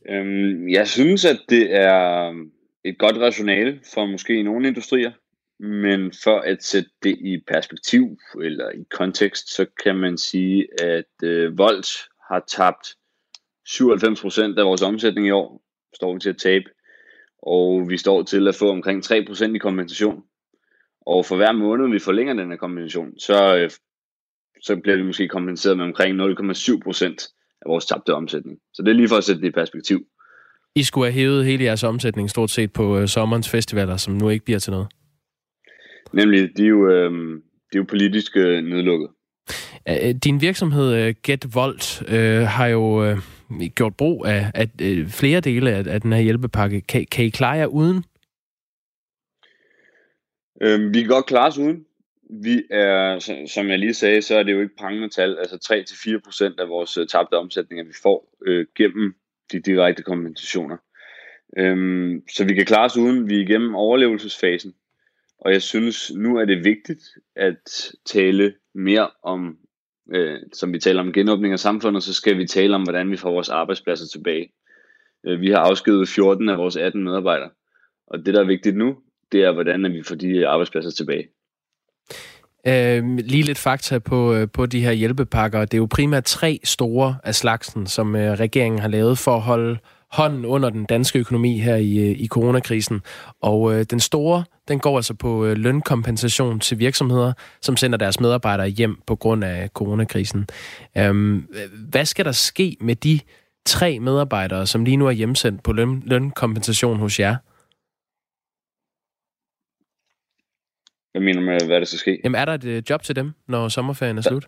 Øhm, 0.08 0.68
jeg 0.68 0.88
synes, 0.88 1.24
at 1.24 1.40
det 1.48 1.74
er 1.74 2.34
et 2.84 2.98
godt 2.98 3.16
rationale 3.16 3.80
for 3.94 4.06
måske 4.06 4.42
nogle 4.42 4.68
industrier, 4.68 5.12
men 5.58 6.12
for 6.24 6.38
at 6.38 6.64
sætte 6.64 6.90
det 7.02 7.18
i 7.20 7.38
perspektiv 7.48 8.18
eller 8.42 8.70
i 8.70 8.84
kontekst, 8.90 9.54
så 9.54 9.66
kan 9.84 9.96
man 9.96 10.18
sige, 10.18 10.68
at 10.82 11.28
øh, 11.28 11.58
Volt 11.58 11.86
har 12.28 12.44
tabt 12.48 12.86
97% 13.68 14.58
af 14.58 14.64
vores 14.64 14.82
omsætning 14.82 15.26
i 15.26 15.30
år, 15.30 15.62
står 15.94 16.14
vi 16.14 16.20
til 16.20 16.30
at 16.30 16.38
tabe, 16.38 16.70
og 17.42 17.88
vi 17.88 17.96
står 17.96 18.22
til 18.22 18.48
at 18.48 18.54
få 18.54 18.70
omkring 18.70 19.04
3% 19.04 19.54
i 19.54 19.58
kompensation. 19.58 20.22
Og 21.06 21.26
for 21.26 21.36
hver 21.36 21.52
måned, 21.52 21.88
vi 21.88 21.98
forlænger 21.98 22.34
den 22.34 22.50
her 22.50 22.56
kompensation, 22.56 23.18
så, 23.18 23.56
øh, 23.56 23.70
så 24.62 24.76
bliver 24.76 24.96
vi 24.96 25.02
måske 25.02 25.28
kompenseret 25.28 25.76
med 25.76 25.84
omkring 25.84 26.20
0,7% 26.20 27.43
af 27.64 27.68
vores 27.68 27.86
tabte 27.86 28.14
omsætning. 28.14 28.58
Så 28.74 28.82
det 28.82 28.90
er 28.90 28.94
lige 28.94 29.08
for 29.08 29.16
at 29.16 29.24
sætte 29.24 29.42
det 29.42 29.48
i 29.48 29.50
perspektiv. 29.50 30.06
I 30.74 30.82
skulle 30.82 31.06
have 31.06 31.20
hævet 31.20 31.44
hele 31.44 31.64
jeres 31.64 31.84
omsætning 31.84 32.30
stort 32.30 32.50
set 32.50 32.72
på 32.72 32.98
øh, 32.98 33.08
sommerens 33.08 33.48
festivaler, 33.48 33.96
som 33.96 34.14
nu 34.14 34.28
ikke 34.28 34.44
bliver 34.44 34.58
til 34.58 34.70
noget. 34.70 34.88
Nemlig, 36.12 36.56
de 36.56 36.62
er 36.62 36.68
jo, 36.68 36.88
øh, 36.88 37.10
de 37.72 37.78
er 37.78 37.78
jo 37.78 37.84
politisk 37.88 38.36
øh, 38.36 38.64
nedlukket. 38.64 39.08
Din 40.24 40.40
virksomhed 40.40 40.94
øh, 40.94 41.14
Get 41.22 41.54
Volt 41.54 42.02
øh, 42.08 42.42
har 42.42 42.66
jo 42.66 43.04
øh, 43.04 43.18
gjort 43.74 43.96
brug 43.96 44.26
af, 44.26 44.50
af 44.54 44.68
øh, 44.82 45.08
flere 45.08 45.40
dele 45.40 45.70
af, 45.70 45.84
af 45.86 46.00
den 46.00 46.12
her 46.12 46.20
hjælpepakke. 46.20 46.80
Kan, 46.80 47.06
kan 47.10 47.24
I 47.24 47.28
klare 47.28 47.56
jer 47.56 47.66
uden? 47.66 48.04
Øh, 50.62 50.94
vi 50.94 51.00
kan 51.00 51.08
godt 51.08 51.26
klare 51.26 51.48
os 51.48 51.58
uden. 51.58 51.84
Vi 52.30 52.62
er, 52.70 53.18
som 53.46 53.68
jeg 53.68 53.78
lige 53.78 53.94
sagde, 53.94 54.22
så 54.22 54.36
er 54.36 54.42
det 54.42 54.52
jo 54.52 54.60
ikke 54.60 54.76
prangende 54.76 55.08
tal. 55.08 55.38
Altså 55.38 55.56
3-4% 56.58 56.62
af 56.62 56.68
vores 56.68 56.98
øh, 56.98 57.06
tabte 57.06 57.34
omsætninger, 57.34 57.84
vi 57.84 57.94
får 58.02 58.36
øh, 58.46 58.66
gennem 58.76 59.14
de 59.52 59.60
direkte 59.60 60.02
kompensationer. 60.02 60.76
Øhm, 61.58 62.22
så 62.28 62.44
vi 62.44 62.54
kan 62.54 62.66
klare 62.66 62.84
os 62.84 62.96
uden. 62.96 63.28
Vi 63.28 63.36
er 63.36 63.40
igennem 63.40 63.74
overlevelsesfasen. 63.74 64.74
Og 65.38 65.52
jeg 65.52 65.62
synes, 65.62 66.12
nu 66.16 66.36
er 66.36 66.44
det 66.44 66.64
vigtigt 66.64 67.02
at 67.36 67.92
tale 68.06 68.54
mere 68.74 69.10
om, 69.22 69.58
øh, 70.14 70.38
som 70.52 70.72
vi 70.72 70.78
taler 70.78 71.00
om 71.00 71.12
genåbning 71.12 71.52
af 71.52 71.58
samfundet, 71.58 72.02
så 72.02 72.14
skal 72.14 72.38
vi 72.38 72.46
tale 72.46 72.74
om, 72.74 72.82
hvordan 72.82 73.10
vi 73.10 73.16
får 73.16 73.32
vores 73.32 73.48
arbejdspladser 73.48 74.06
tilbage. 74.06 74.52
Øh, 75.26 75.40
vi 75.40 75.50
har 75.50 75.58
afskedet 75.58 76.08
14 76.08 76.48
af 76.48 76.58
vores 76.58 76.76
18 76.76 77.04
medarbejdere. 77.04 77.50
Og 78.06 78.26
det, 78.26 78.34
der 78.34 78.40
er 78.40 78.46
vigtigt 78.46 78.76
nu, 78.76 78.98
det 79.32 79.44
er, 79.44 79.52
hvordan 79.52 79.92
vi 79.92 80.02
får 80.02 80.14
de 80.14 80.46
arbejdspladser 80.46 80.90
tilbage. 80.90 81.28
Øh, 82.66 83.16
lige 83.16 83.42
lidt 83.42 83.58
fakta 83.58 83.98
på, 83.98 84.34
øh, 84.34 84.48
på 84.52 84.66
de 84.66 84.80
her 84.80 84.92
hjælpepakker. 84.92 85.60
Det 85.60 85.74
er 85.74 85.78
jo 85.78 85.86
primært 85.90 86.24
tre 86.24 86.60
store 86.64 87.16
af 87.24 87.34
slagsen, 87.34 87.86
som 87.86 88.16
øh, 88.16 88.32
regeringen 88.32 88.80
har 88.80 88.88
lavet 88.88 89.18
for 89.18 89.36
at 89.36 89.40
holde 89.40 89.78
hånden 90.12 90.44
under 90.44 90.70
den 90.70 90.84
danske 90.84 91.18
økonomi 91.18 91.58
her 91.58 91.76
i, 91.76 91.96
øh, 91.96 92.20
i 92.20 92.28
coronakrisen. 92.28 93.00
Og 93.42 93.74
øh, 93.74 93.84
den 93.90 94.00
store, 94.00 94.44
den 94.68 94.78
går 94.78 94.96
altså 94.96 95.14
på 95.14 95.44
øh, 95.44 95.56
lønkompensation 95.56 96.60
til 96.60 96.78
virksomheder, 96.78 97.32
som 97.62 97.76
sender 97.76 97.98
deres 97.98 98.20
medarbejdere 98.20 98.68
hjem 98.68 98.96
på 99.06 99.16
grund 99.16 99.44
af 99.44 99.68
coronakrisen. 99.74 100.46
Øhm, 100.98 101.46
hvad 101.90 102.04
skal 102.04 102.24
der 102.24 102.32
ske 102.32 102.76
med 102.80 102.96
de 102.96 103.20
tre 103.66 103.98
medarbejdere, 104.00 104.66
som 104.66 104.84
lige 104.84 104.96
nu 104.96 105.06
er 105.06 105.10
hjemsendt 105.10 105.62
på 105.62 105.72
løn, 105.72 106.02
lønkompensation 106.06 106.98
hos 106.98 107.20
jer? 107.20 107.36
Hvad 111.14 111.22
mener 111.22 111.40
du 111.40 111.46
med, 111.46 111.66
hvad 111.66 111.80
der 111.80 111.84
skal 111.84 111.98
ske? 111.98 112.20
Jamen, 112.24 112.40
er 112.40 112.44
der 112.44 112.54
et 112.54 112.64
øh, 112.64 112.82
job 112.90 113.02
til 113.02 113.16
dem, 113.16 113.32
når 113.48 113.68
sommerferien 113.68 114.18
er 114.18 114.22
slut? 114.22 114.46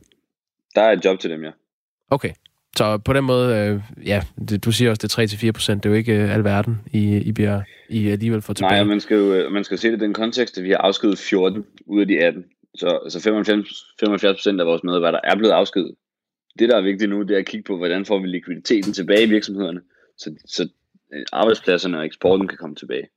Der 0.75 0.83
er 0.83 0.93
et 0.93 1.05
job 1.05 1.19
til 1.19 1.31
dem, 1.31 1.45
ja. 1.45 1.51
Okay. 2.11 2.33
Så 2.77 2.99
på 2.99 3.13
den 3.13 3.25
måde, 3.25 3.57
øh, 3.57 4.07
ja, 4.07 4.23
det, 4.49 4.65
du 4.65 4.73
siger 4.73 4.91
også, 4.91 5.07
det 5.07 5.33
er 5.33 5.49
3-4 5.49 5.53
procent. 5.53 5.83
Det 5.83 5.89
er 5.89 5.93
jo 5.93 5.97
ikke 5.97 6.23
øh, 6.23 6.35
alverden, 6.35 6.79
I, 6.93 7.17
I 7.17 7.33
bliver 7.33 7.63
I 7.89 8.09
alligevel 8.09 8.43
for 8.43 8.53
tilbage. 8.53 8.73
Nej, 8.73 8.85
man 8.85 9.01
skal 9.01 9.17
jo 9.17 9.35
øh, 9.35 9.53
man 9.53 9.65
skal 9.65 9.79
se 9.79 9.89
det 9.89 9.97
i 9.97 10.05
den 10.05 10.15
kontekst, 10.15 10.59
at 10.59 10.65
vi 10.65 10.71
har 10.71 10.79
afskedet 10.79 11.19
14 11.19 11.65
ud 11.87 12.01
af 12.01 12.07
de 12.07 12.19
18. 12.19 12.45
Så 12.75 13.01
altså 13.05 13.21
75, 13.21 13.69
75 14.01 14.37
procent 14.37 14.61
af 14.61 14.67
vores 14.67 14.85
medarbejdere 14.85 15.27
er 15.27 15.37
blevet 15.37 15.53
afskedet. 15.53 15.95
Det, 16.59 16.69
der 16.69 16.77
er 16.77 16.83
vigtigt 16.83 17.11
nu, 17.11 17.23
det 17.23 17.31
er 17.31 17.39
at 17.39 17.47
kigge 17.47 17.65
på, 17.65 17.77
hvordan 17.77 18.05
får 18.05 18.19
vi 18.19 18.27
likviditeten 18.27 18.93
tilbage 18.93 19.23
i 19.23 19.29
virksomhederne, 19.29 19.81
så, 20.19 20.35
så 20.47 20.69
øh, 21.15 21.25
arbejdspladserne 21.33 21.99
og 21.99 22.07
eksporten 22.07 22.49
kan 22.49 22.59
komme 22.59 22.77
tilbage. 22.77 23.09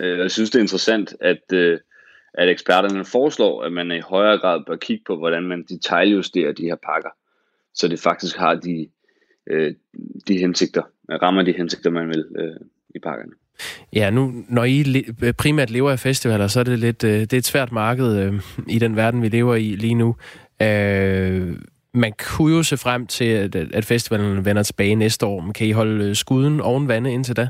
Jeg 0.00 0.30
synes, 0.30 0.50
det 0.50 0.58
er 0.58 0.62
interessant, 0.62 1.14
at 1.20 1.52
øh, 1.52 1.78
at 2.36 2.48
eksperterne 2.48 3.04
foreslår, 3.04 3.62
at 3.62 3.72
man 3.72 3.92
i 3.92 4.00
højere 4.00 4.38
grad 4.38 4.62
bør 4.66 4.76
kigge 4.76 5.04
på, 5.06 5.16
hvordan 5.16 5.42
man 5.42 5.62
detaljjusterer 5.62 6.52
de 6.52 6.62
her 6.62 6.76
pakker, 6.86 7.10
så 7.74 7.88
det 7.88 8.00
faktisk 8.00 8.36
har 8.36 8.54
de, 8.54 8.88
øh, 9.50 9.74
de 10.28 10.38
hensigter, 10.38 10.82
rammer 11.22 11.42
de 11.42 11.52
hensigter, 11.52 11.90
man 11.90 12.08
vil 12.08 12.24
øh, 12.38 12.56
i 12.94 12.98
pakkerne. 12.98 13.32
Ja, 13.92 14.10
nu 14.10 14.44
når 14.48 14.64
I 14.64 15.04
primært 15.38 15.70
lever 15.70 15.90
af 15.90 15.98
festivaler, 15.98 16.46
så 16.46 16.60
er 16.60 16.64
det 16.64 16.78
lidt 16.78 17.04
øh, 17.04 17.20
det 17.20 17.32
er 17.32 17.38
et 17.38 17.44
svært 17.44 17.72
marked 17.72 18.18
øh, 18.18 18.34
i 18.68 18.78
den 18.78 18.96
verden, 18.96 19.22
vi 19.22 19.28
lever 19.28 19.54
i 19.54 19.74
lige 19.74 19.94
nu. 19.94 20.16
Øh, 20.62 21.56
man 21.94 22.12
kunne 22.18 22.56
jo 22.56 22.62
se 22.62 22.76
frem 22.76 23.06
til, 23.06 23.24
at, 23.24 23.56
at 23.56 23.84
festivalen 23.84 24.44
vender 24.44 24.62
tilbage 24.62 24.94
næste 24.94 25.26
år. 25.26 25.40
Men 25.40 25.52
kan 25.52 25.66
I 25.66 25.70
holde 25.70 26.04
øh, 26.04 26.14
skuden 26.14 26.60
oven 26.60 26.88
vande 26.88 27.12
indtil 27.12 27.36
da? 27.36 27.48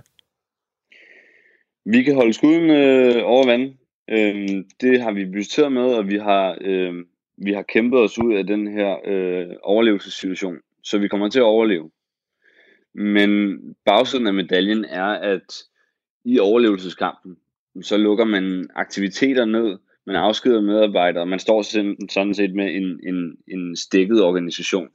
Vi 1.85 2.03
kan 2.03 2.15
holde 2.15 2.33
skuden 2.33 2.71
øh, 2.71 3.23
over 3.25 3.47
vandet. 3.47 3.73
Øhm, 4.11 4.65
det 4.81 5.01
har 5.01 5.13
vi 5.13 5.25
budgetteret 5.25 5.73
med, 5.73 5.95
og 5.95 6.09
vi 6.09 6.17
har, 6.17 6.59
øh, 6.61 6.95
vi 7.37 7.53
har 7.53 7.63
kæmpet 7.63 8.01
os 8.01 8.19
ud 8.19 8.35
af 8.35 8.47
den 8.47 8.67
her 8.67 8.97
øh, 9.05 9.47
overlevelsessituation, 9.63 10.57
så 10.85 10.99
vi 10.99 11.09
kommer 11.09 11.29
til 11.29 11.39
at 11.39 11.45
overleve. 11.45 11.91
Men 12.95 13.59
bagsiden 13.85 14.27
af 14.27 14.35
medaljen 14.35 14.85
er, 14.85 15.07
at 15.07 15.63
i 16.25 16.39
overlevelseskampen, 16.39 17.37
så 17.83 17.97
lukker 17.97 18.25
man 18.25 18.69
aktiviteter 18.75 19.45
ned, 19.45 19.79
man 20.07 20.17
afskeder 20.17 20.61
medarbejdere, 20.61 21.27
man 21.27 21.39
står 21.39 21.63
sådan 22.09 22.35
set 22.35 22.55
med 22.55 22.75
en, 22.75 23.01
en, 23.15 23.37
en 23.49 23.77
stikket 23.77 24.23
organisation. 24.23 24.89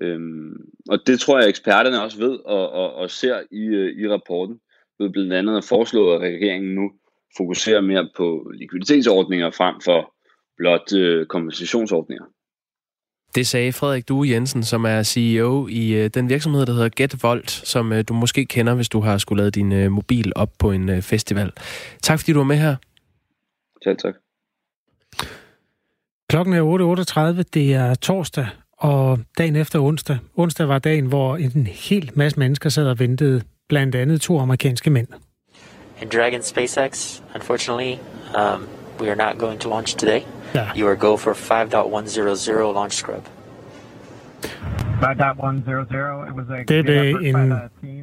Øhm, 0.00 0.70
og 0.88 1.06
det 1.06 1.20
tror 1.20 1.38
jeg, 1.38 1.48
eksperterne 1.48 2.02
også 2.02 2.18
ved 2.18 2.38
og, 2.44 2.70
og, 2.70 2.94
og 2.94 3.10
ser 3.10 3.40
i, 3.50 3.64
øh, 3.64 3.98
i 3.98 4.08
rapporten, 4.08 4.60
ved 4.98 5.10
blandt 5.10 5.32
andet 5.32 5.56
at 5.56 5.64
foreslå, 5.64 6.14
at 6.14 6.20
regeringen 6.20 6.74
nu 6.74 6.92
fokuserer 7.36 7.80
mere 7.80 8.08
på 8.16 8.50
likviditetsordninger 8.54 9.50
frem 9.50 9.74
for 9.84 10.14
blot 10.56 10.92
øh, 10.92 11.26
kompensationsordninger. 11.26 12.24
Det 13.34 13.46
sagde 13.46 13.72
Frederik 13.72 14.08
Due 14.08 14.28
Jensen, 14.28 14.62
som 14.62 14.84
er 14.84 15.02
CEO 15.02 15.68
i 15.70 16.04
øh, 16.04 16.10
den 16.14 16.28
virksomhed, 16.28 16.66
der 16.66 16.72
hedder 16.72 16.88
GetVolt, 16.96 17.50
som 17.50 17.92
øh, 17.92 18.04
du 18.08 18.14
måske 18.14 18.44
kender, 18.44 18.74
hvis 18.74 18.88
du 18.88 19.00
har 19.00 19.18
skulle 19.18 19.42
lade 19.42 19.50
din 19.50 19.72
øh, 19.72 19.92
mobil 19.92 20.32
op 20.36 20.50
på 20.58 20.70
en 20.70 20.88
øh, 20.88 21.02
festival. 21.02 21.52
Tak 22.02 22.18
fordi 22.18 22.32
du 22.32 22.38
var 22.38 22.44
med 22.44 22.56
her. 22.56 22.76
Selv 23.84 23.96
tak. 23.96 24.14
Klokken 26.28 26.54
er 26.54 27.36
8.38, 27.36 27.42
det 27.54 27.74
er 27.74 27.94
torsdag, 27.94 28.46
og 28.72 29.18
dagen 29.38 29.56
efter 29.56 29.80
onsdag. 29.80 30.18
Onsdag 30.34 30.68
var 30.68 30.78
dagen, 30.78 31.06
hvor 31.06 31.36
en 31.36 31.66
hel 31.66 32.10
masse 32.14 32.38
mennesker 32.38 32.68
sad 32.68 32.86
og 32.86 32.98
ventede, 32.98 33.42
blandt 33.68 33.94
andet 33.94 34.20
to 34.20 34.38
amerikanske 34.38 34.90
mænd. 34.90 35.08
In 36.02 36.08
Dragon 36.08 36.40
SpaceX, 36.40 37.20
unfortunately, 37.34 38.00
um, 38.34 38.68
we 39.00 39.08
are 39.10 39.16
not 39.16 39.38
going 39.38 39.60
to 39.60 39.68
launch 39.68 39.94
today. 39.94 40.24
Yeah. 40.54 40.76
You 40.76 40.88
are 40.88 40.96
go 40.96 41.16
for 41.16 41.34
5.100 41.34 42.74
launch 42.74 42.94
scrub. 42.94 43.28
Det 46.68 46.84
blev 46.84 47.20
en 47.22 47.52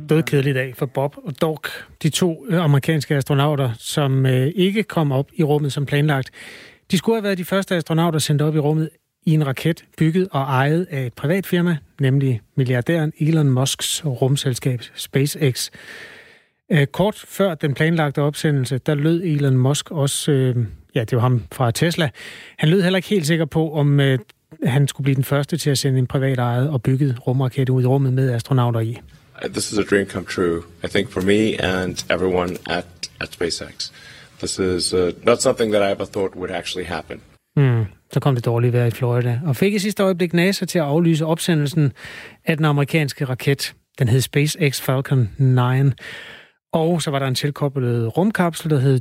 dødkedelig 0.10 0.56
dag 0.56 0.74
for 0.78 0.86
Bob 0.86 1.16
og 1.24 1.42
Doc, 1.42 1.60
de 2.04 2.10
to 2.10 2.46
øh, 2.50 2.64
amerikanske 2.64 3.16
astronauter, 3.16 3.70
som 3.78 4.26
øh, 4.26 4.52
ikke 4.56 4.84
kom 4.84 5.12
op 5.12 5.28
i 5.34 5.44
rummet 5.44 5.74
som 5.74 5.86
planlagt. 5.86 6.32
De 6.92 6.98
skulle 6.98 7.16
have 7.16 7.24
været 7.24 7.38
de 7.38 7.46
første 7.46 7.76
astronauter 7.76 8.20
sendt 8.20 8.42
op 8.42 8.56
i 8.56 8.60
rummet 8.60 8.90
i 9.26 9.34
en 9.34 9.48
raket 9.48 9.86
bygget 9.98 10.28
og 10.32 10.42
ejet 10.42 10.88
af 10.90 11.06
et 11.06 11.14
privat 11.14 11.46
firma, 11.46 11.78
nemlig 12.00 12.42
milliardæren 12.56 13.14
Elon 13.20 13.50
Musks 13.50 14.06
rumselskab 14.06 14.82
SpaceX. 14.96 15.72
Øh, 16.72 16.88
kort 16.88 17.24
før 17.28 17.56
den 17.56 17.74
planlagte 17.74 18.22
opsendelse, 18.22 18.78
der 18.78 18.96
lød 18.96 19.24
Elon 19.24 19.58
Musk 19.58 19.92
også, 19.92 20.32
øh, 20.32 20.56
ja, 20.96 21.04
det 21.04 21.16
var 21.16 21.22
ham 21.22 21.44
fra 21.52 21.72
Tesla, 21.72 22.10
han 22.58 22.70
lød 22.70 22.82
heller 22.82 22.98
ikke 22.98 23.10
helt 23.10 23.28
sikker 23.28 23.46
på, 23.46 23.74
om 23.74 24.00
øh, 24.00 24.20
han 24.64 24.88
skulle 24.88 25.04
blive 25.04 25.16
den 25.16 25.24
første 25.24 25.58
til 25.58 25.70
at 25.70 25.78
sende 25.78 26.00
en 26.00 26.08
privat 26.08 26.40
ejet 26.40 26.70
og 26.70 26.84
bygget 26.84 27.28
rumraket 27.28 27.70
ud 27.70 27.84
i 27.84 27.86
rummet 27.86 28.14
med 28.14 28.32
astronauter 28.32 28.80
i. 28.80 28.98
This 29.48 29.72
is 29.72 29.78
a 29.78 29.84
dream 29.84 30.06
come 30.06 30.26
true, 30.26 30.62
I 30.84 30.88
think, 30.88 31.12
for 31.12 31.22
me 31.22 31.64
and 31.64 32.06
everyone 32.12 32.58
at, 32.70 32.86
at 33.22 33.30
SpaceX. 33.34 33.92
This 34.40 34.60
is 34.60 34.94
uh, 34.94 35.12
not 35.24 35.42
something 35.42 35.74
that 35.74 35.90
I 35.90 35.92
ever 35.92 36.06
thought 36.06 36.36
would 36.36 36.52
actually 36.52 36.88
happen. 36.88 37.22
Mm, 37.56 37.86
så 38.14 38.20
kom 38.20 38.36
det 38.36 38.46
dårligt 38.46 38.74
vejr 38.74 38.86
i 38.86 38.92
Florida, 38.92 39.40
og 39.46 39.56
fik 39.56 39.74
i 39.74 39.80
sidste 39.80 40.04
øjeblik 40.04 40.34
NASA 40.34 40.66
til 40.66 40.80
at 40.80 40.86
aflyse 40.86 41.26
opsendelsen 41.26 41.94
af 42.46 42.58
den 42.58 42.66
amerikanske 42.66 43.26
raket. 43.26 43.74
Den 44.00 44.08
hed 44.08 44.22
SpaceX 44.22 44.82
Falcon 44.82 45.30
9. 45.38 45.92
Og 46.74 47.02
så 47.02 47.12
var 47.12 47.20
der 47.20 47.28
en 47.28 47.36
tilkoblet 47.36 48.18
rumkapsel, 48.18 48.70
der 48.70 48.80
hed 48.80 49.00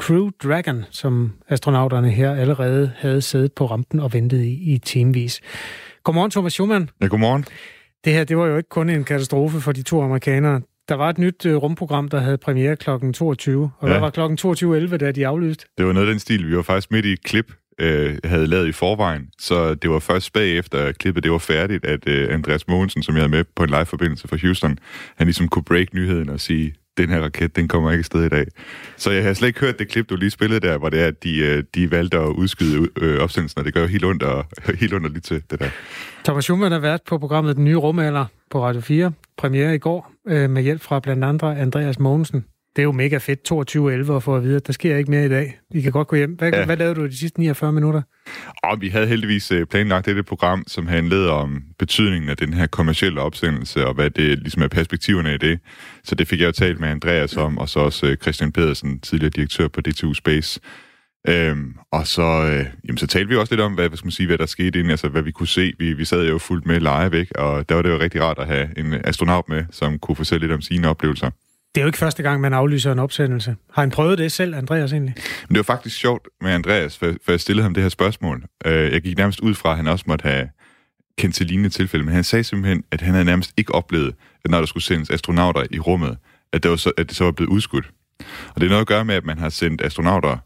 Crew 0.00 0.30
Dragon, 0.44 0.84
som 0.90 1.32
astronauterne 1.48 2.10
her 2.10 2.34
allerede 2.34 2.92
havde 2.96 3.22
siddet 3.22 3.52
på 3.52 3.66
rampen 3.66 4.00
og 4.00 4.12
ventet 4.12 4.42
i, 4.42 4.74
i 4.74 4.78
timevis. 4.78 5.40
Godmorgen, 6.04 6.30
Thomas 6.30 6.52
Schumann. 6.52 6.90
Ja, 7.02 7.06
godmorgen. 7.06 7.44
Det 8.04 8.12
her, 8.12 8.24
det 8.24 8.36
var 8.36 8.46
jo 8.46 8.56
ikke 8.56 8.68
kun 8.68 8.90
en 8.90 9.04
katastrofe 9.04 9.60
for 9.60 9.72
de 9.72 9.82
to 9.82 10.02
amerikanere. 10.02 10.60
Der 10.88 10.94
var 10.94 11.10
et 11.10 11.18
nyt 11.18 11.46
uh, 11.46 11.54
rumprogram, 11.54 12.08
der 12.08 12.20
havde 12.20 12.38
premiere 12.38 12.76
kl. 12.76 12.90
22. 13.14 13.70
Og 13.78 13.88
ja. 13.88 13.92
hvad 13.92 14.00
var 14.00 14.10
kl. 14.10 14.92
22.11, 14.92 14.96
da 14.96 15.12
de 15.12 15.26
aflyste? 15.26 15.66
Det 15.78 15.86
var 15.86 15.92
noget 15.92 16.06
af 16.06 16.12
den 16.12 16.20
stil. 16.20 16.48
Vi 16.48 16.56
var 16.56 16.62
faktisk 16.62 16.90
midt 16.90 17.06
i 17.06 17.12
et 17.12 17.22
klip, 17.22 17.52
øh, 17.80 18.18
havde 18.24 18.46
lavet 18.46 18.68
i 18.68 18.72
forvejen. 18.72 19.28
Så 19.38 19.74
det 19.74 19.90
var 19.90 19.98
først 19.98 20.32
bagefter, 20.32 20.78
at 20.78 20.98
klippet 20.98 21.24
det 21.24 21.32
var 21.32 21.38
færdigt, 21.38 21.84
at 21.84 22.08
øh, 22.08 22.34
Andreas 22.34 22.68
Mogensen, 22.68 23.02
som 23.02 23.14
jeg 23.14 23.22
havde 23.22 23.32
med 23.32 23.44
på 23.56 23.62
en 23.62 23.70
live-forbindelse 23.70 24.28
fra 24.28 24.36
Houston, 24.42 24.78
han 25.16 25.26
ligesom 25.26 25.48
kunne 25.48 25.64
break 25.64 25.94
nyheden 25.94 26.28
og 26.28 26.40
sige, 26.40 26.74
den 26.98 27.08
her 27.08 27.20
raket, 27.20 27.56
den 27.56 27.68
kommer 27.68 27.90
ikke 27.90 28.00
afsted 28.00 28.24
i 28.24 28.28
dag. 28.28 28.46
Så 28.96 29.10
jeg 29.10 29.24
har 29.24 29.32
slet 29.32 29.48
ikke 29.48 29.60
hørt 29.60 29.78
det 29.78 29.88
klip, 29.88 30.10
du 30.10 30.16
lige 30.16 30.30
spillede 30.30 30.60
der, 30.60 30.78
hvor 30.78 30.88
det 30.88 31.00
er, 31.00 31.06
at 31.06 31.22
de, 31.22 31.38
øh, 31.38 31.62
de 31.74 31.90
valgte 31.90 32.18
at 32.18 32.28
udskyde 32.28 32.88
øh, 32.96 33.18
opsendelsen, 33.22 33.58
og 33.58 33.64
det 33.64 33.74
gør 33.74 33.80
jo 33.80 33.86
helt 33.86 34.04
ondt, 34.04 34.22
og, 34.22 34.44
helt 34.80 34.94
ondt 34.94 35.12
lige 35.12 35.20
til 35.20 35.42
det 35.50 35.60
der. 35.60 35.68
Thomas 36.24 36.44
Schumann 36.44 36.72
har 36.72 36.78
været 36.78 37.00
på 37.08 37.18
programmet 37.18 37.56
Den 37.56 37.64
Nye 37.64 37.76
Rumalder 37.76 38.26
på 38.50 38.64
Radio 38.64 38.80
4, 38.80 39.12
premiere 39.36 39.74
i 39.74 39.78
går, 39.78 40.12
øh, 40.28 40.50
med 40.50 40.62
hjælp 40.62 40.82
fra 40.82 41.00
blandt 41.00 41.24
andre 41.24 41.58
Andreas 41.58 41.98
Mogensen. 41.98 42.44
Det 42.76 42.82
er 42.82 42.84
jo 42.84 42.92
mega 42.92 43.18
fedt, 43.18 43.52
22.11 44.08 44.12
at 44.12 44.22
få 44.22 44.36
at 44.36 44.42
vide, 44.42 44.56
at 44.56 44.66
der 44.66 44.72
sker 44.72 44.96
ikke 44.96 45.10
mere 45.10 45.26
i 45.26 45.28
dag. 45.28 45.58
I 45.74 45.80
kan 45.80 45.92
godt 45.92 46.08
gå 46.08 46.16
hjem. 46.16 46.30
Hvad, 46.30 46.52
ja. 46.52 46.64
hvad 46.64 46.76
lavede 46.76 46.94
du 46.94 47.06
de 47.06 47.18
sidste 47.18 47.40
49 47.40 47.72
minutter? 47.72 48.02
Og 48.62 48.80
vi 48.80 48.88
havde 48.88 49.06
heldigvis 49.06 49.50
øh, 49.52 49.66
planlagt 49.66 50.06
det 50.06 50.26
program, 50.26 50.64
som 50.66 50.86
handlede 50.86 51.30
om 51.30 51.62
betydningen 51.78 52.30
af 52.30 52.36
den 52.36 52.52
her 52.52 52.66
kommercielle 52.66 53.20
opsendelse, 53.20 53.86
og 53.86 53.94
hvad 53.94 54.10
det 54.10 54.38
ligesom 54.38 54.62
er 54.62 54.68
perspektiverne 54.68 55.34
i 55.34 55.38
det. 55.38 55.58
Så 56.04 56.14
det 56.14 56.28
fik 56.28 56.40
jeg 56.40 56.46
jo 56.46 56.52
talt 56.52 56.80
med 56.80 56.88
Andreas 56.88 57.36
om, 57.36 57.58
og 57.58 57.68
så 57.68 57.80
også 57.80 58.06
øh, 58.06 58.16
Christian 58.16 58.52
Pedersen, 58.52 59.00
tidligere 59.00 59.30
direktør 59.30 59.68
på 59.68 59.80
DTU 59.80 60.14
Space. 60.14 60.60
Øhm, 61.28 61.74
og 61.92 62.06
så, 62.06 62.22
øh, 62.22 62.66
jamen, 62.88 62.98
så 62.98 63.06
talte 63.06 63.28
vi 63.28 63.36
også 63.36 63.52
lidt 63.54 63.60
om, 63.60 63.74
hvad, 63.74 63.88
hvad, 63.88 63.96
skal 63.96 64.06
man 64.06 64.12
sige, 64.12 64.26
hvad 64.26 64.38
der 64.38 64.46
skete 64.46 64.78
inden, 64.78 64.90
altså 64.90 65.08
hvad 65.08 65.22
vi 65.22 65.30
kunne 65.30 65.48
se. 65.48 65.72
Vi, 65.78 65.92
vi 65.92 66.04
sad 66.04 66.28
jo 66.28 66.38
fuldt 66.38 66.66
med 66.66 66.80
live, 66.80 67.20
ikke? 67.20 67.38
og 67.38 67.68
der 67.68 67.74
var 67.74 67.82
det 67.82 67.90
jo 67.90 67.98
rigtig 67.98 68.22
rart 68.22 68.38
at 68.38 68.46
have 68.46 68.78
en 68.78 68.94
astronaut 69.04 69.48
med, 69.48 69.64
som 69.70 69.98
kunne 69.98 70.16
fortælle 70.16 70.46
lidt 70.46 70.52
om 70.52 70.60
sine 70.60 70.88
oplevelser. 70.88 71.30
Det 71.76 71.80
er 71.80 71.84
jo 71.84 71.88
ikke 71.88 71.98
første 71.98 72.22
gang, 72.22 72.40
man 72.40 72.52
aflyser 72.52 72.92
en 72.92 72.98
opsendelse. 72.98 73.56
Har 73.72 73.82
han 73.82 73.90
prøvet 73.90 74.18
det 74.18 74.32
selv, 74.32 74.54
Andreas, 74.54 74.92
egentlig? 74.92 75.14
Men 75.48 75.54
det 75.54 75.56
var 75.56 75.74
faktisk 75.74 75.96
sjovt 75.96 76.28
med 76.40 76.50
Andreas, 76.50 76.98
for, 76.98 77.14
for 77.24 77.32
jeg 77.32 77.40
stillede 77.40 77.62
ham 77.62 77.74
det 77.74 77.82
her 77.82 77.90
spørgsmål. 77.90 78.44
Øh, 78.64 78.92
jeg 78.92 79.02
gik 79.02 79.16
nærmest 79.18 79.40
ud 79.40 79.54
fra, 79.54 79.70
at 79.70 79.76
han 79.76 79.86
også 79.86 80.04
måtte 80.08 80.22
have 80.22 80.48
kendt 81.18 81.34
til 81.34 81.46
lignende 81.46 81.68
tilfælde, 81.68 82.04
men 82.04 82.14
han 82.14 82.24
sagde 82.24 82.44
simpelthen, 82.44 82.84
at 82.90 83.00
han 83.00 83.12
havde 83.12 83.24
nærmest 83.24 83.52
ikke 83.56 83.74
oplevet, 83.74 84.14
at 84.44 84.50
når 84.50 84.58
der 84.58 84.66
skulle 84.66 84.84
sendes 84.84 85.10
astronauter 85.10 85.66
i 85.70 85.78
rummet, 85.78 86.16
at 86.52 86.62
det, 86.62 86.70
var 86.70 86.76
så, 86.76 86.92
at 86.96 87.08
det 87.08 87.16
så 87.16 87.24
var 87.24 87.32
blevet 87.32 87.50
udskudt. 87.50 87.90
Og 88.54 88.60
det 88.60 88.62
er 88.62 88.70
noget 88.70 88.80
at 88.80 88.86
gøre 88.86 89.04
med, 89.04 89.14
at 89.14 89.24
man 89.24 89.38
har 89.38 89.48
sendt 89.48 89.82
astronauter 89.82 90.36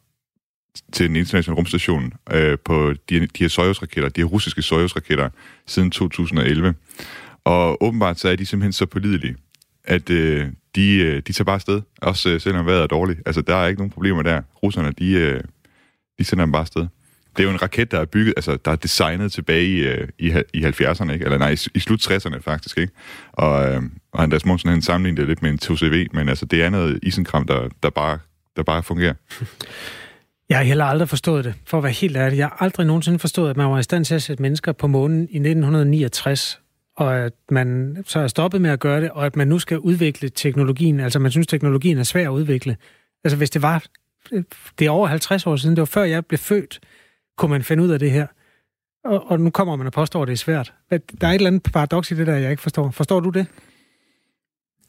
til 0.92 1.08
den 1.08 1.16
internationale 1.16 1.58
rumstation 1.58 2.12
øh, 2.32 2.58
på 2.64 2.94
de, 3.08 3.20
de 3.20 3.28
her 3.38 3.48
Soyuz-raketter, 3.48 4.08
de 4.08 4.20
her 4.20 4.28
russiske 4.28 4.62
Soyuz-raketter, 4.62 5.28
siden 5.66 5.90
2011. 5.90 6.74
Og 7.44 7.82
åbenbart 7.82 8.20
så 8.20 8.28
er 8.28 8.36
de 8.36 8.46
simpelthen 8.46 8.72
så 8.72 8.86
pålidelige, 8.86 9.36
at 9.84 10.10
øh, 10.10 10.48
de, 10.76 10.96
øh, 10.96 11.22
de 11.26 11.32
tager 11.32 11.44
bare 11.44 11.54
afsted, 11.54 11.82
også 12.02 12.28
øh, 12.28 12.40
selvom 12.40 12.66
vejret 12.66 12.82
er 12.82 12.86
dårligt. 12.86 13.20
Altså, 13.26 13.42
der 13.42 13.56
er 13.56 13.66
ikke 13.66 13.78
nogen 13.78 13.90
problemer 13.90 14.22
der. 14.22 14.42
Russerne, 14.62 14.92
de, 14.98 15.12
øh, 15.12 15.40
de 16.18 16.24
sender 16.24 16.44
dem 16.44 16.52
bare 16.52 16.60
afsted. 16.60 16.86
Det 17.36 17.42
er 17.42 17.44
jo 17.44 17.50
en 17.50 17.62
raket, 17.62 17.90
der 17.90 18.00
er 18.00 18.04
bygget, 18.04 18.34
altså, 18.36 18.58
der 18.64 18.70
er 18.70 18.76
designet 18.76 19.32
tilbage 19.32 19.64
i, 20.18 20.28
i, 20.28 20.32
i 20.54 20.64
70'erne, 20.64 21.12
ikke? 21.12 21.24
Eller 21.24 21.38
nej, 21.38 21.50
i, 21.50 21.56
i 21.74 21.78
slut 21.78 22.10
60'erne 22.10 22.40
faktisk, 22.40 22.78
ikke? 22.78 22.92
Og, 23.32 23.68
øh, 23.68 23.82
og 24.12 24.22
Andreas 24.22 24.44
Monsen, 24.44 24.70
han 24.70 24.82
sammenligner 24.82 25.20
det 25.20 25.28
lidt 25.28 25.42
med 25.42 25.50
en 25.50 25.58
2CV, 25.62 26.06
men 26.12 26.28
altså, 26.28 26.46
det 26.46 26.62
er 26.62 26.70
noget 26.70 26.98
isenkram, 27.02 27.46
der, 27.46 27.68
der, 27.82 27.90
bare, 27.90 28.18
der 28.56 28.62
bare 28.62 28.82
fungerer. 28.82 29.14
Jeg 30.48 30.58
har 30.58 30.64
heller 30.64 30.84
aldrig 30.84 31.08
forstået 31.08 31.44
det, 31.44 31.54
for 31.66 31.78
at 31.78 31.84
være 31.84 31.92
helt 31.92 32.16
ærlig. 32.16 32.38
Jeg 32.38 32.46
har 32.46 32.56
aldrig 32.60 32.86
nogensinde 32.86 33.18
forstået, 33.18 33.50
at 33.50 33.56
man 33.56 33.70
var 33.70 33.78
i 33.78 33.82
stand 33.82 34.04
til 34.04 34.14
at 34.14 34.22
sætte 34.22 34.42
mennesker 34.42 34.72
på 34.72 34.86
månen 34.86 35.20
i 35.20 35.36
1969, 35.36 36.59
og 37.00 37.18
at 37.18 37.32
man 37.50 37.96
så 38.06 38.20
er 38.20 38.26
stoppet 38.26 38.60
med 38.60 38.70
at 38.70 38.80
gøre 38.80 39.00
det, 39.00 39.10
og 39.10 39.26
at 39.26 39.36
man 39.36 39.48
nu 39.48 39.58
skal 39.58 39.78
udvikle 39.78 40.28
teknologien. 40.28 41.00
Altså, 41.00 41.18
man 41.18 41.30
synes, 41.30 41.46
teknologien 41.46 41.98
er 41.98 42.02
svær 42.02 42.24
at 42.24 42.32
udvikle. 42.32 42.76
Altså, 43.24 43.36
hvis 43.36 43.50
det 43.50 43.62
var... 43.62 43.84
Øh, 44.32 44.42
det 44.78 44.86
er 44.86 44.90
over 44.90 45.08
50 45.08 45.46
år 45.46 45.56
siden, 45.56 45.76
det 45.76 45.80
var 45.80 45.86
før 45.86 46.02
jeg 46.02 46.26
blev 46.26 46.38
født, 46.38 46.80
kunne 47.36 47.50
man 47.50 47.62
finde 47.62 47.82
ud 47.82 47.88
af 47.88 47.98
det 47.98 48.10
her. 48.10 48.26
Og, 49.04 49.30
og 49.30 49.40
nu 49.40 49.50
kommer 49.50 49.76
man 49.76 49.86
og 49.86 49.92
påstår, 49.92 50.22
at 50.22 50.28
det 50.28 50.32
er 50.32 50.38
svært. 50.38 50.72
Der 50.90 51.26
er 51.26 51.30
et 51.30 51.34
eller 51.34 51.46
andet 51.46 51.62
paradoks 51.62 52.10
i 52.10 52.14
det 52.14 52.26
der, 52.26 52.36
jeg 52.36 52.50
ikke 52.50 52.62
forstår. 52.62 52.90
Forstår 52.90 53.20
du 53.20 53.30
det? 53.30 53.46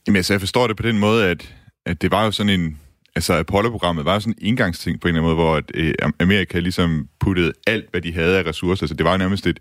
Jamen, 0.08 0.18
altså, 0.18 0.34
jeg 0.34 0.40
forstår 0.42 0.68
det 0.68 0.78
på 0.78 0.84
den 0.84 1.00
måde, 1.00 1.28
at, 1.28 1.56
at 1.86 2.02
det 2.02 2.12
var 2.12 2.26
jo 2.26 2.32
sådan 2.32 2.60
en... 2.60 2.80
Altså, 3.16 3.34
Apollo-programmet 3.34 4.06
var 4.06 4.14
jo 4.14 4.20
sådan 4.20 4.36
en 4.38 4.48
indgangsting 4.48 5.02
på 5.02 5.08
en 5.08 5.16
eller 5.16 5.22
anden 5.22 5.36
måde, 5.36 5.46
hvor 5.46 5.56
at, 5.56 5.72
øh, 5.74 5.94
Amerika 6.20 6.60
ligesom 6.60 7.10
puttede 7.20 7.54
alt, 7.68 7.92
hvad 7.92 8.02
de 8.02 8.14
havde 8.14 8.38
af 8.38 8.46
ressourcer. 8.46 8.84
Altså, 8.84 8.96
det 8.96 9.06
var 9.06 9.12
jo 9.12 9.18
nærmest 9.18 9.48
et, 9.48 9.60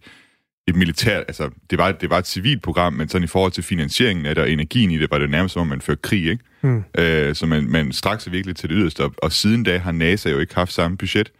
et 0.71 0.77
militært, 0.77 1.25
altså 1.29 1.51
det 1.71 1.79
var, 1.79 1.93
det 1.93 2.11
var 2.11 2.19
et 2.19 2.27
civilt 2.27 2.63
program, 2.63 2.93
men 2.93 3.09
sådan 3.09 3.25
i 3.25 3.27
forhold 3.27 3.53
til 3.53 3.65
finansieringen 3.65 4.27
af 4.27 4.35
det 4.35 4.45
og 4.45 4.51
energien 4.51 4.91
i 4.91 4.99
det, 4.99 5.11
var 5.11 5.19
det 5.19 5.31
nærmest 5.31 5.53
som 5.53 5.61
om 5.61 5.67
man 5.67 5.81
førte 5.81 6.01
krig, 6.03 6.27
ikke? 6.27 6.45
Hmm. 6.61 6.85
Øh, 6.99 7.35
så 7.35 7.47
man, 7.47 7.71
man 7.71 7.93
straks 7.93 8.27
er 8.27 8.31
virkelig 8.31 8.57
til 8.57 8.69
det 8.69 8.77
yderste, 8.79 9.05
og, 9.05 9.15
og 9.19 9.33
siden 9.33 9.65
da 9.65 9.79
har 9.79 9.93
NASA 9.93 10.31
jo 10.31 10.39
ikke 10.39 10.55
haft 10.55 10.73
samme 10.73 10.97
budget. 10.97 11.33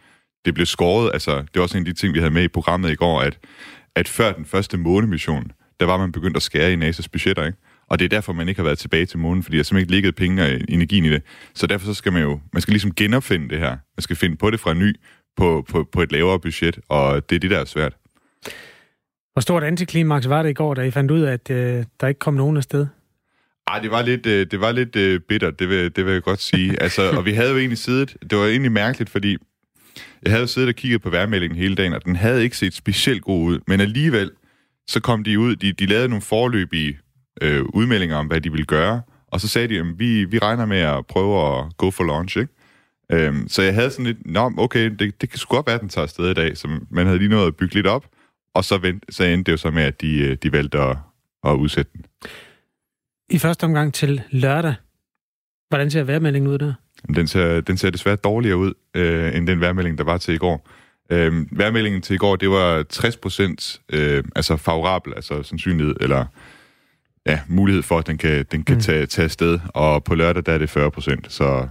Det 0.45 0.53
blev 0.53 0.65
skåret, 0.65 1.11
altså 1.13 1.37
det 1.37 1.55
var 1.55 1.61
også 1.61 1.77
en 1.77 1.87
af 1.87 1.93
de 1.93 1.99
ting, 1.99 2.13
vi 2.13 2.19
havde 2.19 2.31
med 2.31 2.43
i 2.43 2.47
programmet 2.47 2.91
i 2.91 2.95
går, 2.95 3.21
at, 3.21 3.37
at 3.95 4.07
før 4.07 4.33
den 4.33 4.45
første 4.45 4.77
månemission, 4.77 5.51
der 5.79 5.85
var 5.85 5.97
man 5.97 6.11
begyndt 6.11 6.37
at 6.37 6.43
skære 6.43 6.73
i 6.73 6.75
NASA's 6.75 7.07
budgetter, 7.11 7.45
ikke? 7.45 7.57
Og 7.89 7.99
det 7.99 8.05
er 8.05 8.09
derfor, 8.09 8.33
man 8.33 8.49
ikke 8.49 8.59
har 8.59 8.63
været 8.63 8.79
tilbage 8.79 9.05
til 9.05 9.19
månen, 9.19 9.43
fordi 9.43 9.57
der 9.57 9.63
simpelthen 9.63 9.83
ikke 9.83 9.91
ligget 9.91 10.15
penge 10.15 10.43
og 10.43 10.49
energien 10.69 11.05
i 11.05 11.09
det. 11.09 11.23
Så 11.55 11.67
derfor 11.67 11.85
så 11.85 11.93
skal 11.93 12.13
man 12.13 12.21
jo, 12.21 12.39
man 12.53 12.61
skal 12.61 12.71
ligesom 12.71 12.95
genopfinde 12.95 13.49
det 13.49 13.59
her. 13.59 13.69
Man 13.69 14.01
skal 14.01 14.15
finde 14.15 14.35
på 14.35 14.51
det 14.51 14.59
fra 14.59 14.73
ny 14.73 14.95
på, 15.37 15.65
på, 15.69 15.87
på 15.91 16.01
et 16.01 16.11
lavere 16.11 16.39
budget, 16.39 16.79
og 16.89 17.29
det 17.29 17.35
er 17.35 17.39
det, 17.39 17.51
der 17.51 17.59
er 17.59 17.65
svært. 17.65 17.93
Hvor 19.33 19.41
stort 19.41 19.63
antiklimaks 19.63 20.29
var 20.29 20.43
det 20.43 20.49
i 20.49 20.53
går, 20.53 20.73
da 20.73 20.81
I 20.81 20.91
fandt 20.91 21.11
ud 21.11 21.21
af, 21.21 21.33
at 21.33 21.49
øh, 21.49 21.85
der 21.99 22.07
ikke 22.07 22.19
kom 22.19 22.33
nogen 22.33 22.57
afsted? 22.57 22.87
Ej, 23.67 23.79
det 23.79 23.91
var 23.91 24.01
lidt, 24.01 24.25
øh, 24.25 24.47
det 24.51 24.61
var 24.61 24.71
lidt 24.71 24.95
øh, 24.95 25.19
bittert, 25.19 25.59
det 25.59 25.69
vil, 25.69 25.95
det 25.95 26.05
vil 26.05 26.13
jeg 26.13 26.23
godt 26.23 26.41
sige. 26.41 26.75
Altså, 26.83 27.09
og 27.11 27.25
vi 27.25 27.31
havde 27.31 27.51
jo 27.51 27.57
egentlig 27.57 27.77
siddet, 27.77 28.17
det 28.29 28.37
var 28.37 28.45
egentlig 28.45 28.71
mærkeligt, 28.71 29.09
fordi 29.09 29.37
jeg 30.23 30.31
havde 30.31 30.47
siddet 30.47 30.69
og 30.69 30.75
kigget 30.75 31.01
på 31.01 31.09
vejrmeldingen 31.09 31.59
hele 31.59 31.75
dagen, 31.75 31.93
og 31.93 32.05
den 32.05 32.15
havde 32.15 32.43
ikke 32.43 32.57
set 32.57 32.73
specielt 32.73 33.21
god 33.21 33.43
ud. 33.43 33.59
Men 33.67 33.81
alligevel, 33.81 34.31
så 34.87 34.99
kom 34.99 35.23
de 35.23 35.39
ud, 35.39 35.55
de, 35.55 35.71
de 35.71 35.85
lavede 35.85 36.09
nogle 36.09 36.21
forløbige 36.21 36.99
øh, 37.41 37.63
udmeldinger 37.73 38.15
om, 38.15 38.27
hvad 38.27 38.41
de 38.41 38.51
ville 38.51 38.65
gøre, 38.65 39.01
og 39.27 39.41
så 39.41 39.47
sagde 39.47 39.67
de, 39.67 39.79
at 39.79 39.85
vi, 39.97 40.23
vi 40.23 40.39
regner 40.39 40.65
med 40.65 40.79
at 40.79 41.05
prøve 41.07 41.59
at 41.59 41.77
gå 41.77 41.91
for 41.91 42.03
launch, 42.03 42.37
ikke? 42.37 42.53
Øhm, 43.11 43.47
så 43.47 43.61
jeg 43.61 43.73
havde 43.73 43.89
sådan 43.91 44.05
lidt, 44.05 44.17
nå, 44.25 44.53
okay, 44.57 44.89
det, 44.99 45.21
det 45.21 45.29
kan 45.29 45.39
sgu 45.39 45.55
godt 45.55 45.67
være, 45.67 45.75
at 45.75 45.81
den 45.81 45.89
tager 45.89 46.03
afsted 46.03 46.31
i 46.31 46.33
dag, 46.33 46.57
så 46.57 46.67
man 46.89 47.05
havde 47.05 47.19
lige 47.19 47.29
noget 47.29 47.47
at 47.47 47.55
bygge 47.55 47.75
lidt 47.75 47.87
op, 47.87 48.05
og 48.53 48.65
så, 48.65 48.77
vent, 48.77 49.03
så 49.09 49.23
endte 49.23 49.43
det 49.43 49.51
jo 49.51 49.57
så 49.57 49.71
med, 49.71 49.83
at 49.83 50.01
de, 50.01 50.17
øh, 50.17 50.37
de 50.43 50.51
valgte 50.51 50.79
at, 50.79 50.97
at 51.43 51.53
udsætte 51.53 51.91
den. 51.93 52.05
I 53.29 53.37
første 53.37 53.63
omgang 53.63 53.93
til 53.93 54.21
lørdag. 54.31 54.75
Hvordan 55.69 55.91
ser 55.91 56.03
vejrmeldingen 56.03 56.51
ud 56.51 56.57
der? 56.57 56.73
Den 57.15 57.27
ser, 57.27 57.61
den 57.61 57.77
ser 57.77 57.89
desværre 57.89 58.15
dårligere 58.15 58.57
ud, 58.57 58.73
øh, 58.95 59.35
end 59.35 59.47
den 59.47 59.59
vejrmelding, 59.59 59.97
der 59.97 60.03
var 60.03 60.17
til 60.17 60.33
i 60.33 60.37
går. 60.37 60.69
Øh, 61.09 61.57
vejrmeldingen 61.57 62.01
til 62.01 62.13
i 62.13 62.17
går, 62.17 62.35
det 62.35 62.49
var 62.49 62.83
60 62.83 63.17
procent 63.17 63.81
øh, 63.89 64.23
altså 64.35 64.57
favorabel, 64.57 65.13
altså 65.15 65.43
sandsynlighed, 65.43 65.95
eller 65.99 66.25
ja, 67.25 67.39
mulighed 67.47 67.83
for, 67.83 67.99
at 67.99 68.07
den 68.07 68.17
kan, 68.17 68.45
den 68.51 68.63
kan 68.63 68.75
mm. 68.75 68.81
tage, 68.81 69.05
tage 69.05 69.23
afsted. 69.23 69.59
Og 69.67 70.03
på 70.03 70.15
lørdag, 70.15 70.43
der 70.45 70.53
er 70.53 70.57
det 70.57 70.69
40 70.69 70.91
procent, 70.91 71.33
så 71.33 71.67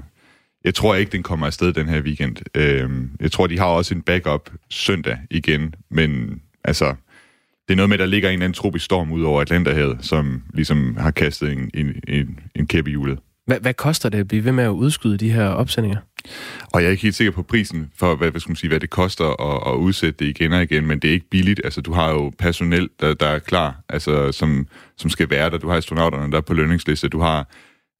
jeg 0.64 0.74
tror 0.74 0.94
ikke, 0.94 1.12
den 1.12 1.22
kommer 1.22 1.46
afsted 1.46 1.72
den 1.72 1.88
her 1.88 2.00
weekend. 2.00 2.36
Øh, 2.54 2.90
jeg 3.20 3.32
tror, 3.32 3.46
de 3.46 3.58
har 3.58 3.66
også 3.66 3.94
en 3.94 4.02
backup 4.02 4.50
søndag 4.70 5.18
igen, 5.30 5.74
men 5.90 6.40
Altså, 6.64 6.94
det 7.68 7.74
er 7.74 7.76
noget 7.76 7.88
med, 7.88 7.94
at 7.94 8.00
der 8.00 8.06
ligger 8.06 8.28
en 8.28 8.32
eller 8.32 8.44
anden 8.44 8.54
tropisk 8.54 8.84
storm 8.84 9.12
ud 9.12 9.22
over 9.22 9.40
Atlanterhavet, 9.40 9.98
som 10.00 10.42
ligesom 10.54 10.96
har 10.96 11.10
kastet 11.10 11.52
en, 11.52 11.70
en, 11.74 11.94
en, 12.08 12.38
en 12.54 12.66
kæp 12.66 12.86
i 12.86 12.90
hjulet. 12.90 13.18
Hvad, 13.46 13.60
hvad 13.60 13.74
koster 13.74 14.08
det 14.08 14.18
at 14.18 14.28
blive 14.28 14.44
ved 14.44 14.52
med 14.52 14.64
at 14.64 14.68
udskyde 14.68 15.16
de 15.16 15.30
her 15.30 15.46
opsendinger? 15.46 15.98
Og 16.72 16.80
jeg 16.80 16.86
er 16.86 16.90
ikke 16.90 17.02
helt 17.02 17.14
sikker 17.14 17.32
på 17.32 17.42
prisen 17.42 17.90
for, 17.96 18.14
hvad, 18.14 18.30
hvad, 18.30 18.40
skal 18.40 18.50
man 18.50 18.56
sige, 18.56 18.68
hvad 18.68 18.80
det 18.80 18.90
koster 18.90 19.24
at, 19.24 19.72
at 19.72 19.76
udsætte 19.76 20.24
det 20.24 20.30
igen 20.30 20.52
og 20.52 20.62
igen, 20.62 20.86
men 20.86 20.98
det 20.98 21.08
er 21.08 21.12
ikke 21.12 21.30
billigt. 21.30 21.60
Altså, 21.64 21.80
du 21.80 21.92
har 21.92 22.10
jo 22.10 22.32
personel, 22.38 22.88
der, 23.00 23.14
der 23.14 23.26
er 23.26 23.38
klar, 23.38 23.80
altså, 23.88 24.32
som, 24.32 24.66
som 24.96 25.10
skal 25.10 25.30
være 25.30 25.50
der. 25.50 25.58
Du 25.58 25.68
har 25.68 25.76
astronauterne, 25.76 26.32
der 26.32 26.38
er 26.38 26.42
på 26.42 26.54
lønningsliste. 26.54 27.08
Du 27.08 27.20
har, 27.20 27.48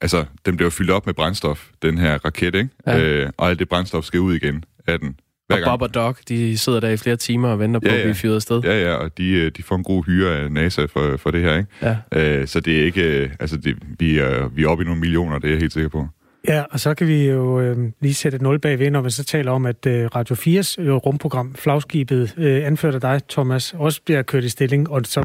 altså, 0.01 0.25
den 0.47 0.57
bliver 0.57 0.71
fyldt 0.71 0.91
op 0.91 1.07
med 1.07 1.15
brændstof, 1.15 1.69
den 1.83 1.99
her 1.99 2.19
raket, 2.25 2.55
ikke? 2.55 2.69
Ja. 2.87 2.99
Øh, 2.99 3.31
og 3.37 3.49
alt 3.51 3.59
det 3.59 3.69
brændstof 3.69 4.05
skal 4.05 4.21
ud 4.21 4.35
igen 4.35 4.65
af 4.87 4.99
den. 4.99 5.17
Hver 5.57 5.71
og 5.71 5.79
Bob 5.79 5.83
og 5.83 5.95
Doc, 5.95 6.19
de 6.29 6.59
sidder 6.59 6.81
der 6.81 6.89
i 6.89 6.97
flere 6.97 7.17
timer 7.17 7.49
og 7.49 7.59
venter 7.59 7.81
på 7.81 7.87
ja, 7.87 7.93
ja. 7.93 7.99
at 7.99 8.05
blive 8.05 8.15
fyret 8.15 8.35
afsted. 8.35 8.61
Ja, 8.65 8.83
ja, 8.83 8.95
og 8.95 9.19
de, 9.19 9.31
øh, 9.31 9.53
de 9.57 9.63
får 9.63 9.77
en 9.77 9.83
god 9.83 10.05
hyre 10.05 10.37
af 10.37 10.53
NASA 10.53 10.85
for, 10.85 11.17
for 11.17 11.31
det 11.31 11.41
her, 11.41 11.57
ikke? 11.57 11.69
Ja. 12.13 12.41
Øh, 12.41 12.47
så 12.47 12.61
det 12.61 12.81
er 12.81 12.85
ikke... 12.85 13.03
Øh, 13.03 13.31
altså, 13.41 13.57
det, 13.57 13.77
vi, 13.99 14.19
er, 14.19 14.49
vi 14.49 14.63
er 14.63 14.69
oppe 14.69 14.85
i 14.85 14.87
nogle 14.87 15.01
millioner, 15.01 15.39
det 15.39 15.45
er 15.45 15.53
jeg 15.53 15.61
helt 15.61 15.73
sikker 15.73 15.89
på. 15.89 16.09
Ja, 16.49 16.65
og 16.71 16.81
så 16.81 16.95
kan 16.95 17.07
vi 17.07 17.27
jo 17.27 17.61
øh, 17.61 17.79
lige 18.01 18.15
sætte 18.15 18.37
et 18.37 18.43
nul 18.43 18.59
bagved, 18.59 18.91
når 18.91 19.01
vi 19.01 19.11
så 19.11 19.25
taler 19.25 19.53
om, 19.53 19.67
at 19.67 19.87
øh, 19.87 20.07
Radio 20.07 20.35
4's 20.35 20.83
øh, 20.83 20.93
rumprogram, 20.93 21.55
Flagskibet, 21.55 22.35
øh, 22.37 22.67
anført 22.67 22.95
af 22.95 23.01
dig, 23.01 23.21
Thomas, 23.29 23.75
også 23.79 24.01
bliver 24.05 24.23
kørt 24.23 24.45
i 24.45 24.49
stilling, 24.49 24.91
og 24.91 25.01
så 25.05 25.25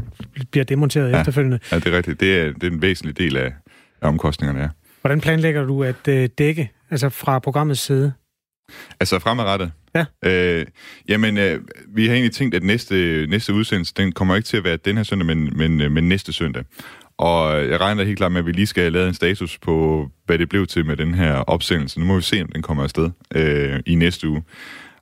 bliver 0.52 0.64
demonteret 0.64 1.12
ja. 1.12 1.20
efterfølgende. 1.20 1.60
Ja, 1.72 1.76
det 1.76 1.88
er 1.88 1.98
rigtigt. 1.98 2.20
Det 2.20 2.40
er, 2.40 2.46
det 2.54 2.64
er 2.64 2.72
en 2.72 2.82
væsentlig 2.82 3.18
del 3.18 3.38
af, 3.38 3.54
af 4.02 4.08
omkostningerne, 4.08 4.62
ja. 4.62 4.68
Hvordan 5.02 5.22
planlægger 5.22 5.64
du 5.64 5.84
at 5.84 6.08
øh, 6.08 6.30
dække, 6.38 6.72
altså 6.92 7.10
fra 7.10 7.40
programmets 7.40 7.82
side? 7.82 8.14
Altså 9.00 9.20
fremadrettet? 9.20 9.72
Ja. 9.96 10.06
Øh, 10.26 10.66
jamen, 11.10 11.38
øh, 11.38 11.60
vi 11.88 12.08
har 12.08 12.14
egentlig 12.14 12.32
tænkt, 12.32 12.56
at 12.56 12.64
næste, 12.64 13.28
næste 13.28 13.54
udsendelse, 13.54 13.94
den 13.98 14.12
kommer 14.12 14.36
ikke 14.36 14.46
til 14.46 14.58
at 14.58 14.64
være 14.64 14.78
den 14.78 14.98
her 14.98 15.04
søndag, 15.04 15.26
men, 15.26 15.58
men, 15.58 15.82
øh, 15.82 15.92
men 15.92 16.10
næste 16.10 16.34
søndag. 16.34 16.64
Og 17.18 17.68
jeg 17.68 17.80
regner 17.80 18.04
helt 18.04 18.18
klart 18.18 18.32
med, 18.32 18.40
at 18.40 18.46
vi 18.46 18.52
lige 18.52 18.68
skal 18.68 18.84
have 18.84 18.92
lavet 18.92 19.08
en 19.08 19.14
status 19.14 19.58
på, 19.58 20.08
hvad 20.26 20.38
det 20.38 20.50
blev 20.50 20.68
til 20.68 20.86
med 20.86 20.98
den 20.98 21.14
her 21.14 21.34
opsendelse. 21.34 22.00
Nu 22.00 22.06
må 22.06 22.16
vi 22.16 22.22
se, 22.22 22.42
om 22.42 22.48
den 22.48 22.62
kommer 22.62 22.84
afsted 22.84 23.10
øh, 23.36 23.80
i 23.86 23.96
næste 23.96 24.30
uge. 24.30 24.44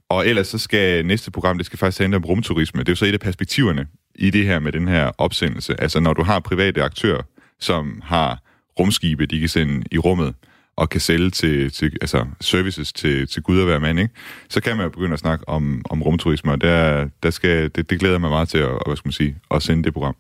Og 0.10 0.28
ellers 0.28 0.48
så 0.48 0.58
skal 0.58 1.06
næste 1.06 1.32
program, 1.32 1.58
det 1.58 1.66
skal 1.66 1.80
faktisk 1.80 2.00
handle 2.02 2.18
om 2.18 2.26
rumturisme. 2.26 2.80
Det 2.80 2.88
er 2.88 2.92
jo 2.92 2.96
så 2.96 3.06
et 3.06 3.14
af 3.14 3.20
perspektiverne 3.20 3.88
i 4.16 4.30
det 4.30 4.46
her 4.46 4.60
med 4.60 4.72
den 4.72 4.88
her 4.88 5.12
opsendelse. 5.18 5.82
Altså 5.82 6.00
når 6.00 6.14
du 6.14 6.24
har 6.24 6.40
private 6.40 6.84
aktører, 6.84 7.22
som 7.60 8.02
har 8.04 8.40
rumskibe, 8.80 9.26
de 9.26 9.40
kan 9.40 9.50
sende 9.50 9.86
i 9.92 9.98
rummet, 9.98 10.34
og 10.76 10.90
kan 10.90 11.02
sælge 11.02 11.30
til, 11.30 11.72
til 11.72 11.92
altså 12.02 12.26
services 12.42 12.94
til, 12.94 13.28
til 13.28 13.44
Gud 13.44 13.60
og 13.60 13.66
hver 13.66 13.80
mand, 13.80 14.00
ikke? 14.00 14.14
så 14.50 14.62
kan 14.62 14.78
man 14.78 14.84
jo 14.84 14.90
begynde 14.90 15.14
at 15.14 15.20
snakke 15.20 15.50
om, 15.50 15.82
om 15.90 16.04
rumturisme, 16.04 16.52
og 16.52 16.62
der, 16.62 17.08
der 17.24 17.30
skal, 17.30 17.72
det, 17.76 17.90
det 17.90 18.00
glæder 18.00 18.18
mig 18.18 18.30
meget 18.30 18.50
til 18.50 18.58
at, 18.58 18.72
hvad 18.86 18.96
skal 18.96 19.08
man 19.08 19.14
sige, 19.14 19.38
at 19.52 19.64
sende 19.64 19.84
det 19.84 19.94
program. 19.94 20.16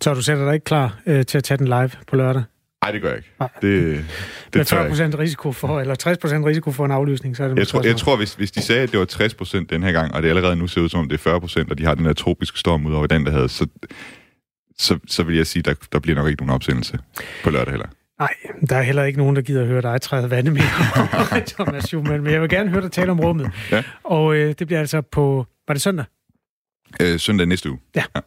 Så 0.00 0.14
du 0.14 0.22
sætter 0.22 0.44
dig 0.44 0.54
ikke 0.54 0.64
klar 0.64 0.98
øh, 1.06 1.26
til 1.26 1.38
at 1.38 1.44
tage 1.44 1.58
den 1.58 1.66
live 1.66 1.90
på 2.06 2.16
lørdag? 2.16 2.42
Nej, 2.82 2.92
det 2.92 3.02
gør 3.02 3.08
jeg 3.08 3.16
ikke. 3.16 3.30
Nej. 3.40 3.48
Det, 3.62 4.04
det 4.44 4.54
Med 4.54 4.64
40 4.64 4.88
procent 4.88 5.18
risiko 5.18 5.52
for, 5.52 5.80
eller 5.80 5.94
60 5.94 6.18
procent 6.18 6.46
risiko 6.46 6.72
for 6.72 6.84
en 6.84 6.90
aflysning, 6.90 7.36
så 7.36 7.44
er 7.44 7.48
det 7.48 7.58
Jeg 7.58 7.68
tror, 7.68 7.82
jeg 7.82 7.96
tror 7.96 8.16
hvis, 8.16 8.34
hvis 8.34 8.50
de 8.50 8.62
sagde, 8.62 8.82
at 8.82 8.92
det 8.92 8.98
var 8.98 9.04
60 9.04 9.34
procent 9.34 9.70
den 9.70 9.82
her 9.82 9.92
gang, 9.92 10.14
og 10.14 10.22
det 10.22 10.28
allerede 10.28 10.56
nu 10.56 10.66
ser 10.66 10.80
ud 10.80 10.88
som 10.88 11.00
om 11.00 11.08
det 11.08 11.14
er 11.14 11.22
40 11.22 11.40
procent, 11.40 11.70
og 11.70 11.78
de 11.78 11.84
har 11.84 11.94
den 11.94 12.04
der 12.04 12.12
tropiske 12.12 12.58
storm 12.58 12.86
ud 12.86 12.92
over 12.92 13.06
den, 13.06 13.26
der 13.26 13.32
havde, 13.32 13.48
så, 13.48 13.66
så, 14.78 14.98
så 15.06 15.22
vil 15.22 15.36
jeg 15.36 15.46
sige, 15.46 15.60
at 15.60 15.66
der, 15.66 15.86
der 15.92 15.98
bliver 15.98 16.16
nok 16.16 16.28
ikke 16.28 16.42
nogen 16.42 16.54
opsendelse 16.54 16.98
på 17.44 17.50
lørdag 17.50 17.72
heller. 17.72 17.88
Nej, 18.18 18.34
der 18.68 18.76
er 18.76 18.82
heller 18.82 19.04
ikke 19.04 19.18
nogen, 19.18 19.36
der 19.36 19.42
gider 19.42 19.60
at 19.60 19.66
høre 19.66 19.82
dig 19.82 20.00
træde 20.00 20.30
vande 20.30 20.50
mere, 20.50 21.42
Thomas 21.54 21.84
Schumann, 21.84 22.22
men 22.22 22.32
jeg 22.32 22.40
vil 22.40 22.48
gerne 22.48 22.70
høre 22.70 22.82
dig 22.82 22.92
tale 22.92 23.10
om 23.10 23.20
rummet. 23.20 23.50
Ja. 23.72 23.82
Og 24.04 24.36
øh, 24.36 24.54
det 24.58 24.66
bliver 24.66 24.80
altså 24.80 25.00
på, 25.00 25.46
var 25.68 25.74
det 25.74 25.82
søndag? 25.82 26.04
Øh, 27.02 27.18
søndag 27.18 27.46
næste 27.46 27.70
uge. 27.70 27.78
Ja. 27.96 28.04
ja. 28.16 28.20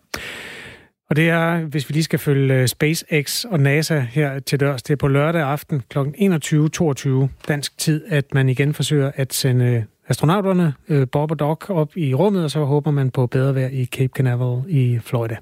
Og 1.09 1.15
det 1.15 1.29
er, 1.29 1.59
hvis 1.59 1.89
vi 1.89 1.93
lige 1.93 2.03
skal 2.03 2.19
følge 2.19 2.53
øh, 2.53 2.67
SpaceX 2.67 3.45
og 3.45 3.59
NASA 3.59 3.99
her 3.99 4.39
til 4.39 4.59
dørs, 4.59 4.83
det 4.83 4.93
er 4.93 4.97
på 4.97 5.07
lørdag 5.07 5.41
aften 5.41 5.83
kl. 5.89 5.99
21.22 5.99 7.27
dansk 7.47 7.77
tid, 7.77 8.05
at 8.07 8.33
man 8.33 8.49
igen 8.49 8.73
forsøger 8.73 9.11
at 9.15 9.33
sende 9.33 9.85
astronauterne, 10.07 10.73
øh, 10.89 11.07
Bob 11.11 11.31
og 11.31 11.39
Doc, 11.39 11.69
op 11.69 11.97
i 11.97 12.13
rummet, 12.13 12.43
og 12.43 12.51
så 12.51 12.63
håber 12.65 12.91
man 12.91 13.11
på 13.11 13.27
bedre 13.27 13.55
vejr 13.55 13.69
i 13.71 13.85
Cape 13.85 14.11
Canaveral 14.15 14.63
i 14.67 14.99
Florida. 15.03 15.37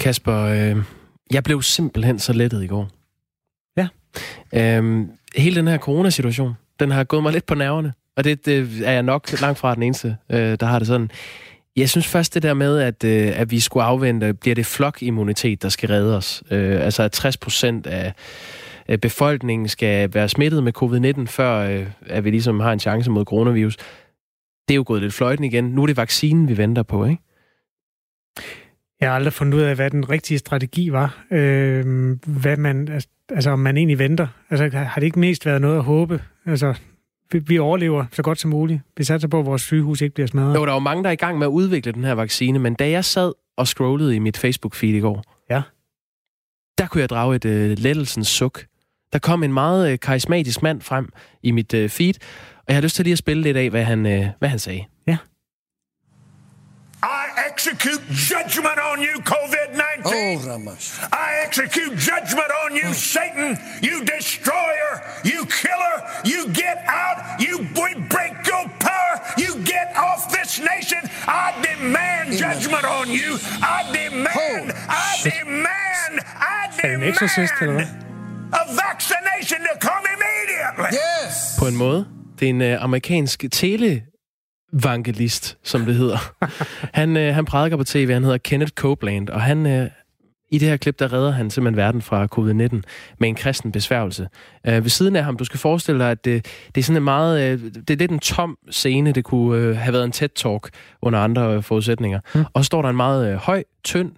Kasper, 0.00 0.36
øh, 0.36 0.76
jeg 1.32 1.44
blev 1.44 1.62
simpelthen 1.62 2.18
så 2.18 2.32
lettet 2.32 2.62
i 2.62 2.66
går. 2.66 2.88
Ja. 3.76 3.88
Øh, 4.54 5.06
hele 5.36 5.56
den 5.56 5.68
her 5.68 5.78
coronasituation, 5.78 6.52
den 6.80 6.90
har 6.90 7.04
gået 7.04 7.22
mig 7.22 7.32
lidt 7.32 7.46
på 7.46 7.54
nerverne. 7.54 7.92
Og 8.16 8.24
det, 8.24 8.46
det 8.46 8.82
er 8.84 8.92
jeg 8.92 9.02
nok 9.02 9.40
langt 9.40 9.58
fra 9.58 9.74
den 9.74 9.82
eneste, 9.82 10.16
øh, 10.30 10.56
der 10.60 10.66
har 10.66 10.78
det 10.78 10.88
sådan. 10.88 11.10
Jeg 11.76 11.90
synes 11.90 12.06
først 12.06 12.34
det 12.34 12.42
der 12.42 12.54
med, 12.54 12.78
at, 12.78 13.04
øh, 13.04 13.40
at 13.40 13.50
vi 13.50 13.60
skulle 13.60 13.84
afvente, 13.84 14.34
bliver 14.34 14.54
det 14.54 14.66
flokimmunitet, 14.66 15.62
der 15.62 15.68
skal 15.68 15.88
redde 15.88 16.16
os. 16.16 16.42
Øh, 16.50 16.84
altså 16.84 17.02
at 17.02 17.12
60 17.12 17.36
procent 17.36 17.86
af 17.86 18.12
befolkningen 19.02 19.68
skal 19.68 20.14
være 20.14 20.28
smittet 20.28 20.62
med 20.62 20.72
covid-19, 20.82 21.26
før 21.26 21.56
øh, 21.56 21.86
at 22.06 22.24
vi 22.24 22.30
ligesom 22.30 22.60
har 22.60 22.72
en 22.72 22.80
chance 22.80 23.10
mod 23.10 23.24
coronavirus. 23.24 23.76
Det 24.68 24.74
er 24.74 24.76
jo 24.76 24.84
gået 24.86 25.02
lidt 25.02 25.14
fløjten 25.14 25.44
igen. 25.44 25.64
Nu 25.64 25.82
er 25.82 25.86
det 25.86 25.96
vaccinen, 25.96 26.48
vi 26.48 26.56
venter 26.56 26.82
på, 26.82 27.04
ikke? 27.04 27.22
Jeg 29.00 29.08
har 29.08 29.16
aldrig 29.16 29.32
fundet 29.32 29.54
ud 29.54 29.62
af, 29.62 29.74
hvad 29.74 29.90
den 29.90 30.10
rigtige 30.10 30.38
strategi 30.38 30.92
var. 30.92 31.24
Øh, 31.30 32.16
hvad 32.26 32.56
man, 32.56 33.02
altså 33.30 33.50
om 33.50 33.58
man 33.58 33.76
egentlig 33.76 33.98
venter. 33.98 34.26
Altså 34.50 34.68
har 34.78 34.94
det 35.00 35.02
ikke 35.02 35.18
mest 35.18 35.46
været 35.46 35.60
noget 35.60 35.76
at 35.76 35.84
håbe? 35.84 36.22
Altså 36.46 36.74
vi, 37.32 37.38
vi 37.38 37.58
overlever 37.58 38.04
så 38.12 38.22
godt 38.22 38.40
som 38.40 38.50
muligt. 38.50 38.80
Vi 38.96 39.04
satser 39.04 39.28
på, 39.28 39.40
at 39.40 39.46
vores 39.46 39.62
sygehus 39.62 40.00
ikke 40.00 40.14
bliver 40.14 40.26
smadret. 40.26 40.54
Jo, 40.54 40.66
der 40.66 40.72
var 40.72 40.78
mange, 40.78 41.02
der 41.02 41.08
er 41.08 41.12
i 41.12 41.16
gang 41.16 41.38
med 41.38 41.46
at 41.46 41.50
udvikle 41.50 41.92
den 41.92 42.04
her 42.04 42.12
vaccine, 42.12 42.58
men 42.58 42.74
da 42.74 42.90
jeg 42.90 43.04
sad 43.04 43.32
og 43.56 43.68
scrollede 43.68 44.16
i 44.16 44.18
mit 44.18 44.44
Facebook-feed 44.44 44.86
i 44.86 45.00
går, 45.00 45.24
ja. 45.50 45.62
der 46.78 46.86
kunne 46.86 47.00
jeg 47.00 47.08
drage 47.08 47.36
et 47.36 47.44
uh, 47.44 47.50
lettelsens 47.50 48.28
suk. 48.28 48.64
Der 49.12 49.18
kom 49.18 49.42
en 49.42 49.52
meget 49.52 49.92
uh, 49.92 49.98
karismatisk 49.98 50.62
mand 50.62 50.80
frem 50.80 51.12
i 51.42 51.50
mit 51.50 51.74
uh, 51.74 51.88
feed, 51.88 52.14
og 52.56 52.64
jeg 52.68 52.76
har 52.76 52.82
lyst 52.82 52.96
til 52.96 53.04
lige 53.04 53.12
at 53.12 53.18
spille 53.18 53.42
lidt 53.42 53.56
af, 53.56 53.70
hvad 53.70 53.84
han, 53.84 54.06
uh, 54.06 54.26
hvad 54.38 54.48
han 54.48 54.58
sagde. 54.58 54.84
Ja. 57.40 57.46
I 57.46 57.52
execute 57.52 58.02
judgment 58.30 58.78
on 58.90 59.00
you, 59.00 59.14
COVID-19. 59.20 60.02
Oh, 60.04 60.76
I 61.12 61.28
execute 61.46 61.92
judgment 61.96 62.50
on 62.64 62.70
you, 62.80 62.92
Satan, 62.94 63.58
you 63.82 64.04
destroyer, 64.04 64.92
you 65.24 65.46
killer. 65.46 65.96
You 66.24 66.40
get 66.48 66.78
out, 66.86 67.40
you 67.40 67.54
break 68.08 68.34
your 68.46 68.68
power, 68.78 69.14
you 69.38 69.54
get 69.64 69.88
off 69.96 70.22
this 70.36 70.60
nation. 70.72 71.02
I 71.26 71.54
demand 71.62 72.26
judgment 72.38 72.84
on 72.84 73.08
you. 73.08 73.38
I 73.62 73.78
demand, 73.92 74.72
I 74.88 75.20
demand, 75.22 76.12
I 76.36 76.68
demand 76.82 77.16
a 78.52 78.64
vaccination 78.74 79.58
to 79.68 79.74
come 79.88 80.04
immediately. 80.16 80.98
Yes. 80.98 81.56
På 81.58 81.66
en 81.66 81.76
måde. 81.76 82.06
Det 82.40 82.46
er 82.46 82.50
en 82.50 82.60
uh, 82.60 82.82
amerikansk 82.82 83.44
tele 83.52 84.02
evangelist, 84.72 85.58
som 85.62 85.84
det 85.84 85.94
hedder. 85.94 86.34
han, 87.00 87.16
øh, 87.16 87.34
han 87.34 87.44
prædiker 87.44 87.76
på 87.76 87.84
tv, 87.84 88.12
han 88.12 88.24
hedder 88.24 88.38
Kenneth 88.38 88.72
Copeland, 88.72 89.28
og 89.28 89.40
han, 89.40 89.66
øh, 89.66 89.86
i 90.50 90.58
det 90.58 90.68
her 90.68 90.76
klip, 90.76 90.98
der 90.98 91.12
redder 91.12 91.30
han 91.30 91.50
simpelthen 91.50 91.76
verden 91.76 92.02
fra 92.02 92.24
covid-19 92.24 92.82
med 93.18 93.28
en 93.28 93.34
kristen 93.34 93.72
besværgelse. 93.72 94.28
Øh, 94.66 94.84
ved 94.84 94.90
siden 94.90 95.16
af 95.16 95.24
ham, 95.24 95.36
du 95.36 95.44
skal 95.44 95.58
forestille 95.58 96.00
dig, 96.00 96.10
at 96.10 96.24
det, 96.24 96.46
det 96.74 96.80
er 96.80 96.84
sådan 96.84 96.96
en 96.96 97.04
meget, 97.04 97.42
øh, 97.42 97.60
det 97.74 97.90
er 97.90 97.96
lidt 97.96 98.10
en 98.10 98.18
tom 98.18 98.58
scene, 98.70 99.12
det 99.12 99.24
kunne 99.24 99.58
øh, 99.58 99.76
have 99.76 99.92
været 99.92 100.04
en 100.04 100.12
TED-talk 100.12 100.68
under 101.02 101.18
andre 101.18 101.54
øh, 101.54 101.62
forudsætninger. 101.62 102.20
Mm. 102.34 102.44
Og 102.52 102.64
så 102.64 102.66
står 102.66 102.82
der 102.82 102.88
en 102.88 102.96
meget 102.96 103.32
øh, 103.32 103.36
høj, 103.36 103.62
tynd, 103.84 104.12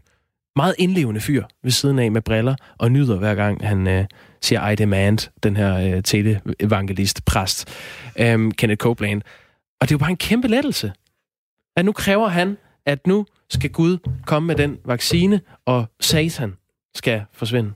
meget 0.57 0.75
indlevende 0.79 1.21
fyr 1.21 1.45
ved 1.63 1.71
siden 1.71 1.99
af 1.99 2.13
med 2.13 2.23
briller, 2.23 2.55
og 2.79 2.93
nyder 2.93 3.19
hver 3.19 3.35
gang 3.35 3.67
han 3.67 3.87
øh, 3.87 4.05
siger 4.41 4.69
I 4.69 4.75
demand, 4.75 5.31
den 5.43 5.57
her 5.57 5.97
øh, 5.97 6.03
tele-evangelist, 6.03 7.25
præst, 7.25 7.69
øh, 8.17 8.51
Kenneth 8.59 8.79
Copeland. 8.79 9.23
Og 9.83 9.89
det 9.89 9.95
er 9.95 9.99
jo 9.99 9.99
bare 9.99 10.11
en 10.11 10.17
kæmpe 10.17 10.49
lettelse. 10.49 10.93
At 11.77 11.85
nu 11.85 11.93
kræver 11.93 12.29
han, 12.29 12.57
at 12.87 13.07
nu 13.07 13.27
skal 13.51 13.71
Gud 13.71 13.99
komme 14.27 14.47
med 14.47 14.57
den 14.57 14.79
vaccine, 14.85 15.41
og 15.67 15.87
Satan 16.01 16.55
skal 16.95 17.25
forsvinde. 17.33 17.73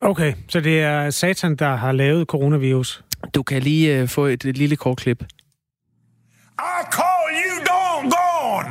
Okay, 0.00 0.34
så 0.48 0.60
det 0.60 0.80
er 0.80 1.10
Satan, 1.10 1.56
der 1.56 1.76
har 1.76 1.92
lavet 1.92 2.26
coronavirus? 2.26 3.04
Du 3.34 3.42
kan 3.42 3.62
lige 3.62 4.02
uh, 4.02 4.08
få 4.08 4.26
et, 4.26 4.44
et 4.44 4.58
lille 4.58 4.76
kort 4.76 4.98
klip. 4.98 5.22
I 5.22 6.80
call 6.90 7.24
you 7.44 7.54
down, 7.72 8.10
gone. 8.10 8.70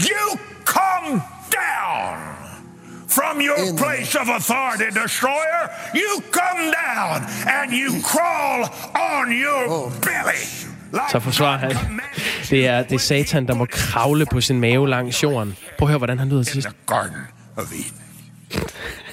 You 0.00 0.38
come 0.64 1.22
down 1.62 2.16
from 3.08 3.40
your 3.40 3.76
place 3.76 4.20
of 4.20 4.28
authority, 4.28 5.00
destroyer. 5.02 5.64
You 5.94 6.22
come 6.32 6.60
down 6.84 7.16
and 7.56 7.72
you 7.72 7.90
crawl 8.02 8.60
on 8.94 9.32
your 9.32 9.64
oh. 9.68 9.92
belly. 10.00 10.67
Så 11.12 11.20
forsvarer 11.20 11.58
han. 11.58 11.76
Det 12.50 12.66
er, 12.66 12.82
det 12.82 12.92
er 12.92 12.98
Satan, 12.98 13.46
der 13.46 13.54
må 13.54 13.64
kravle 13.64 14.26
på 14.32 14.40
sin 14.40 14.60
mave 14.60 14.88
langs 14.88 15.22
jorden. 15.22 15.56
Prøv 15.78 15.86
at 15.86 15.90
høre, 15.90 15.98
hvordan 15.98 16.18
han 16.18 16.28
lyder 16.28 16.42
til 16.42 16.52
sidst. 16.52 16.68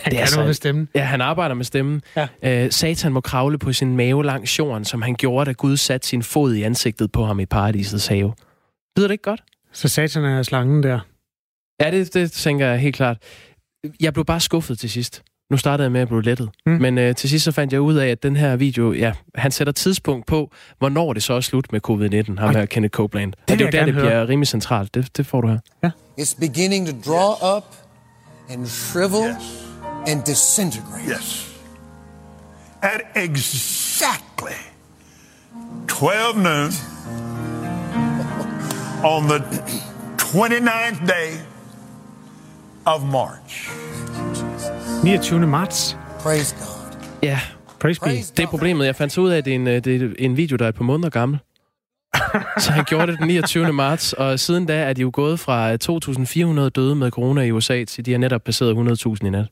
Han 0.05 0.11
det 0.11 0.17
er 0.17 0.21
altså, 0.21 0.43
med 0.43 0.53
stemmen. 0.53 0.89
Ja, 0.95 1.03
han 1.03 1.21
arbejder 1.21 1.55
med 1.55 1.65
stemmen. 1.65 2.01
Ja. 2.43 2.65
Uh, 2.65 2.71
Satan 2.71 3.13
må 3.13 3.21
kravle 3.21 3.57
på 3.57 3.73
sin 3.73 3.97
mave 3.97 4.25
langs 4.25 4.59
jorden, 4.59 4.85
som 4.85 5.01
han 5.01 5.15
gjorde, 5.15 5.45
da 5.45 5.51
Gud 5.51 5.77
satte 5.77 6.07
sin 6.07 6.23
fod 6.23 6.53
i 6.53 6.63
ansigtet 6.63 7.11
på 7.11 7.25
ham 7.25 7.39
i 7.39 7.45
paradisets 7.45 8.07
have. 8.07 8.33
Lyder 8.97 9.07
det 9.07 9.13
ikke 9.13 9.23
godt? 9.23 9.43
Så 9.71 9.87
Satan 9.87 10.25
er 10.25 10.43
slangen 10.43 10.83
der? 10.83 10.99
Ja, 11.81 11.91
det, 11.91 12.13
det 12.13 12.31
tænker 12.31 12.67
jeg 12.67 12.79
helt 12.79 12.95
klart. 12.95 13.17
Jeg 13.99 14.13
blev 14.13 14.25
bare 14.25 14.39
skuffet 14.39 14.79
til 14.79 14.89
sidst. 14.89 15.23
Nu 15.49 15.57
startede 15.57 15.83
jeg 15.83 15.91
med 15.91 16.01
at 16.01 16.07
blive 16.07 16.23
lettet. 16.23 16.49
Mm. 16.65 16.71
Men 16.71 16.97
øh, 16.97 17.15
til 17.15 17.29
sidst 17.29 17.45
så 17.45 17.51
fandt 17.51 17.73
jeg 17.73 17.81
ud 17.81 17.95
af, 17.95 18.07
at 18.07 18.23
den 18.23 18.35
her 18.35 18.55
video, 18.55 18.93
ja, 18.93 19.11
han 19.35 19.51
sætter 19.51 19.73
tidspunkt 19.73 20.25
på, 20.25 20.51
hvornår 20.79 21.13
det 21.13 21.23
så 21.23 21.33
er 21.33 21.41
slut 21.41 21.71
med 21.71 21.79
covid-19, 21.87 22.39
ham 22.39 22.55
her 22.55 22.65
Kenneth 22.65 22.91
Copeland. 22.91 23.31
Det, 23.31 23.39
og 23.41 23.59
det 23.59 23.61
er 23.61 23.65
jo 23.65 23.71
der, 23.71 23.85
det 23.85 23.93
høre. 23.93 24.05
bliver 24.05 24.29
rimelig 24.29 24.47
centralt. 24.47 24.95
Det, 24.95 25.17
det 25.17 25.25
får 25.25 25.41
du 25.41 25.47
her. 25.47 25.59
Ja. 25.83 25.89
It's 26.19 26.39
beginning 26.39 26.87
to 26.87 27.11
draw 27.11 27.57
up 27.57 27.63
and 28.49 28.65
shrivel 28.67 29.29
yes. 29.29 29.65
and 30.07 30.23
disintegrate. 30.23 31.09
Yes. 31.09 31.51
At 32.81 33.01
exactly 33.15 34.57
12 35.87 36.37
noon 36.37 36.71
on 39.03 39.27
the 39.27 39.39
29th 40.17 41.07
day 41.07 41.39
of 42.85 43.03
March. 43.03 43.84
29. 45.03 45.47
marts. 45.47 45.97
Praise 46.19 46.55
God. 46.55 46.97
Ja, 47.23 47.39
Praise 47.79 48.01
be. 48.01 48.09
det 48.09 48.39
er 48.39 48.47
problemet. 48.47 48.85
Jeg 48.85 48.95
fandt 48.95 49.13
så 49.13 49.21
ud 49.21 49.29
af, 49.29 49.37
at 49.37 49.45
det 49.45 49.51
er 49.51 49.55
en, 49.55 49.67
øh, 49.67 49.83
det 49.83 50.01
er 50.01 50.09
en 50.19 50.37
video, 50.37 50.55
der 50.57 50.65
er 50.65 50.69
et 50.69 50.75
par 50.75 50.83
måneder 50.83 51.09
gammel. 51.09 51.39
Så 52.63 52.71
han 52.71 52.85
gjorde 52.85 53.07
det 53.11 53.19
den 53.19 53.27
29. 53.27 53.73
marts, 53.73 54.13
og 54.13 54.39
siden 54.39 54.65
da 54.65 54.83
er 54.83 54.93
de 54.93 55.01
jo 55.01 55.09
gået 55.13 55.39
fra 55.39 55.73
2.400 56.65 56.69
døde 56.69 56.95
med 56.95 57.11
corona 57.11 57.41
i 57.41 57.51
USA, 57.51 57.83
til 57.83 58.05
de 58.05 58.11
har 58.11 58.17
netop 58.19 58.43
passeret 58.43 58.75
100.000 58.75 59.27
i 59.27 59.29
nat. 59.29 59.47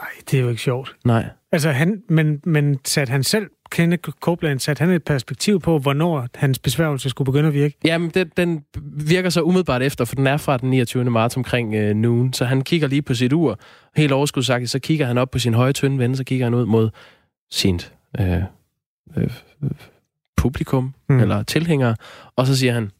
Nej, 0.00 0.08
det 0.30 0.38
er 0.38 0.42
jo 0.42 0.48
ikke 0.48 0.62
sjovt. 0.62 0.96
Nej. 1.04 1.26
Altså, 1.52 1.70
han, 1.70 2.02
men, 2.08 2.40
men 2.44 2.78
satte 2.84 3.10
han 3.10 3.24
selv, 3.24 3.46
Kenneth 3.70 4.10
Copeland, 4.20 4.60
satte 4.60 4.80
han 4.80 4.90
et 4.90 5.04
perspektiv 5.04 5.60
på, 5.60 5.78
hvornår 5.78 6.26
hans 6.34 6.58
besværgelse 6.58 7.10
skulle 7.10 7.26
begynde 7.26 7.48
at 7.48 7.54
virke? 7.54 7.76
Jamen, 7.84 8.10
den, 8.10 8.30
den 8.36 8.64
virker 8.92 9.30
så 9.30 9.42
umiddelbart 9.42 9.82
efter, 9.82 10.04
for 10.04 10.14
den 10.14 10.26
er 10.26 10.36
fra 10.36 10.56
den 10.56 10.70
29. 10.70 11.04
marts 11.04 11.36
omkring 11.36 11.74
øh, 11.74 11.96
noon. 11.96 12.32
Så 12.32 12.44
han 12.44 12.62
kigger 12.62 12.88
lige 12.88 13.02
på 13.02 13.14
sit 13.14 13.32
ur. 13.32 13.58
Helt 13.96 14.12
overskudsagtigt, 14.12 14.70
så 14.70 14.78
kigger 14.78 15.06
han 15.06 15.18
op 15.18 15.30
på 15.30 15.38
sin 15.38 15.54
høje, 15.54 15.72
tynde 15.72 15.98
ven, 15.98 16.16
så 16.16 16.24
kigger 16.24 16.46
han 16.46 16.54
ud 16.54 16.66
mod 16.66 16.90
sint 17.50 17.92
øh, 18.20 18.42
øh, 19.16 19.30
publikum, 20.36 20.84
Mm. 21.08 21.14
mm. 21.14 21.20
eller 21.22 21.42
tilhængere, 21.42 21.96
og 22.36 22.46
så 22.46 22.56
siger 22.56 22.72
han, 22.72 22.90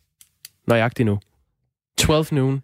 nøjagtigt 0.67 1.07
nu, 1.07 1.19
12 1.99 2.27
noon, 2.33 2.63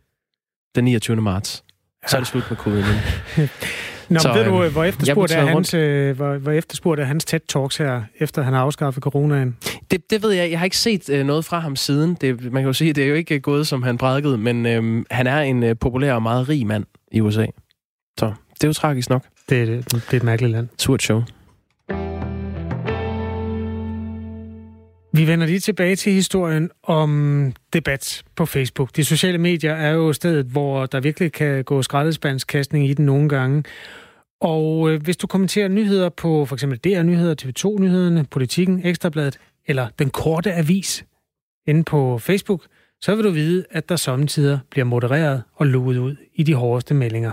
den 0.75 0.85
29. 0.85 1.17
marts. 1.17 1.65
Så 2.07 2.17
er 2.17 2.21
det 2.21 2.29
slut 2.29 2.45
med 2.51 2.57
covid 2.59 2.85
Nå, 4.09 4.19
så, 4.19 4.33
ved 4.33 4.45
du, 4.45 4.51
øhm, 4.55 4.63
øh, 4.63 4.73
hvor 4.73 4.85
efterspurgt, 4.85 5.33
er 5.33 5.47
hans, 5.47 5.75
øh, 5.75 6.17
hvor, 6.17 6.35
hvor 6.39 6.53
efterspurgt 6.53 7.01
er 7.01 7.05
hans 7.05 7.25
TED-talks 7.35 7.79
her, 7.79 8.03
efter 8.21 8.43
han 8.43 8.53
har 8.53 8.61
afskaffet 8.61 9.03
coronaen? 9.03 9.57
Det, 9.91 10.11
det 10.11 10.23
ved 10.23 10.31
jeg. 10.31 10.51
Jeg 10.51 10.59
har 10.59 10.65
ikke 10.65 10.77
set 10.77 11.09
øh, 11.11 11.27
noget 11.27 11.45
fra 11.45 11.59
ham 11.59 11.77
siden. 11.77 12.17
Det, 12.21 12.43
man 12.53 12.63
kan 12.63 12.67
jo 12.67 12.73
sige, 12.73 12.93
det 12.93 13.05
er 13.05 13.09
jo 13.09 13.15
ikke 13.15 13.41
gået, 13.41 13.67
som 13.67 13.83
han 13.83 13.99
prædikede, 13.99 14.39
men 14.39 14.67
øh, 14.67 15.05
han 15.11 15.27
er 15.27 15.41
en 15.41 15.63
øh, 15.63 15.77
populær 15.81 16.13
og 16.15 16.23
meget 16.23 16.49
rig 16.49 16.67
mand 16.67 16.85
i 17.13 17.21
USA. 17.21 17.47
Så 18.19 18.33
det 18.55 18.65
er 18.65 18.69
jo 18.69 18.73
tragisk 18.73 19.11
nok. 19.11 19.25
Det, 19.49 19.63
er- 19.63 19.67
det, 19.67 19.85
det 19.93 20.05
er 20.13 20.17
et 20.17 20.23
mærkeligt 20.23 20.53
land. 20.53 20.69
Surt 20.79 21.03
show. 21.03 21.23
Vi 25.17 25.27
vender 25.27 25.47
lige 25.47 25.61
tilbage 25.61 25.97
til 25.97 26.13
historien 26.13 26.71
om 26.83 27.53
debat 27.73 28.23
på 28.37 28.47
Facebook. 28.47 28.97
De 28.97 29.05
sociale 29.05 29.39
medier 29.39 29.75
er 29.75 29.91
jo 29.91 30.13
stedet, 30.13 30.47
hvor 30.47 30.87
der 30.87 31.01
virkelig 31.01 31.33
kan 31.33 31.65
gå 31.65 31.83
skraldespandskastning 31.83 32.89
i 32.89 32.95
den 32.95 33.07
nogle 33.07 33.29
gange. 33.29 33.65
Og 34.41 34.91
øh, 34.91 35.03
hvis 35.03 35.17
du 35.17 35.27
kommenterer 35.27 35.69
nyheder 35.69 36.09
på 36.09 36.45
for 36.45 36.57
eksempel 36.57 36.79
DR 36.79 37.03
Nyheder, 37.03 37.35
TV2-nyhederne, 37.43 38.25
Politikken, 38.31 38.87
Ekstrabladet 38.87 39.39
eller 39.67 39.89
Den 39.99 40.11
Korte 40.11 40.55
Avis 40.55 41.05
inde 41.67 41.85
på 41.85 42.19
Facebook, 42.19 42.63
så 43.01 43.15
vil 43.15 43.25
du 43.25 43.31
vide, 43.31 43.65
at 43.71 43.89
der 43.89 43.97
samtidig 43.97 44.59
bliver 44.71 44.85
modereret 44.85 45.43
og 45.55 45.67
luet 45.67 45.99
ud 45.99 46.17
i 46.35 46.43
de 46.43 46.55
hårdeste 46.55 46.95
meldinger. 46.95 47.33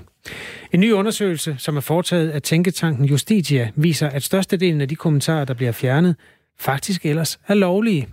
En 0.72 0.80
ny 0.80 0.92
undersøgelse, 0.92 1.56
som 1.58 1.78
er 1.78 1.82
foretaget 1.82 2.30
af 2.30 2.42
Tænketanken 2.42 3.06
Justitia, 3.06 3.72
viser, 3.76 4.10
at 4.10 4.24
størstedelen 4.24 4.82
af 4.82 4.88
de 4.88 4.96
kommentarer, 4.96 5.46
der 5.46 5.54
bliver 5.54 5.72
fjernet, 5.72 6.16
faktisk 6.62 7.06
ellers 7.06 7.40
er 7.48 7.54
lovlige. 7.54 8.08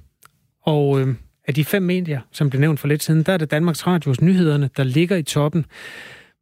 Og 0.63 1.01
øh, 1.01 1.15
af 1.49 1.55
de 1.55 1.65
fem 1.65 1.83
medier, 1.83 2.21
som 2.33 2.51
blev 2.51 2.61
nævnt 2.61 2.81
for 2.81 2.89
lidt 2.89 3.03
siden, 3.03 3.23
der 3.23 3.33
er 3.33 3.37
det 3.37 3.51
Danmarks 3.51 3.87
Radios 3.87 4.21
nyhederne, 4.21 4.71
der 4.77 4.85
ligger 4.85 5.17
i 5.17 5.23
toppen, 5.23 5.67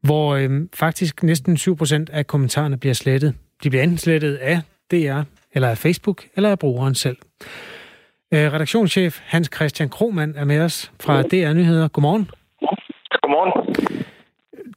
hvor 0.02 0.34
øh, 0.34 0.50
faktisk 0.74 1.22
næsten 1.22 1.56
7% 1.56 2.04
af 2.12 2.26
kommentarerne 2.26 2.76
bliver 2.76 2.94
slettet. 2.94 3.34
De 3.62 3.70
bliver 3.70 3.82
enten 3.82 3.98
slettet 3.98 4.34
af 4.34 4.60
DR, 4.90 5.20
eller 5.52 5.68
af 5.68 5.78
Facebook, 5.78 6.24
eller 6.36 6.50
af 6.50 6.58
brugeren 6.58 6.94
selv. 6.94 7.16
Øh, 8.34 8.52
redaktionschef 8.52 9.20
Hans 9.24 9.50
Christian 9.54 9.88
Krohmann 9.88 10.34
er 10.36 10.44
med 10.44 10.60
os 10.60 10.92
fra 11.00 11.22
DR 11.22 11.52
Nyheder. 11.52 11.88
Godmorgen. 11.88 12.30
Godmorgen. 13.22 13.74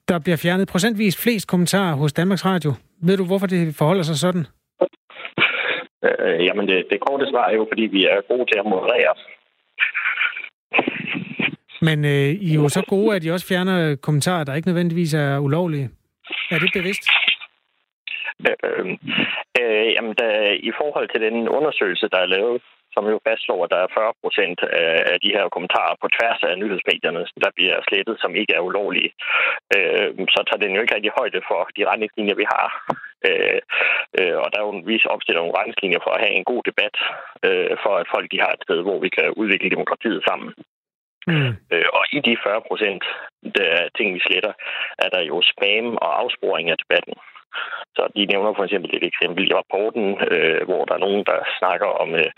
Der 0.08 0.20
bliver 0.20 0.38
fjernet 0.38 0.68
procentvis 0.68 1.18
flest 1.18 1.48
kommentarer 1.48 1.96
hos 1.96 2.14
Danmarks 2.14 2.46
Radio. 2.46 2.74
Ved 3.02 3.18
du, 3.18 3.26
hvorfor 3.26 3.48
det 3.48 3.76
forholder 3.76 4.04
sig 4.04 4.18
sådan? 4.18 4.46
Øh, 6.06 6.46
jamen, 6.46 6.68
det, 6.68 6.86
det 6.90 7.00
korte 7.00 7.26
svar 7.32 7.46
er 7.48 7.56
jo, 7.56 7.68
fordi 7.72 7.82
vi 7.82 8.06
er 8.06 8.28
gode 8.28 8.46
til 8.52 8.60
at 8.60 8.66
moderere. 8.66 9.14
Men 11.82 12.06
øh, 12.06 12.30
I 12.48 12.50
er 12.52 12.62
jo 12.64 12.70
så 12.70 12.84
gode, 12.88 13.16
at 13.16 13.26
I 13.26 13.30
også 13.30 13.48
fjerner 13.48 13.96
kommentarer, 13.96 14.44
der 14.44 14.56
ikke 14.56 14.68
nødvendigvis 14.68 15.14
er 15.14 15.40
ulovlige. 15.40 15.90
Er 16.52 16.60
det 16.60 16.70
bevidst? 16.74 17.04
Øh, 18.50 18.86
øh, 19.62 19.88
jamen, 19.96 20.14
da, 20.22 20.28
i 20.70 20.72
forhold 20.82 21.10
til 21.10 21.22
den 21.22 21.50
undersøgelse, 21.50 22.10
der 22.12 22.18
er 22.18 22.26
lavet, 22.26 22.62
som 22.94 23.04
jo 23.14 23.18
fastslår, 23.28 23.64
at 23.64 23.72
der 23.74 23.80
er 23.84 23.96
40 23.98 24.14
procent 24.24 24.60
af, 24.84 24.94
af 25.14 25.18
de 25.24 25.34
her 25.36 25.46
kommentarer 25.56 25.96
på 26.02 26.08
tværs 26.16 26.42
af 26.50 26.60
nyhedsmedierne, 26.62 27.22
der 27.44 27.52
bliver 27.58 27.78
slettet, 27.88 28.16
som 28.24 28.32
ikke 28.42 28.54
er 28.56 28.68
ulovlige, 28.70 29.12
øh, 29.76 30.10
så 30.36 30.40
tager 30.44 30.64
den 30.64 30.76
jo 30.76 30.82
ikke 30.82 30.96
rigtig 30.96 31.14
højde 31.20 31.42
for 31.50 31.60
de 31.78 31.88
retningslinjer, 31.92 32.36
vi 32.42 32.48
har. 32.56 32.68
Øh, 33.28 33.60
øh, 34.20 34.36
og 34.42 34.48
der 34.52 34.58
er 34.60 34.66
jo 34.68 34.76
en 34.76 34.88
vis 34.92 35.06
opstillet 35.14 35.42
nogle 35.42 35.58
retningslinjer 35.60 36.02
for 36.04 36.12
at 36.14 36.22
have 36.24 36.36
en 36.40 36.50
god 36.52 36.62
debat, 36.70 36.96
øh, 37.48 37.74
for 37.84 37.94
at 38.02 38.12
folk 38.14 38.28
de 38.32 38.44
har 38.44 38.52
et 38.54 38.66
sted, 38.66 38.80
hvor 38.86 39.00
vi 39.06 39.10
kan 39.18 39.28
udvikle 39.42 39.74
demokratiet 39.76 40.22
sammen. 40.30 40.50
Mm. 41.28 41.52
Øh, 41.74 41.88
og 41.98 42.04
i 42.18 42.20
de 42.28 42.38
40 42.44 42.62
procent 42.70 43.04
ting, 43.98 44.08
vi 44.16 44.22
sletter, 44.28 44.54
er 45.04 45.10
der 45.16 45.22
jo 45.32 45.38
spam 45.52 45.88
og 46.04 46.12
afsporing 46.22 46.70
af 46.70 46.78
debatten. 46.84 47.14
Så 47.96 48.04
de 48.16 48.26
nævner 48.26 48.54
for 48.54 48.64
eksempel 48.64 48.90
et 48.94 49.06
eksempel 49.12 49.44
i 49.50 49.54
rapporten, 49.60 50.06
øh, 50.32 50.62
hvor 50.68 50.82
der 50.86 50.94
er 50.96 51.06
nogen, 51.06 51.24
der 51.30 51.38
snakker 51.60 51.90
om, 52.04 52.10
øh, 52.22 52.32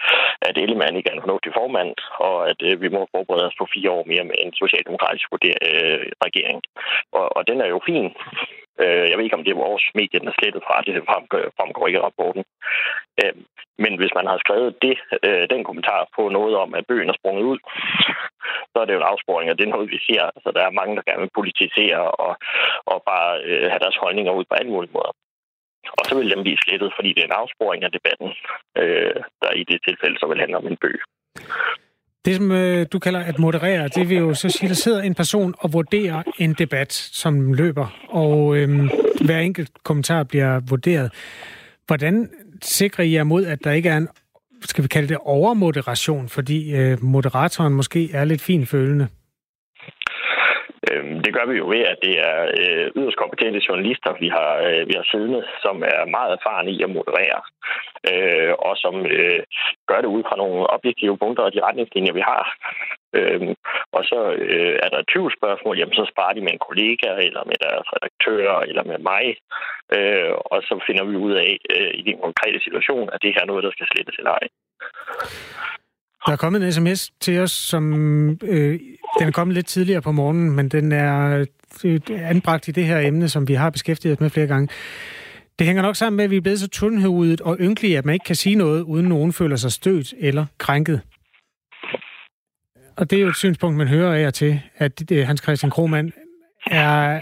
at 0.48 0.58
Ellemann 0.58 0.98
ikke 0.98 1.10
er 1.10 1.16
en 1.16 1.26
fornuftig 1.26 1.52
formand, 1.60 1.92
og 2.28 2.50
at 2.50 2.60
øh, 2.68 2.82
vi 2.84 2.90
må 2.96 3.02
forberede 3.16 3.48
os 3.50 3.60
på 3.60 3.68
fire 3.74 3.92
år 3.98 4.04
mere 4.12 4.24
med 4.30 4.38
en 4.44 4.54
socialdemokratisk 4.62 5.26
vurder- 5.32 5.64
øh, 5.70 6.06
regering. 6.26 6.60
Og, 7.18 7.26
og 7.38 7.42
den 7.50 7.62
er 7.62 7.70
jo 7.74 7.80
fin. 7.86 8.08
Øh, 8.80 9.06
jeg 9.10 9.16
ved 9.18 9.26
ikke, 9.26 9.40
om 9.40 9.44
det 9.44 9.52
er 9.52 9.66
vores 9.68 9.86
medie, 9.96 10.20
den 10.20 10.28
er 10.28 10.38
slettet 10.40 10.64
fra. 10.68 10.82
Det 10.82 11.04
fremgår, 11.10 11.40
fremgår 11.58 11.88
ikke 11.88 12.00
i 12.00 12.06
rapporten. 12.08 12.44
Øh, 13.22 13.34
men 13.84 13.94
hvis 14.00 14.14
man 14.18 14.28
har 14.32 14.38
skrevet 14.38 14.72
det, 14.86 14.96
øh, 15.28 15.44
den 15.54 15.64
kommentar 15.64 16.02
på 16.16 16.30
noget 16.30 16.56
om, 16.64 16.70
at 16.78 16.88
bøgen 16.88 17.10
er 17.10 17.20
sprunget 17.20 17.44
ud, 17.52 17.60
så 18.72 18.78
er 18.82 18.86
det 18.86 18.94
jo 18.94 19.02
en 19.02 19.12
afsporing, 19.12 19.48
og 19.52 19.58
det 19.58 19.66
er 19.66 19.76
noget, 19.76 19.92
vi 19.96 20.00
ser. 20.08 20.24
Så 20.44 20.50
der 20.56 20.64
er 20.66 20.78
mange, 20.80 20.96
der 20.96 21.08
gerne 21.08 21.24
vil 21.24 21.38
politisere 21.40 22.02
og, 22.24 22.34
og 22.92 22.98
bare 23.12 23.32
øh, 23.50 23.66
have 23.72 23.84
deres 23.86 23.98
holdninger 24.04 24.32
ud 24.40 24.46
på 24.50 24.56
alle 24.56 24.72
mulige 24.72 24.96
måder. 24.98 25.14
Og 26.00 26.04
så 26.06 26.14
vil 26.18 26.32
dem 26.32 26.44
blive 26.44 26.64
slettet, 26.64 26.94
fordi 26.96 27.10
det 27.14 27.22
er 27.22 27.30
en 27.30 27.42
afsporing 27.42 27.84
af 27.84 27.92
debatten, 27.92 28.30
øh, 28.82 29.16
der 29.42 29.52
i 29.62 29.64
det 29.64 29.80
tilfælde 29.88 30.18
så 30.20 30.28
vil 30.28 30.40
handle 30.40 30.58
om 30.58 30.68
en 30.68 30.78
bøg. 30.84 30.98
Det, 32.26 32.36
som 32.36 32.52
øh, 32.52 32.86
du 32.92 33.00
kalder 33.00 33.20
at 33.20 33.40
moderere, 33.40 33.88
det 33.88 34.10
vil 34.10 34.18
jo 34.18 34.34
så 34.34 34.50
sige, 34.50 34.70
der 34.70 34.76
sidder 34.76 35.02
en 35.02 35.16
person 35.16 35.54
og 35.58 35.74
vurderer 35.74 36.24
en 36.38 36.54
debat, 36.54 36.94
som 36.94 37.54
løber, 37.54 38.00
og 38.10 38.58
øh, 38.58 38.90
hver 39.26 39.40
enkelt 39.40 39.72
kommentar 39.84 40.24
bliver 40.24 40.60
vurderet. 40.60 41.12
Hvordan 41.88 42.30
sikrer 42.62 43.04
I 43.04 43.14
jer 43.14 43.24
mod, 43.24 43.46
at 43.46 43.64
der 43.64 43.72
ikke 43.72 43.90
er 43.90 43.98
en, 43.98 44.08
skal 44.66 44.84
vi 44.84 44.88
kalde 44.88 45.08
det 45.08 45.18
overmoderation, 45.18 46.30
fordi 46.30 46.72
øh, 46.76 47.04
moderatoren 47.04 47.74
måske 47.74 48.12
er 48.12 48.26
lidt 48.26 48.42
finfølende? 48.42 49.08
Øhm, 50.90 51.16
det 51.24 51.32
gør 51.34 51.46
vi 51.52 51.56
jo 51.58 51.68
ved, 51.74 51.84
at 51.94 51.98
det 52.06 52.16
er 52.30 52.38
øh, 52.62 52.88
yderst 52.98 53.22
kompetente 53.24 53.66
journalister, 53.68 54.12
vi 54.24 54.30
har, 54.38 54.52
øh, 54.68 54.82
vi 54.90 54.94
har 55.00 55.06
siddende, 55.12 55.42
som 55.64 55.76
er 55.94 56.12
meget 56.16 56.32
erfarne 56.38 56.72
i 56.72 56.84
at 56.84 56.94
moderere, 56.98 57.42
øh, 58.12 58.54
og 58.68 58.74
som 58.84 58.96
øh, 59.06 59.42
gør 59.90 60.00
det 60.02 60.14
ud 60.16 60.24
fra 60.28 60.40
nogle 60.42 60.60
objektive 60.76 61.18
punkter 61.18 61.44
og 61.44 61.54
de 61.54 61.66
retningslinjer, 61.68 62.14
vi 62.14 62.24
har. 62.32 62.44
Øhm, 63.20 63.56
og 63.98 64.04
så 64.10 64.20
øh, 64.46 64.76
er 64.84 64.90
der 64.90 65.00
et 65.00 65.08
20 65.08 65.32
spørgsmål, 65.38 65.78
jamen 65.78 65.94
så 65.94 66.06
sparer 66.12 66.34
de 66.34 66.42
med 66.42 66.54
en 66.54 66.66
kollega, 66.68 67.10
eller 67.28 67.44
med 67.52 67.58
deres 67.66 67.88
redaktør, 67.96 68.60
eller 68.70 68.84
med 68.84 69.00
mig, 69.12 69.26
øh, 69.96 70.34
og 70.52 70.58
så 70.68 70.84
finder 70.88 71.04
vi 71.04 71.16
ud 71.16 71.34
af 71.46 71.52
øh, 71.74 71.92
i 72.00 72.02
den 72.02 72.18
konkrete 72.26 72.60
situation, 72.64 73.10
at 73.14 73.22
det 73.22 73.34
her 73.34 73.42
er 73.42 73.52
noget, 73.52 73.64
der 73.64 73.72
skal 73.72 73.88
slettes 73.92 74.16
eller 74.18 74.32
ej. 74.32 74.48
Der 76.26 76.32
er 76.32 76.36
kommet 76.36 76.64
en 76.64 76.72
sms 76.72 77.12
til 77.20 77.40
os, 77.40 77.52
som 77.52 77.94
øh, 78.44 78.80
den 79.20 79.28
er 79.28 79.32
kommet 79.32 79.56
lidt 79.56 79.68
tidligere 79.68 80.02
på 80.02 80.12
morgenen, 80.12 80.52
men 80.52 80.70
den 80.70 80.92
er 80.92 81.46
øh, 81.84 82.00
anbragt 82.10 82.68
i 82.68 82.72
det 82.72 82.86
her 82.86 83.00
emne, 83.00 83.30
som 83.30 83.48
vi 83.48 83.54
har 83.54 83.70
beskæftiget 83.70 84.16
os 84.18 84.20
med 84.20 84.30
flere 84.30 84.48
gange. 84.48 84.70
Det 85.60 85.68
hænger 85.68 85.82
nok 85.82 85.96
sammen 85.96 86.18
med, 86.18 86.24
at 86.24 86.32
vi 86.32 86.38
er 86.38 86.42
blevet 86.42 86.60
så 86.60 86.68
tyndhøvedet 86.68 87.42
og 87.42 87.58
ynkelige, 87.60 87.98
at 87.98 88.06
man 88.06 88.14
ikke 88.14 88.24
kan 88.24 88.36
sige 88.36 88.56
noget, 88.56 88.82
uden 88.82 89.06
nogen 89.06 89.34
føler 89.34 89.56
sig 89.56 89.72
stødt 89.72 90.14
eller 90.20 90.46
krænket. 90.58 91.02
Og 92.98 93.10
det 93.10 93.18
er 93.18 93.22
jo 93.22 93.28
et 93.28 93.36
synspunkt, 93.36 93.78
man 93.78 93.88
hører 93.88 94.14
af 94.14 94.28
og 94.28 94.34
til, 94.34 94.62
at 94.78 95.12
øh, 95.12 95.28
Hans 95.28 95.42
Christian 95.42 95.70
Krohmann 95.70 96.12
er, 96.66 97.20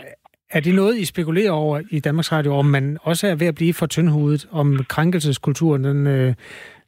er 0.52 0.60
det 0.60 0.76
noget, 0.76 0.98
I 0.98 1.06
spekulerer 1.06 1.52
over 1.52 1.82
i 1.90 2.00
Danmarks 2.00 2.32
Radio, 2.32 2.56
om 2.56 2.66
man 2.66 2.98
også 3.02 3.28
er 3.28 3.36
ved 3.36 3.48
at 3.48 3.56
blive 3.56 3.74
for 3.74 3.86
tyndhudet, 3.86 4.48
om 4.52 4.86
krænkelseskulturen 4.90 5.84
den, 5.84 6.08
øh, 6.08 6.34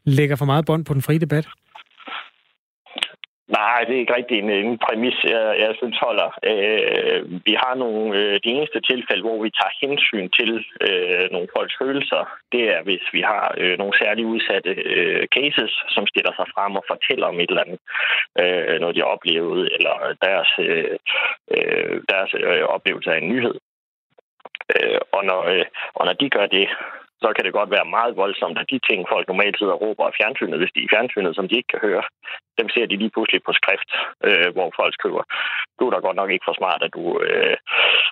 lægger 0.04 0.36
for 0.36 0.46
meget 0.46 0.66
bånd 0.66 0.86
på 0.86 0.94
den 0.94 1.02
frie 1.02 1.20
debat? 1.20 1.48
Nej, 3.60 3.80
det 3.88 3.96
er 3.96 4.00
ikke 4.00 4.16
rigtig 4.16 4.38
en, 4.40 4.50
en 4.50 4.78
præmis, 4.86 5.18
jeg, 5.24 5.56
jeg 5.64 5.74
synes 5.78 5.98
holder. 6.06 6.30
Øh, 6.52 7.20
vi 7.48 7.54
har 7.64 7.74
nogle, 7.76 8.18
øh, 8.20 8.34
de 8.44 8.50
eneste 8.56 8.80
tilfælde, 8.82 9.24
hvor 9.24 9.44
vi 9.44 9.50
tager 9.60 9.80
hensyn 9.82 10.30
til 10.38 10.52
øh, 10.88 11.26
nogle 11.32 11.48
folks 11.56 11.76
følelser, 11.82 12.22
det 12.52 12.64
er, 12.74 12.82
hvis 12.84 13.06
vi 13.14 13.22
har 13.22 13.56
øh, 13.58 13.78
nogle 13.78 13.98
særligt 14.02 14.28
udsatte 14.34 14.70
øh, 14.70 15.28
cases, 15.38 15.72
som 15.96 16.08
stiller 16.08 16.34
sig 16.36 16.48
frem 16.56 16.76
og 16.76 16.84
fortæller 16.88 17.28
om 17.28 17.40
et 17.40 17.50
eller 17.50 17.66
andet, 17.66 17.80
øh, 18.42 18.80
noget 18.80 18.96
de 18.96 19.02
har 19.04 19.14
oplevet, 19.16 19.70
eller 19.76 19.96
deres, 20.28 20.52
øh, 20.60 20.96
øh, 21.56 21.96
deres 22.12 22.32
øh, 22.34 22.64
oplevelse 22.76 23.12
af 23.14 23.18
en 23.18 23.30
nyhed. 23.30 23.56
Øh, 24.76 25.00
og, 25.12 25.26
når, 25.26 25.42
øh, 25.54 25.66
og 25.98 26.06
når 26.06 26.14
de 26.14 26.30
gør 26.30 26.46
det, 26.46 26.68
så 27.24 27.30
kan 27.36 27.46
det 27.46 27.58
godt 27.60 27.72
være 27.76 27.94
meget 27.98 28.14
voldsomt, 28.24 28.58
at 28.62 28.70
de 28.72 28.80
ting, 28.90 29.00
folk 29.14 29.26
normalt 29.28 29.58
sidder 29.58 29.74
og 29.74 29.82
råber 29.82 30.04
af 30.08 30.18
fjernsynet, 30.20 30.60
hvis 30.60 30.74
de 30.74 30.80
er 30.80 30.88
i 30.88 30.94
fjernsynet, 30.94 31.36
som 31.36 31.48
de 31.48 31.58
ikke 31.58 31.72
kan 31.74 31.86
høre, 31.88 32.04
dem 32.60 32.68
ser 32.70 32.86
de 32.88 32.96
lige 33.02 33.14
pludselig 33.16 33.42
på 33.44 33.54
skrift, 33.60 33.90
øh, 34.28 34.50
hvor 34.56 34.70
folk 34.80 34.94
skriver, 35.00 35.24
du 35.80 35.84
er 35.88 35.92
da 35.94 36.00
godt 36.08 36.20
nok 36.20 36.32
ikke 36.32 36.48
for 36.48 36.56
smart, 36.60 36.82
at 36.88 36.94
du 36.98 37.04
øh, 37.28 37.58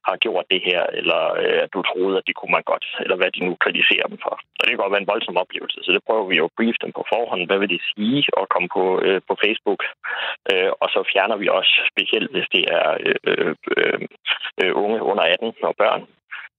har 0.08 0.16
gjort 0.26 0.46
det 0.54 0.62
her, 0.70 0.82
eller 1.00 1.22
øh, 1.44 1.60
at 1.66 1.70
du 1.76 1.80
troede, 1.82 2.18
at 2.18 2.28
det 2.28 2.36
kunne 2.36 2.56
man 2.58 2.70
godt, 2.72 2.86
eller 3.04 3.18
hvad 3.20 3.32
de 3.36 3.42
nu 3.48 3.54
kritiserer 3.66 4.08
dem 4.12 4.20
for. 4.26 4.36
Og 4.58 4.62
det 4.64 4.72
kan 4.72 4.82
godt 4.84 4.94
være 4.94 5.04
en 5.04 5.14
voldsom 5.14 5.38
oplevelse, 5.44 5.80
så 5.84 5.90
det 5.96 6.08
prøver 6.08 6.26
vi 6.32 6.36
jo 6.42 6.46
at 6.46 6.56
brief 6.58 6.76
dem 6.84 6.92
på 6.98 7.04
forhånd. 7.14 7.42
Hvad 7.50 7.60
vil 7.60 7.74
de 7.76 7.80
sige 7.90 8.24
og 8.40 8.46
komme 8.54 8.70
på, 8.78 8.84
øh, 9.06 9.22
på 9.30 9.34
Facebook? 9.44 9.82
Øh, 10.52 10.72
og 10.82 10.88
så 10.94 11.00
fjerner 11.12 11.38
vi 11.42 11.48
også, 11.60 11.74
specielt 11.92 12.32
hvis 12.34 12.48
det 12.56 12.64
er 12.80 12.88
øh, 13.06 13.16
øh, 13.32 13.56
øh, 13.78 14.00
øh 14.62 14.72
unge 14.84 15.00
under 15.10 15.24
18 15.24 15.54
og 15.70 15.76
børn, 15.84 16.02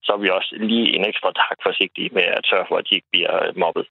så 0.03 0.09
er 0.13 0.17
vi 0.17 0.29
også 0.29 0.55
lige 0.59 0.95
en 0.95 1.05
ekstra 1.05 1.29
tak 1.41 1.57
forsigtige 1.67 2.09
med 2.13 2.23
at 2.23 2.43
sørge 2.51 2.65
for, 2.69 2.75
at 2.77 2.85
de 2.89 2.95
ikke 2.95 3.11
bliver 3.11 3.59
mobbet. 3.63 3.85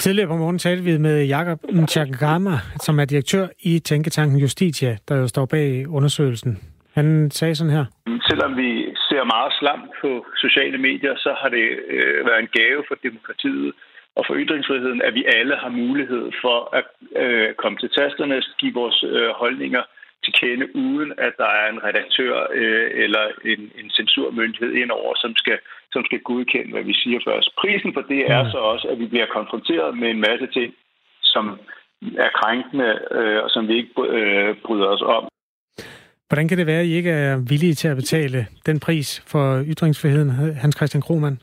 Tidligere 0.00 0.28
på 0.28 0.36
morgen 0.36 0.58
talte 0.58 0.84
vi 0.84 0.98
med 0.98 1.26
Jakob 1.26 1.58
Chakagama, 1.88 2.54
som 2.86 3.00
er 3.00 3.04
direktør 3.04 3.46
i 3.70 3.78
Tænketanken 3.78 4.38
Justitia, 4.38 4.96
der 5.08 5.16
jo 5.16 5.26
står 5.28 5.46
bag 5.46 5.88
undersøgelsen. 5.88 6.52
Han 6.94 7.30
sagde 7.30 7.54
sådan 7.54 7.76
her. 7.78 7.84
Selvom 8.28 8.56
vi 8.56 8.70
ser 9.08 9.24
meget 9.34 9.52
slam 9.60 9.80
på 10.00 10.26
sociale 10.44 10.78
medier, 10.78 11.14
så 11.16 11.30
har 11.40 11.48
det 11.48 11.66
øh, 11.94 12.26
været 12.26 12.40
en 12.40 12.54
gave 12.58 12.84
for 12.88 12.96
demokratiet 13.02 13.72
og 14.16 14.22
for 14.26 14.34
ytringsfriheden, 14.42 15.02
at 15.02 15.14
vi 15.14 15.24
alle 15.38 15.56
har 15.56 15.68
mulighed 15.68 16.24
for 16.44 16.58
at 16.78 16.86
øh, 17.22 17.54
komme 17.54 17.78
til 17.78 17.90
tasterne, 17.98 18.42
give 18.60 18.74
vores 18.74 19.04
øh, 19.06 19.30
holdninger 19.42 19.82
til 20.24 20.32
kende, 20.40 20.76
uden 20.76 21.10
at 21.26 21.32
der 21.42 21.50
er 21.60 21.66
en 21.72 21.84
redaktør 21.88 22.34
øh, 22.60 22.90
eller 23.04 23.24
en, 23.44 23.60
en 23.80 23.90
censurmyndighed 23.90 24.72
indover, 24.82 25.12
som 25.22 25.32
skal, 25.36 25.58
som 25.92 26.04
skal 26.04 26.20
godkende, 26.20 26.72
hvad 26.72 26.82
vi 26.82 26.94
siger 27.02 27.20
først. 27.28 27.48
Prisen 27.60 27.92
for 27.94 28.04
det 28.12 28.20
er 28.30 28.42
mm. 28.42 28.50
så 28.50 28.58
også, 28.72 28.88
at 28.88 28.98
vi 28.98 29.06
bliver 29.06 29.26
konfronteret 29.36 29.98
med 29.98 30.08
en 30.10 30.20
masse 30.20 30.46
ting, 30.56 30.74
som 31.22 31.44
er 32.26 32.30
krænkende, 32.40 32.90
øh, 33.10 33.38
og 33.44 33.50
som 33.50 33.68
vi 33.68 33.74
ikke 33.76 33.92
øh, 34.18 34.56
bryder 34.66 34.86
os 34.86 35.02
om. 35.02 35.28
Hvordan 36.28 36.48
kan 36.48 36.58
det 36.58 36.66
være, 36.66 36.80
at 36.80 36.86
I 36.86 36.92
ikke 36.94 37.10
er 37.10 37.36
villige 37.48 37.74
til 37.74 37.88
at 37.88 37.96
betale 37.96 38.46
den 38.66 38.80
pris 38.80 39.24
for 39.32 39.64
ytringsfriheden, 39.72 40.30
Hans 40.62 40.76
Christian 40.76 41.02
Krohmann? 41.02 41.36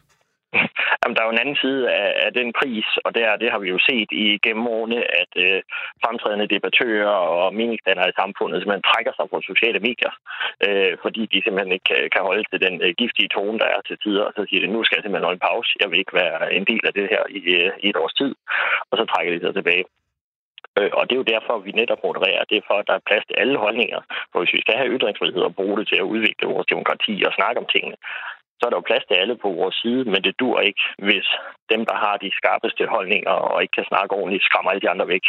Jamen, 1.08 1.18
der 1.18 1.24
er 1.24 1.32
jo 1.32 1.38
en 1.38 1.46
anden 1.46 1.62
side 1.66 1.84
af, 2.02 2.10
af 2.26 2.32
den 2.40 2.50
pris, 2.60 2.88
og 3.06 3.12
der, 3.18 3.42
det 3.42 3.50
har 3.52 3.60
vi 3.64 3.70
jo 3.76 3.80
set 3.90 4.10
i 4.24 4.26
gennem 4.46 4.68
årene, 4.78 5.00
at 5.22 5.32
øh, 5.46 5.60
fremtrædende 6.04 6.52
debattører 6.54 7.16
og 7.34 7.56
meningsdannere 7.60 8.10
i 8.10 8.20
samfundet 8.22 8.58
simpelthen 8.58 8.90
trækker 8.92 9.14
sig 9.16 9.26
på 9.30 9.38
sociale 9.52 9.80
medier, 9.88 10.14
øh, 10.66 10.94
fordi 11.04 11.22
de 11.32 11.42
simpelthen 11.42 11.76
ikke 11.76 11.88
kan, 11.92 12.02
kan 12.14 12.28
holde 12.30 12.44
til 12.52 12.60
den 12.66 12.76
øh, 12.86 12.92
giftige 13.02 13.34
tone, 13.36 13.60
der 13.62 13.70
er 13.76 13.82
til 13.88 13.98
tider, 14.04 14.24
og 14.28 14.34
så 14.36 14.42
siger 14.50 14.62
de, 14.62 14.74
nu 14.74 14.84
skal 14.84 14.96
jeg 14.96 15.04
simpelthen 15.04 15.30
holde 15.30 15.40
en 15.42 15.48
pause, 15.50 15.70
jeg 15.82 15.88
vil 15.90 16.02
ikke 16.04 16.18
være 16.22 16.54
en 16.58 16.66
del 16.72 16.84
af 16.90 16.94
det 16.98 17.08
her 17.14 17.24
i, 17.40 17.42
øh, 17.60 17.72
i 17.86 17.88
et 17.90 18.02
års 18.04 18.18
tid, 18.22 18.32
og 18.90 18.94
så 18.98 19.04
trækker 19.06 19.32
de 19.34 19.40
sig 19.46 19.54
tilbage. 19.54 19.86
Øh, 20.78 20.92
og 20.98 21.04
det 21.06 21.14
er 21.14 21.24
jo 21.24 21.32
derfor, 21.34 21.54
vi 21.68 21.72
netop 21.82 22.02
modererer. 22.08 22.44
Det 22.50 22.58
er 22.58 22.68
for, 22.70 22.78
at 22.80 22.88
der 22.90 22.96
er 22.98 23.08
plads 23.10 23.26
til 23.26 23.40
alle 23.42 23.58
holdninger. 23.66 24.02
For 24.32 24.38
hvis 24.40 24.56
vi 24.56 24.64
skal 24.64 24.76
have 24.80 24.94
ytringsfrihed 24.96 25.44
og 25.50 25.56
bruge 25.60 25.78
det 25.80 25.88
til 25.88 26.00
at 26.00 26.10
udvikle 26.14 26.52
vores 26.54 26.68
demokrati 26.74 27.14
og 27.28 27.34
snakke 27.38 27.60
om 27.62 27.68
tingene, 27.74 27.98
så 28.58 28.64
er 28.66 28.70
der 28.72 28.82
jo 28.82 28.90
plads 28.90 29.06
til 29.08 29.18
alle 29.22 29.36
på 29.44 29.50
vores 29.60 29.76
side, 29.84 30.04
men 30.12 30.20
det 30.26 30.40
dur 30.42 30.58
ikke, 30.70 30.84
hvis 31.08 31.28
dem, 31.72 31.82
der 31.90 31.98
har 32.04 32.16
de 32.24 32.30
skarpeste 32.40 32.84
holdninger 32.96 33.36
og 33.52 33.58
ikke 33.64 33.76
kan 33.78 33.90
snakke 33.92 34.12
ordentligt, 34.20 34.48
skræmmer 34.48 34.70
alle 34.72 34.84
de 34.86 34.94
andre 34.94 35.08
væk. 35.14 35.26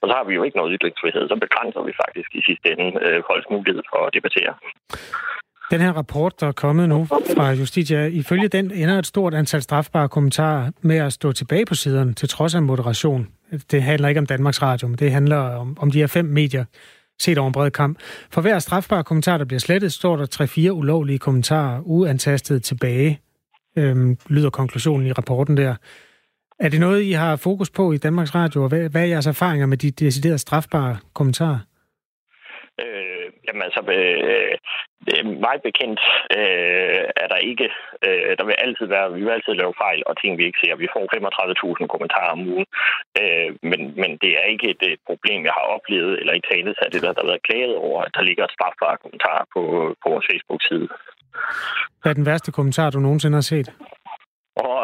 Og 0.00 0.04
så 0.08 0.12
har 0.16 0.24
vi 0.28 0.34
jo 0.38 0.42
ikke 0.46 0.58
noget 0.60 0.74
ytringsfrihed, 0.76 1.24
så 1.28 1.36
begrænser 1.46 1.82
vi 1.88 1.92
faktisk 2.02 2.30
i 2.38 2.42
sidste 2.48 2.66
ende 2.72 2.86
øh, 3.06 3.18
folks 3.28 3.48
mulighed 3.54 3.82
for 3.90 4.00
at 4.06 4.14
debattere. 4.16 4.54
Den 5.72 5.80
her 5.80 5.92
rapport, 5.92 6.40
der 6.40 6.46
er 6.48 6.52
kommet 6.52 6.88
nu 6.88 7.04
fra 7.36 7.50
Justitia, 7.50 8.06
ifølge 8.06 8.48
den 8.48 8.70
ender 8.70 8.98
et 8.98 9.06
stort 9.06 9.34
antal 9.34 9.62
strafbare 9.62 10.08
kommentarer 10.08 10.70
med 10.80 10.98
at 10.98 11.12
stå 11.12 11.32
tilbage 11.32 11.66
på 11.66 11.74
siderne, 11.74 12.14
til 12.14 12.28
trods 12.28 12.54
af 12.54 12.62
moderation. 12.62 13.28
Det 13.70 13.82
handler 13.82 14.08
ikke 14.08 14.18
om 14.18 14.26
Danmarks 14.26 14.62
Radio, 14.62 14.88
men 14.88 14.98
det 14.98 15.12
handler 15.12 15.36
om, 15.36 15.76
om 15.80 15.90
de 15.90 15.98
her 15.98 16.06
fem 16.06 16.24
medier, 16.24 16.64
set 17.22 17.38
over 17.38 17.46
en 17.46 17.52
bred 17.52 17.70
kamp. 17.70 17.98
For 18.30 18.40
hver 18.40 18.58
strafbar 18.58 19.02
kommentar, 19.02 19.38
der 19.38 19.44
bliver 19.44 19.60
slettet, 19.60 19.92
står 19.92 20.16
der 20.16 20.68
3-4 20.68 20.70
ulovlige 20.70 21.18
kommentarer 21.18 21.80
uantastet 21.84 22.62
tilbage, 22.62 23.20
øhm, 23.76 24.18
lyder 24.28 24.50
konklusionen 24.50 25.06
i 25.06 25.12
rapporten 25.12 25.56
der. 25.56 25.74
Er 26.60 26.68
det 26.68 26.80
noget, 26.80 27.02
I 27.02 27.12
har 27.12 27.36
fokus 27.36 27.70
på 27.70 27.92
i 27.92 27.96
Danmarks 27.96 28.34
Radio, 28.34 28.62
og 28.62 28.68
hvad, 28.68 28.88
hvad 28.88 29.02
er 29.02 29.06
jeres 29.06 29.26
erfaringer 29.26 29.66
med 29.66 29.76
de 29.76 29.90
deciderede 29.90 30.38
strafbare 30.38 30.96
kommentarer? 31.14 31.58
Øh, 33.42 33.46
jamen 33.46 33.62
altså, 33.62 33.80
øh, 33.98 34.54
er 35.18 35.24
meget 35.46 35.62
bekendt, 35.68 36.00
øh, 36.38 37.04
er 37.22 37.28
der 37.32 37.40
ikke, 37.50 37.68
øh, 38.06 38.30
der 38.38 38.44
vil 38.48 38.62
altid 38.64 38.86
være, 38.94 39.12
vi 39.16 39.22
vil 39.24 39.36
altid 39.36 39.54
lave 39.54 39.74
fejl 39.84 40.02
og 40.06 40.14
ting, 40.20 40.30
vi 40.38 40.44
ikke 40.46 40.62
ser. 40.62 40.82
Vi 40.84 40.92
får 40.94 41.04
35.000 41.16 41.86
kommentarer 41.92 42.32
om 42.36 42.46
ugen, 42.52 42.66
øh, 43.20 43.50
men, 43.70 43.80
men 44.02 44.10
det 44.22 44.32
er 44.40 44.46
ikke 44.54 44.66
et, 44.74 44.82
et 44.96 45.02
problem, 45.10 45.40
jeg 45.48 45.54
har 45.58 45.66
oplevet, 45.76 46.12
eller 46.20 46.34
i 46.34 46.46
tale 46.50 46.74
af 46.84 46.90
det, 46.92 47.02
der, 47.02 47.12
der 47.12 47.22
har 47.22 47.32
været 47.32 47.46
klaget 47.48 47.76
over, 47.86 47.98
at 48.06 48.12
der 48.16 48.22
ligger 48.28 48.44
et 48.44 48.56
strafbare 48.56 48.96
kommentar 49.04 49.38
på, 49.54 49.62
på 50.02 50.06
vores 50.12 50.26
Facebook-side. 50.30 50.88
Hvad 52.00 52.10
er 52.12 52.18
den 52.20 52.26
værste 52.30 52.50
kommentar, 52.58 52.90
du 52.90 53.00
nogensinde 53.00 53.36
har 53.40 53.48
set? 53.52 53.68
Og, 54.56 54.78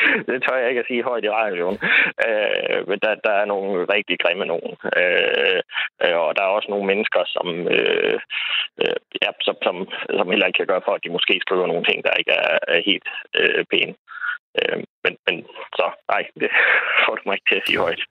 det 0.28 0.36
tør 0.42 0.56
jeg 0.60 0.68
ikke 0.68 0.82
at 0.84 0.90
sige 0.90 1.08
højt 1.10 1.24
i 1.24 1.34
radioen. 1.40 1.78
Øh, 2.26 2.78
men 2.88 2.98
der, 3.04 3.12
der 3.26 3.34
er 3.40 3.46
nogle 3.52 3.70
rigtig 3.94 4.16
grimme 4.22 4.46
nogen. 4.52 4.72
Øh, 5.00 5.60
øh 6.04 6.16
og 6.24 6.30
der 6.36 6.42
er 6.44 6.56
også 6.56 6.70
nogle 6.70 6.86
mennesker, 6.90 7.22
som, 7.34 7.46
øh, 7.76 8.16
øh, 8.82 8.98
ja, 9.22 9.30
som, 9.46 9.56
som, 9.66 9.76
som 10.18 10.30
heller 10.30 10.46
ikke 10.46 10.60
kan 10.60 10.70
gøre 10.72 10.86
for, 10.86 10.92
at 10.94 11.04
de 11.04 11.16
måske 11.16 11.34
skriver 11.46 11.66
nogle 11.66 11.84
ting, 11.84 11.98
der 12.06 12.20
ikke 12.20 12.32
er, 12.32 12.58
er 12.74 12.80
helt 12.90 13.08
øh, 13.38 13.64
pæne. 13.70 13.94
Øh, 14.58 14.78
men, 15.04 15.12
men 15.26 15.36
så, 15.78 15.86
nej, 16.12 16.22
det 16.40 16.50
får 17.04 17.14
du 17.14 17.22
mig 17.26 17.34
ikke 17.34 17.48
til 17.50 17.60
at 17.60 17.66
sige 17.66 17.78
højt. 17.86 18.02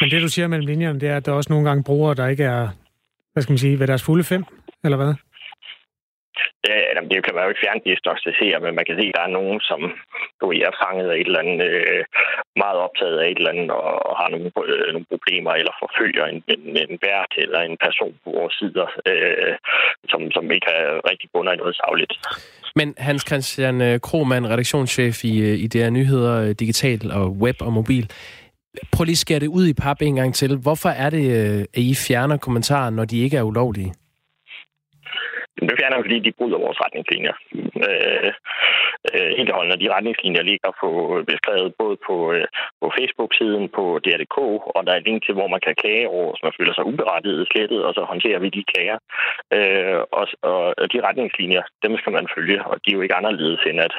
Men 0.00 0.10
det, 0.10 0.22
du 0.22 0.28
siger 0.28 0.48
mellem 0.48 0.66
linjerne, 0.66 1.00
det 1.00 1.08
er, 1.08 1.16
at 1.16 1.26
der 1.26 1.32
er 1.32 1.36
også 1.36 1.52
nogle 1.52 1.68
gange 1.68 1.84
brugere, 1.84 2.14
der 2.14 2.26
ikke 2.28 2.44
er, 2.44 2.68
hvad 3.32 3.42
skal 3.42 3.52
man 3.52 3.64
sige, 3.64 3.78
ved 3.80 3.86
deres 3.86 4.04
fulde 4.04 4.24
fem, 4.24 4.44
eller 4.84 4.96
hvad? 4.96 5.14
Det, 6.66 6.76
det 7.10 7.24
kan 7.24 7.34
man 7.34 7.42
jo 7.44 7.50
ikke 7.50 7.64
fjerndiagnostisere, 7.64 8.58
men 8.64 8.72
man 8.78 8.86
kan 8.86 8.96
se, 8.98 9.06
at 9.08 9.16
der 9.16 9.24
er 9.26 9.36
nogen, 9.38 9.58
som 9.70 9.80
du 10.40 10.46
er 10.66 10.72
fanget 10.82 11.08
af 11.10 11.16
et 11.16 11.28
eller 11.28 11.42
andet, 11.44 11.60
øh, 11.70 12.02
meget 12.62 12.78
optaget 12.86 13.18
af 13.22 13.26
et 13.28 13.38
eller 13.38 13.52
andet, 13.54 13.70
og 14.10 14.14
har 14.20 14.28
nogle, 14.34 14.48
øh, 14.72 14.88
nogle 14.94 15.10
problemer, 15.12 15.52
eller 15.60 15.74
forfølger 15.84 16.24
en, 16.32 16.38
en, 16.54 16.62
en 16.82 16.98
vært 17.06 17.32
eller 17.44 17.60
en 17.60 17.76
person 17.86 18.12
på 18.24 18.28
vores 18.38 18.54
sider, 18.58 18.88
øh, 19.10 19.54
som, 20.12 20.20
som 20.36 20.44
ikke 20.56 20.70
er 20.78 20.86
rigtig 21.10 21.28
bundet 21.32 21.52
i 21.54 21.60
noget 21.62 21.76
savligt. 21.82 22.14
Men 22.78 22.88
Hans 22.98 23.22
Christian 23.28 23.76
øh, 23.88 24.00
Krohmann, 24.06 24.50
redaktionschef 24.52 25.24
i, 25.24 25.34
øh, 25.48 25.56
i 25.64 25.66
DR 25.66 25.90
Nyheder, 25.90 26.34
øh, 26.44 26.50
Digital 26.62 27.00
og 27.12 27.26
Web 27.42 27.56
og 27.60 27.72
Mobil. 27.72 28.04
Prøv 28.92 29.04
lige 29.04 29.14
at 29.20 29.24
skære 29.24 29.38
det 29.38 29.46
ud 29.46 29.66
i 29.66 29.74
pap 29.74 30.02
en 30.02 30.16
gang 30.16 30.34
til. 30.34 30.56
Hvorfor 30.56 30.88
er 30.88 31.10
det, 31.10 31.24
at 31.74 31.82
I 31.90 31.94
fjerner 31.94 32.36
kommentarer, 32.36 32.90
når 32.90 33.04
de 33.04 33.22
ikke 33.24 33.36
er 33.36 33.42
ulovlige? 33.42 33.92
Det 35.60 35.78
fjerner 35.78 36.04
fordi 36.06 36.18
de 36.26 36.36
bryder 36.38 36.64
vores 36.64 36.80
retningslinjer. 36.84 37.34
Øh, 37.88 38.30
øh, 39.14 39.30
helt 39.38 39.52
holdende, 39.56 39.82
de 39.82 39.94
retningslinjer 39.96 40.42
ligger 40.50 40.70
på, 40.82 40.88
beskrevet 41.32 41.74
både 41.82 41.96
på, 42.06 42.16
øh, 42.34 42.46
på 42.80 42.86
Facebook-siden, 42.98 43.64
på 43.76 43.84
DR.dk, 44.04 44.38
og 44.74 44.80
der 44.84 44.92
er 44.92 44.98
et 45.00 45.08
link 45.08 45.20
til, 45.24 45.34
hvor 45.38 45.48
man 45.54 45.60
kan 45.66 45.74
klage 45.82 46.08
over, 46.16 46.28
hvis 46.32 46.46
man 46.46 46.56
føler 46.58 46.74
sig 46.74 46.84
uberettiget 46.90 47.48
slettet, 47.50 47.80
og 47.86 47.92
så 47.94 48.02
håndterer 48.12 48.38
vi 48.44 48.48
de 48.56 48.68
klager. 48.72 48.98
Øh, 49.56 50.00
og, 50.18 50.24
og 50.80 50.84
de 50.92 50.98
retningslinjer, 51.08 51.62
dem 51.84 51.92
skal 52.00 52.12
man 52.18 52.26
følge, 52.36 52.58
og 52.70 52.74
de 52.82 52.90
er 52.90 52.96
jo 52.96 53.04
ikke 53.04 53.18
anderledes 53.20 53.60
end, 53.68 53.80
at 53.86 53.94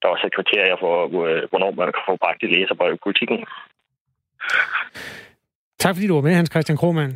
der 0.00 0.08
også 0.08 0.24
er 0.26 0.36
kriterier 0.38 0.76
for, 0.84 0.94
hvornår 1.50 1.70
man 1.70 1.92
kan 1.96 2.06
få 2.08 2.16
bragt 2.24 2.42
i 2.42 2.46
læserbrev 2.46 2.92
i 2.94 3.04
politikken. 3.06 3.38
Tak 5.82 5.94
fordi 5.94 6.06
du 6.06 6.14
var 6.14 6.26
med, 6.28 6.34
Hans 6.34 6.50
Christian 6.54 6.78
Krohmann. 6.78 7.12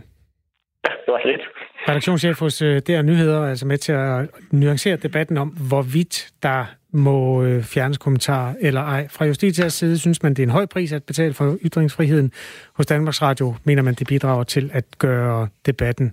Ja, 0.85 0.93
det 1.05 1.13
var 1.15 1.21
lidt. 1.33 1.45
Redaktionschef 1.89 2.41
hos 2.41 2.63
øh, 2.63 2.83
DR 2.87 3.03
Nyheder 3.03 3.41
er 3.41 3.51
altså 3.51 3.67
med 3.67 3.79
til 3.79 3.93
at 3.93 4.29
nuancere 4.51 4.97
debatten 4.97 5.37
om, 5.37 5.49
hvorvidt 5.49 6.29
der 6.43 6.65
må 6.93 7.43
øh, 7.43 7.63
fjernes 7.65 7.99
kommentarer 7.99 8.55
eller 8.61 8.81
ej. 8.81 9.09
Fra 9.09 9.25
Justitias 9.25 9.73
side 9.73 9.99
synes 9.99 10.23
man, 10.23 10.35
det 10.35 10.43
er 10.43 10.47
en 10.47 10.51
høj 10.51 10.67
pris 10.67 10.93
at 10.93 11.05
betale 11.05 11.35
for 11.35 11.59
ytringsfriheden. 11.65 12.33
Hos 12.75 12.87
Danmarks 12.87 13.23
Radio 13.23 13.55
mener 13.65 13.83
man, 13.83 13.95
det 13.95 14.07
bidrager 14.07 14.45
til 14.45 14.71
at 14.73 14.85
gøre 14.99 15.49
debatten 15.67 16.13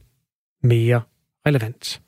mere 0.63 1.01
relevant. 1.47 2.01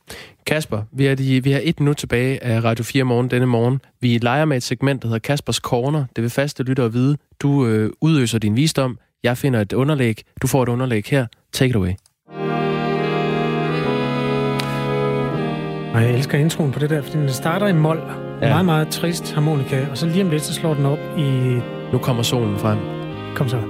Kasper, 0.45 0.82
vi 0.91 1.05
har, 1.05 1.16
de, 1.16 1.43
vi 1.43 1.51
har 1.51 1.61
et 1.64 1.80
minut 1.80 1.97
tilbage 1.97 2.43
af 2.43 2.64
Radio 2.64 2.84
4 2.84 3.03
morgen 3.03 3.32
denne 3.32 3.45
morgen. 3.45 3.82
Vi 4.01 4.18
leger 4.18 4.45
med 4.45 4.57
et 4.57 4.64
segment, 4.64 5.01
der 5.01 5.07
hedder 5.07 5.20
Kaspers 5.20 5.55
Corner. 5.55 6.05
Det 6.16 6.22
vil 6.22 6.32
faste 6.32 6.64
lytter 6.64 6.86
at 6.86 6.93
vide. 6.93 7.18
Du 7.39 7.68
øh, 7.68 7.91
udøser 8.01 8.39
din 8.39 8.55
visdom. 8.55 8.99
Jeg 9.24 9.38
finder 9.38 9.61
et 9.61 9.74
underlæg. 9.74 10.22
Du 10.41 10.47
får 10.47 10.64
et 10.64 10.70
underlæg 10.70 11.05
her. 11.07 11.26
Take 11.53 11.70
it 11.70 11.76
away. 11.76 11.91
Og 15.94 16.02
jeg 16.02 16.14
elsker 16.14 16.38
introen 16.38 16.72
på 16.72 16.80
det 16.80 16.89
der, 16.89 17.02
fordi 17.02 17.18
den 17.18 17.30
starter 17.30 17.68
i 17.68 17.74
mol. 17.74 17.98
Ja. 18.41 18.50
Meget, 18.50 18.66
meget 18.66 18.88
trist 18.88 19.34
harmonika, 19.34 19.86
og 19.91 19.98
så 19.98 20.06
lige 20.06 20.24
om 20.24 20.30
lidt, 20.30 20.41
så 20.44 20.54
slår 20.54 20.74
den 20.74 20.86
op 20.86 21.00
i... 21.18 21.60
Nu 21.91 21.98
kommer 21.98 22.24
solen 22.24 22.60
frem. 22.60 22.78
Kom 23.36 23.50
så. 23.50 23.62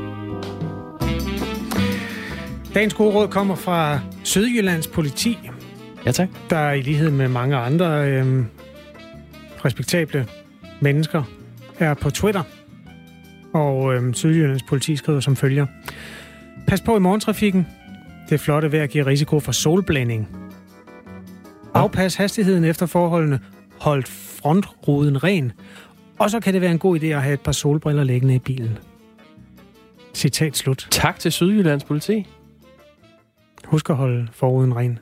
Dagens 2.74 2.94
gode 2.94 3.16
råd 3.16 3.28
kommer 3.28 3.56
fra 3.56 4.00
Sydjyllands 4.24 4.88
politi. 4.88 5.40
Ja, 6.06 6.12
tak. 6.12 6.30
Der 6.50 6.72
i 6.72 6.82
lighed 6.82 7.12
med 7.12 7.28
mange 7.28 7.56
andre 7.56 8.10
øh, 8.10 8.44
respektable 9.66 10.28
mennesker 10.80 11.24
er 11.80 11.94
på 11.94 12.10
Twitter. 12.10 12.44
Og 13.54 13.96
øh, 13.96 14.14
Sydjyllands 14.14 14.64
politi 14.64 14.96
skriver 14.96 15.20
som 15.20 15.36
følger. 15.36 15.66
Pas 16.68 16.82
på 16.82 16.98
i 16.98 17.00
morgentrafikken. 17.00 17.68
Det 18.30 18.40
flotte 18.40 18.72
vejr 18.72 18.86
giver 18.86 19.08
risiko 19.08 19.40
for 19.40 19.52
solblænding. 19.52 20.43
Afpas 21.74 22.16
hastigheden 22.16 22.64
efter 22.64 22.86
forholdene. 22.86 23.40
Hold 23.80 24.04
frontruden 24.08 25.24
ren. 25.24 25.52
Og 26.20 26.30
så 26.30 26.40
kan 26.40 26.54
det 26.54 26.62
være 26.62 26.72
en 26.72 26.80
god 26.80 27.00
idé 27.00 27.06
at 27.06 27.24
have 27.24 27.34
et 27.34 27.42
par 27.42 27.52
solbriller 27.52 28.04
liggende 28.04 28.36
i 28.36 28.40
bilen. 28.40 28.78
Citat 30.14 30.58
slut. 30.58 30.88
Tak 30.92 31.20
til 31.20 31.32
Sydjyllands 31.32 31.84
politi. 31.84 32.28
Husk 33.66 33.90
at 33.90 33.96
holde 33.96 34.28
forruden 34.32 34.76
ren. 34.76 35.00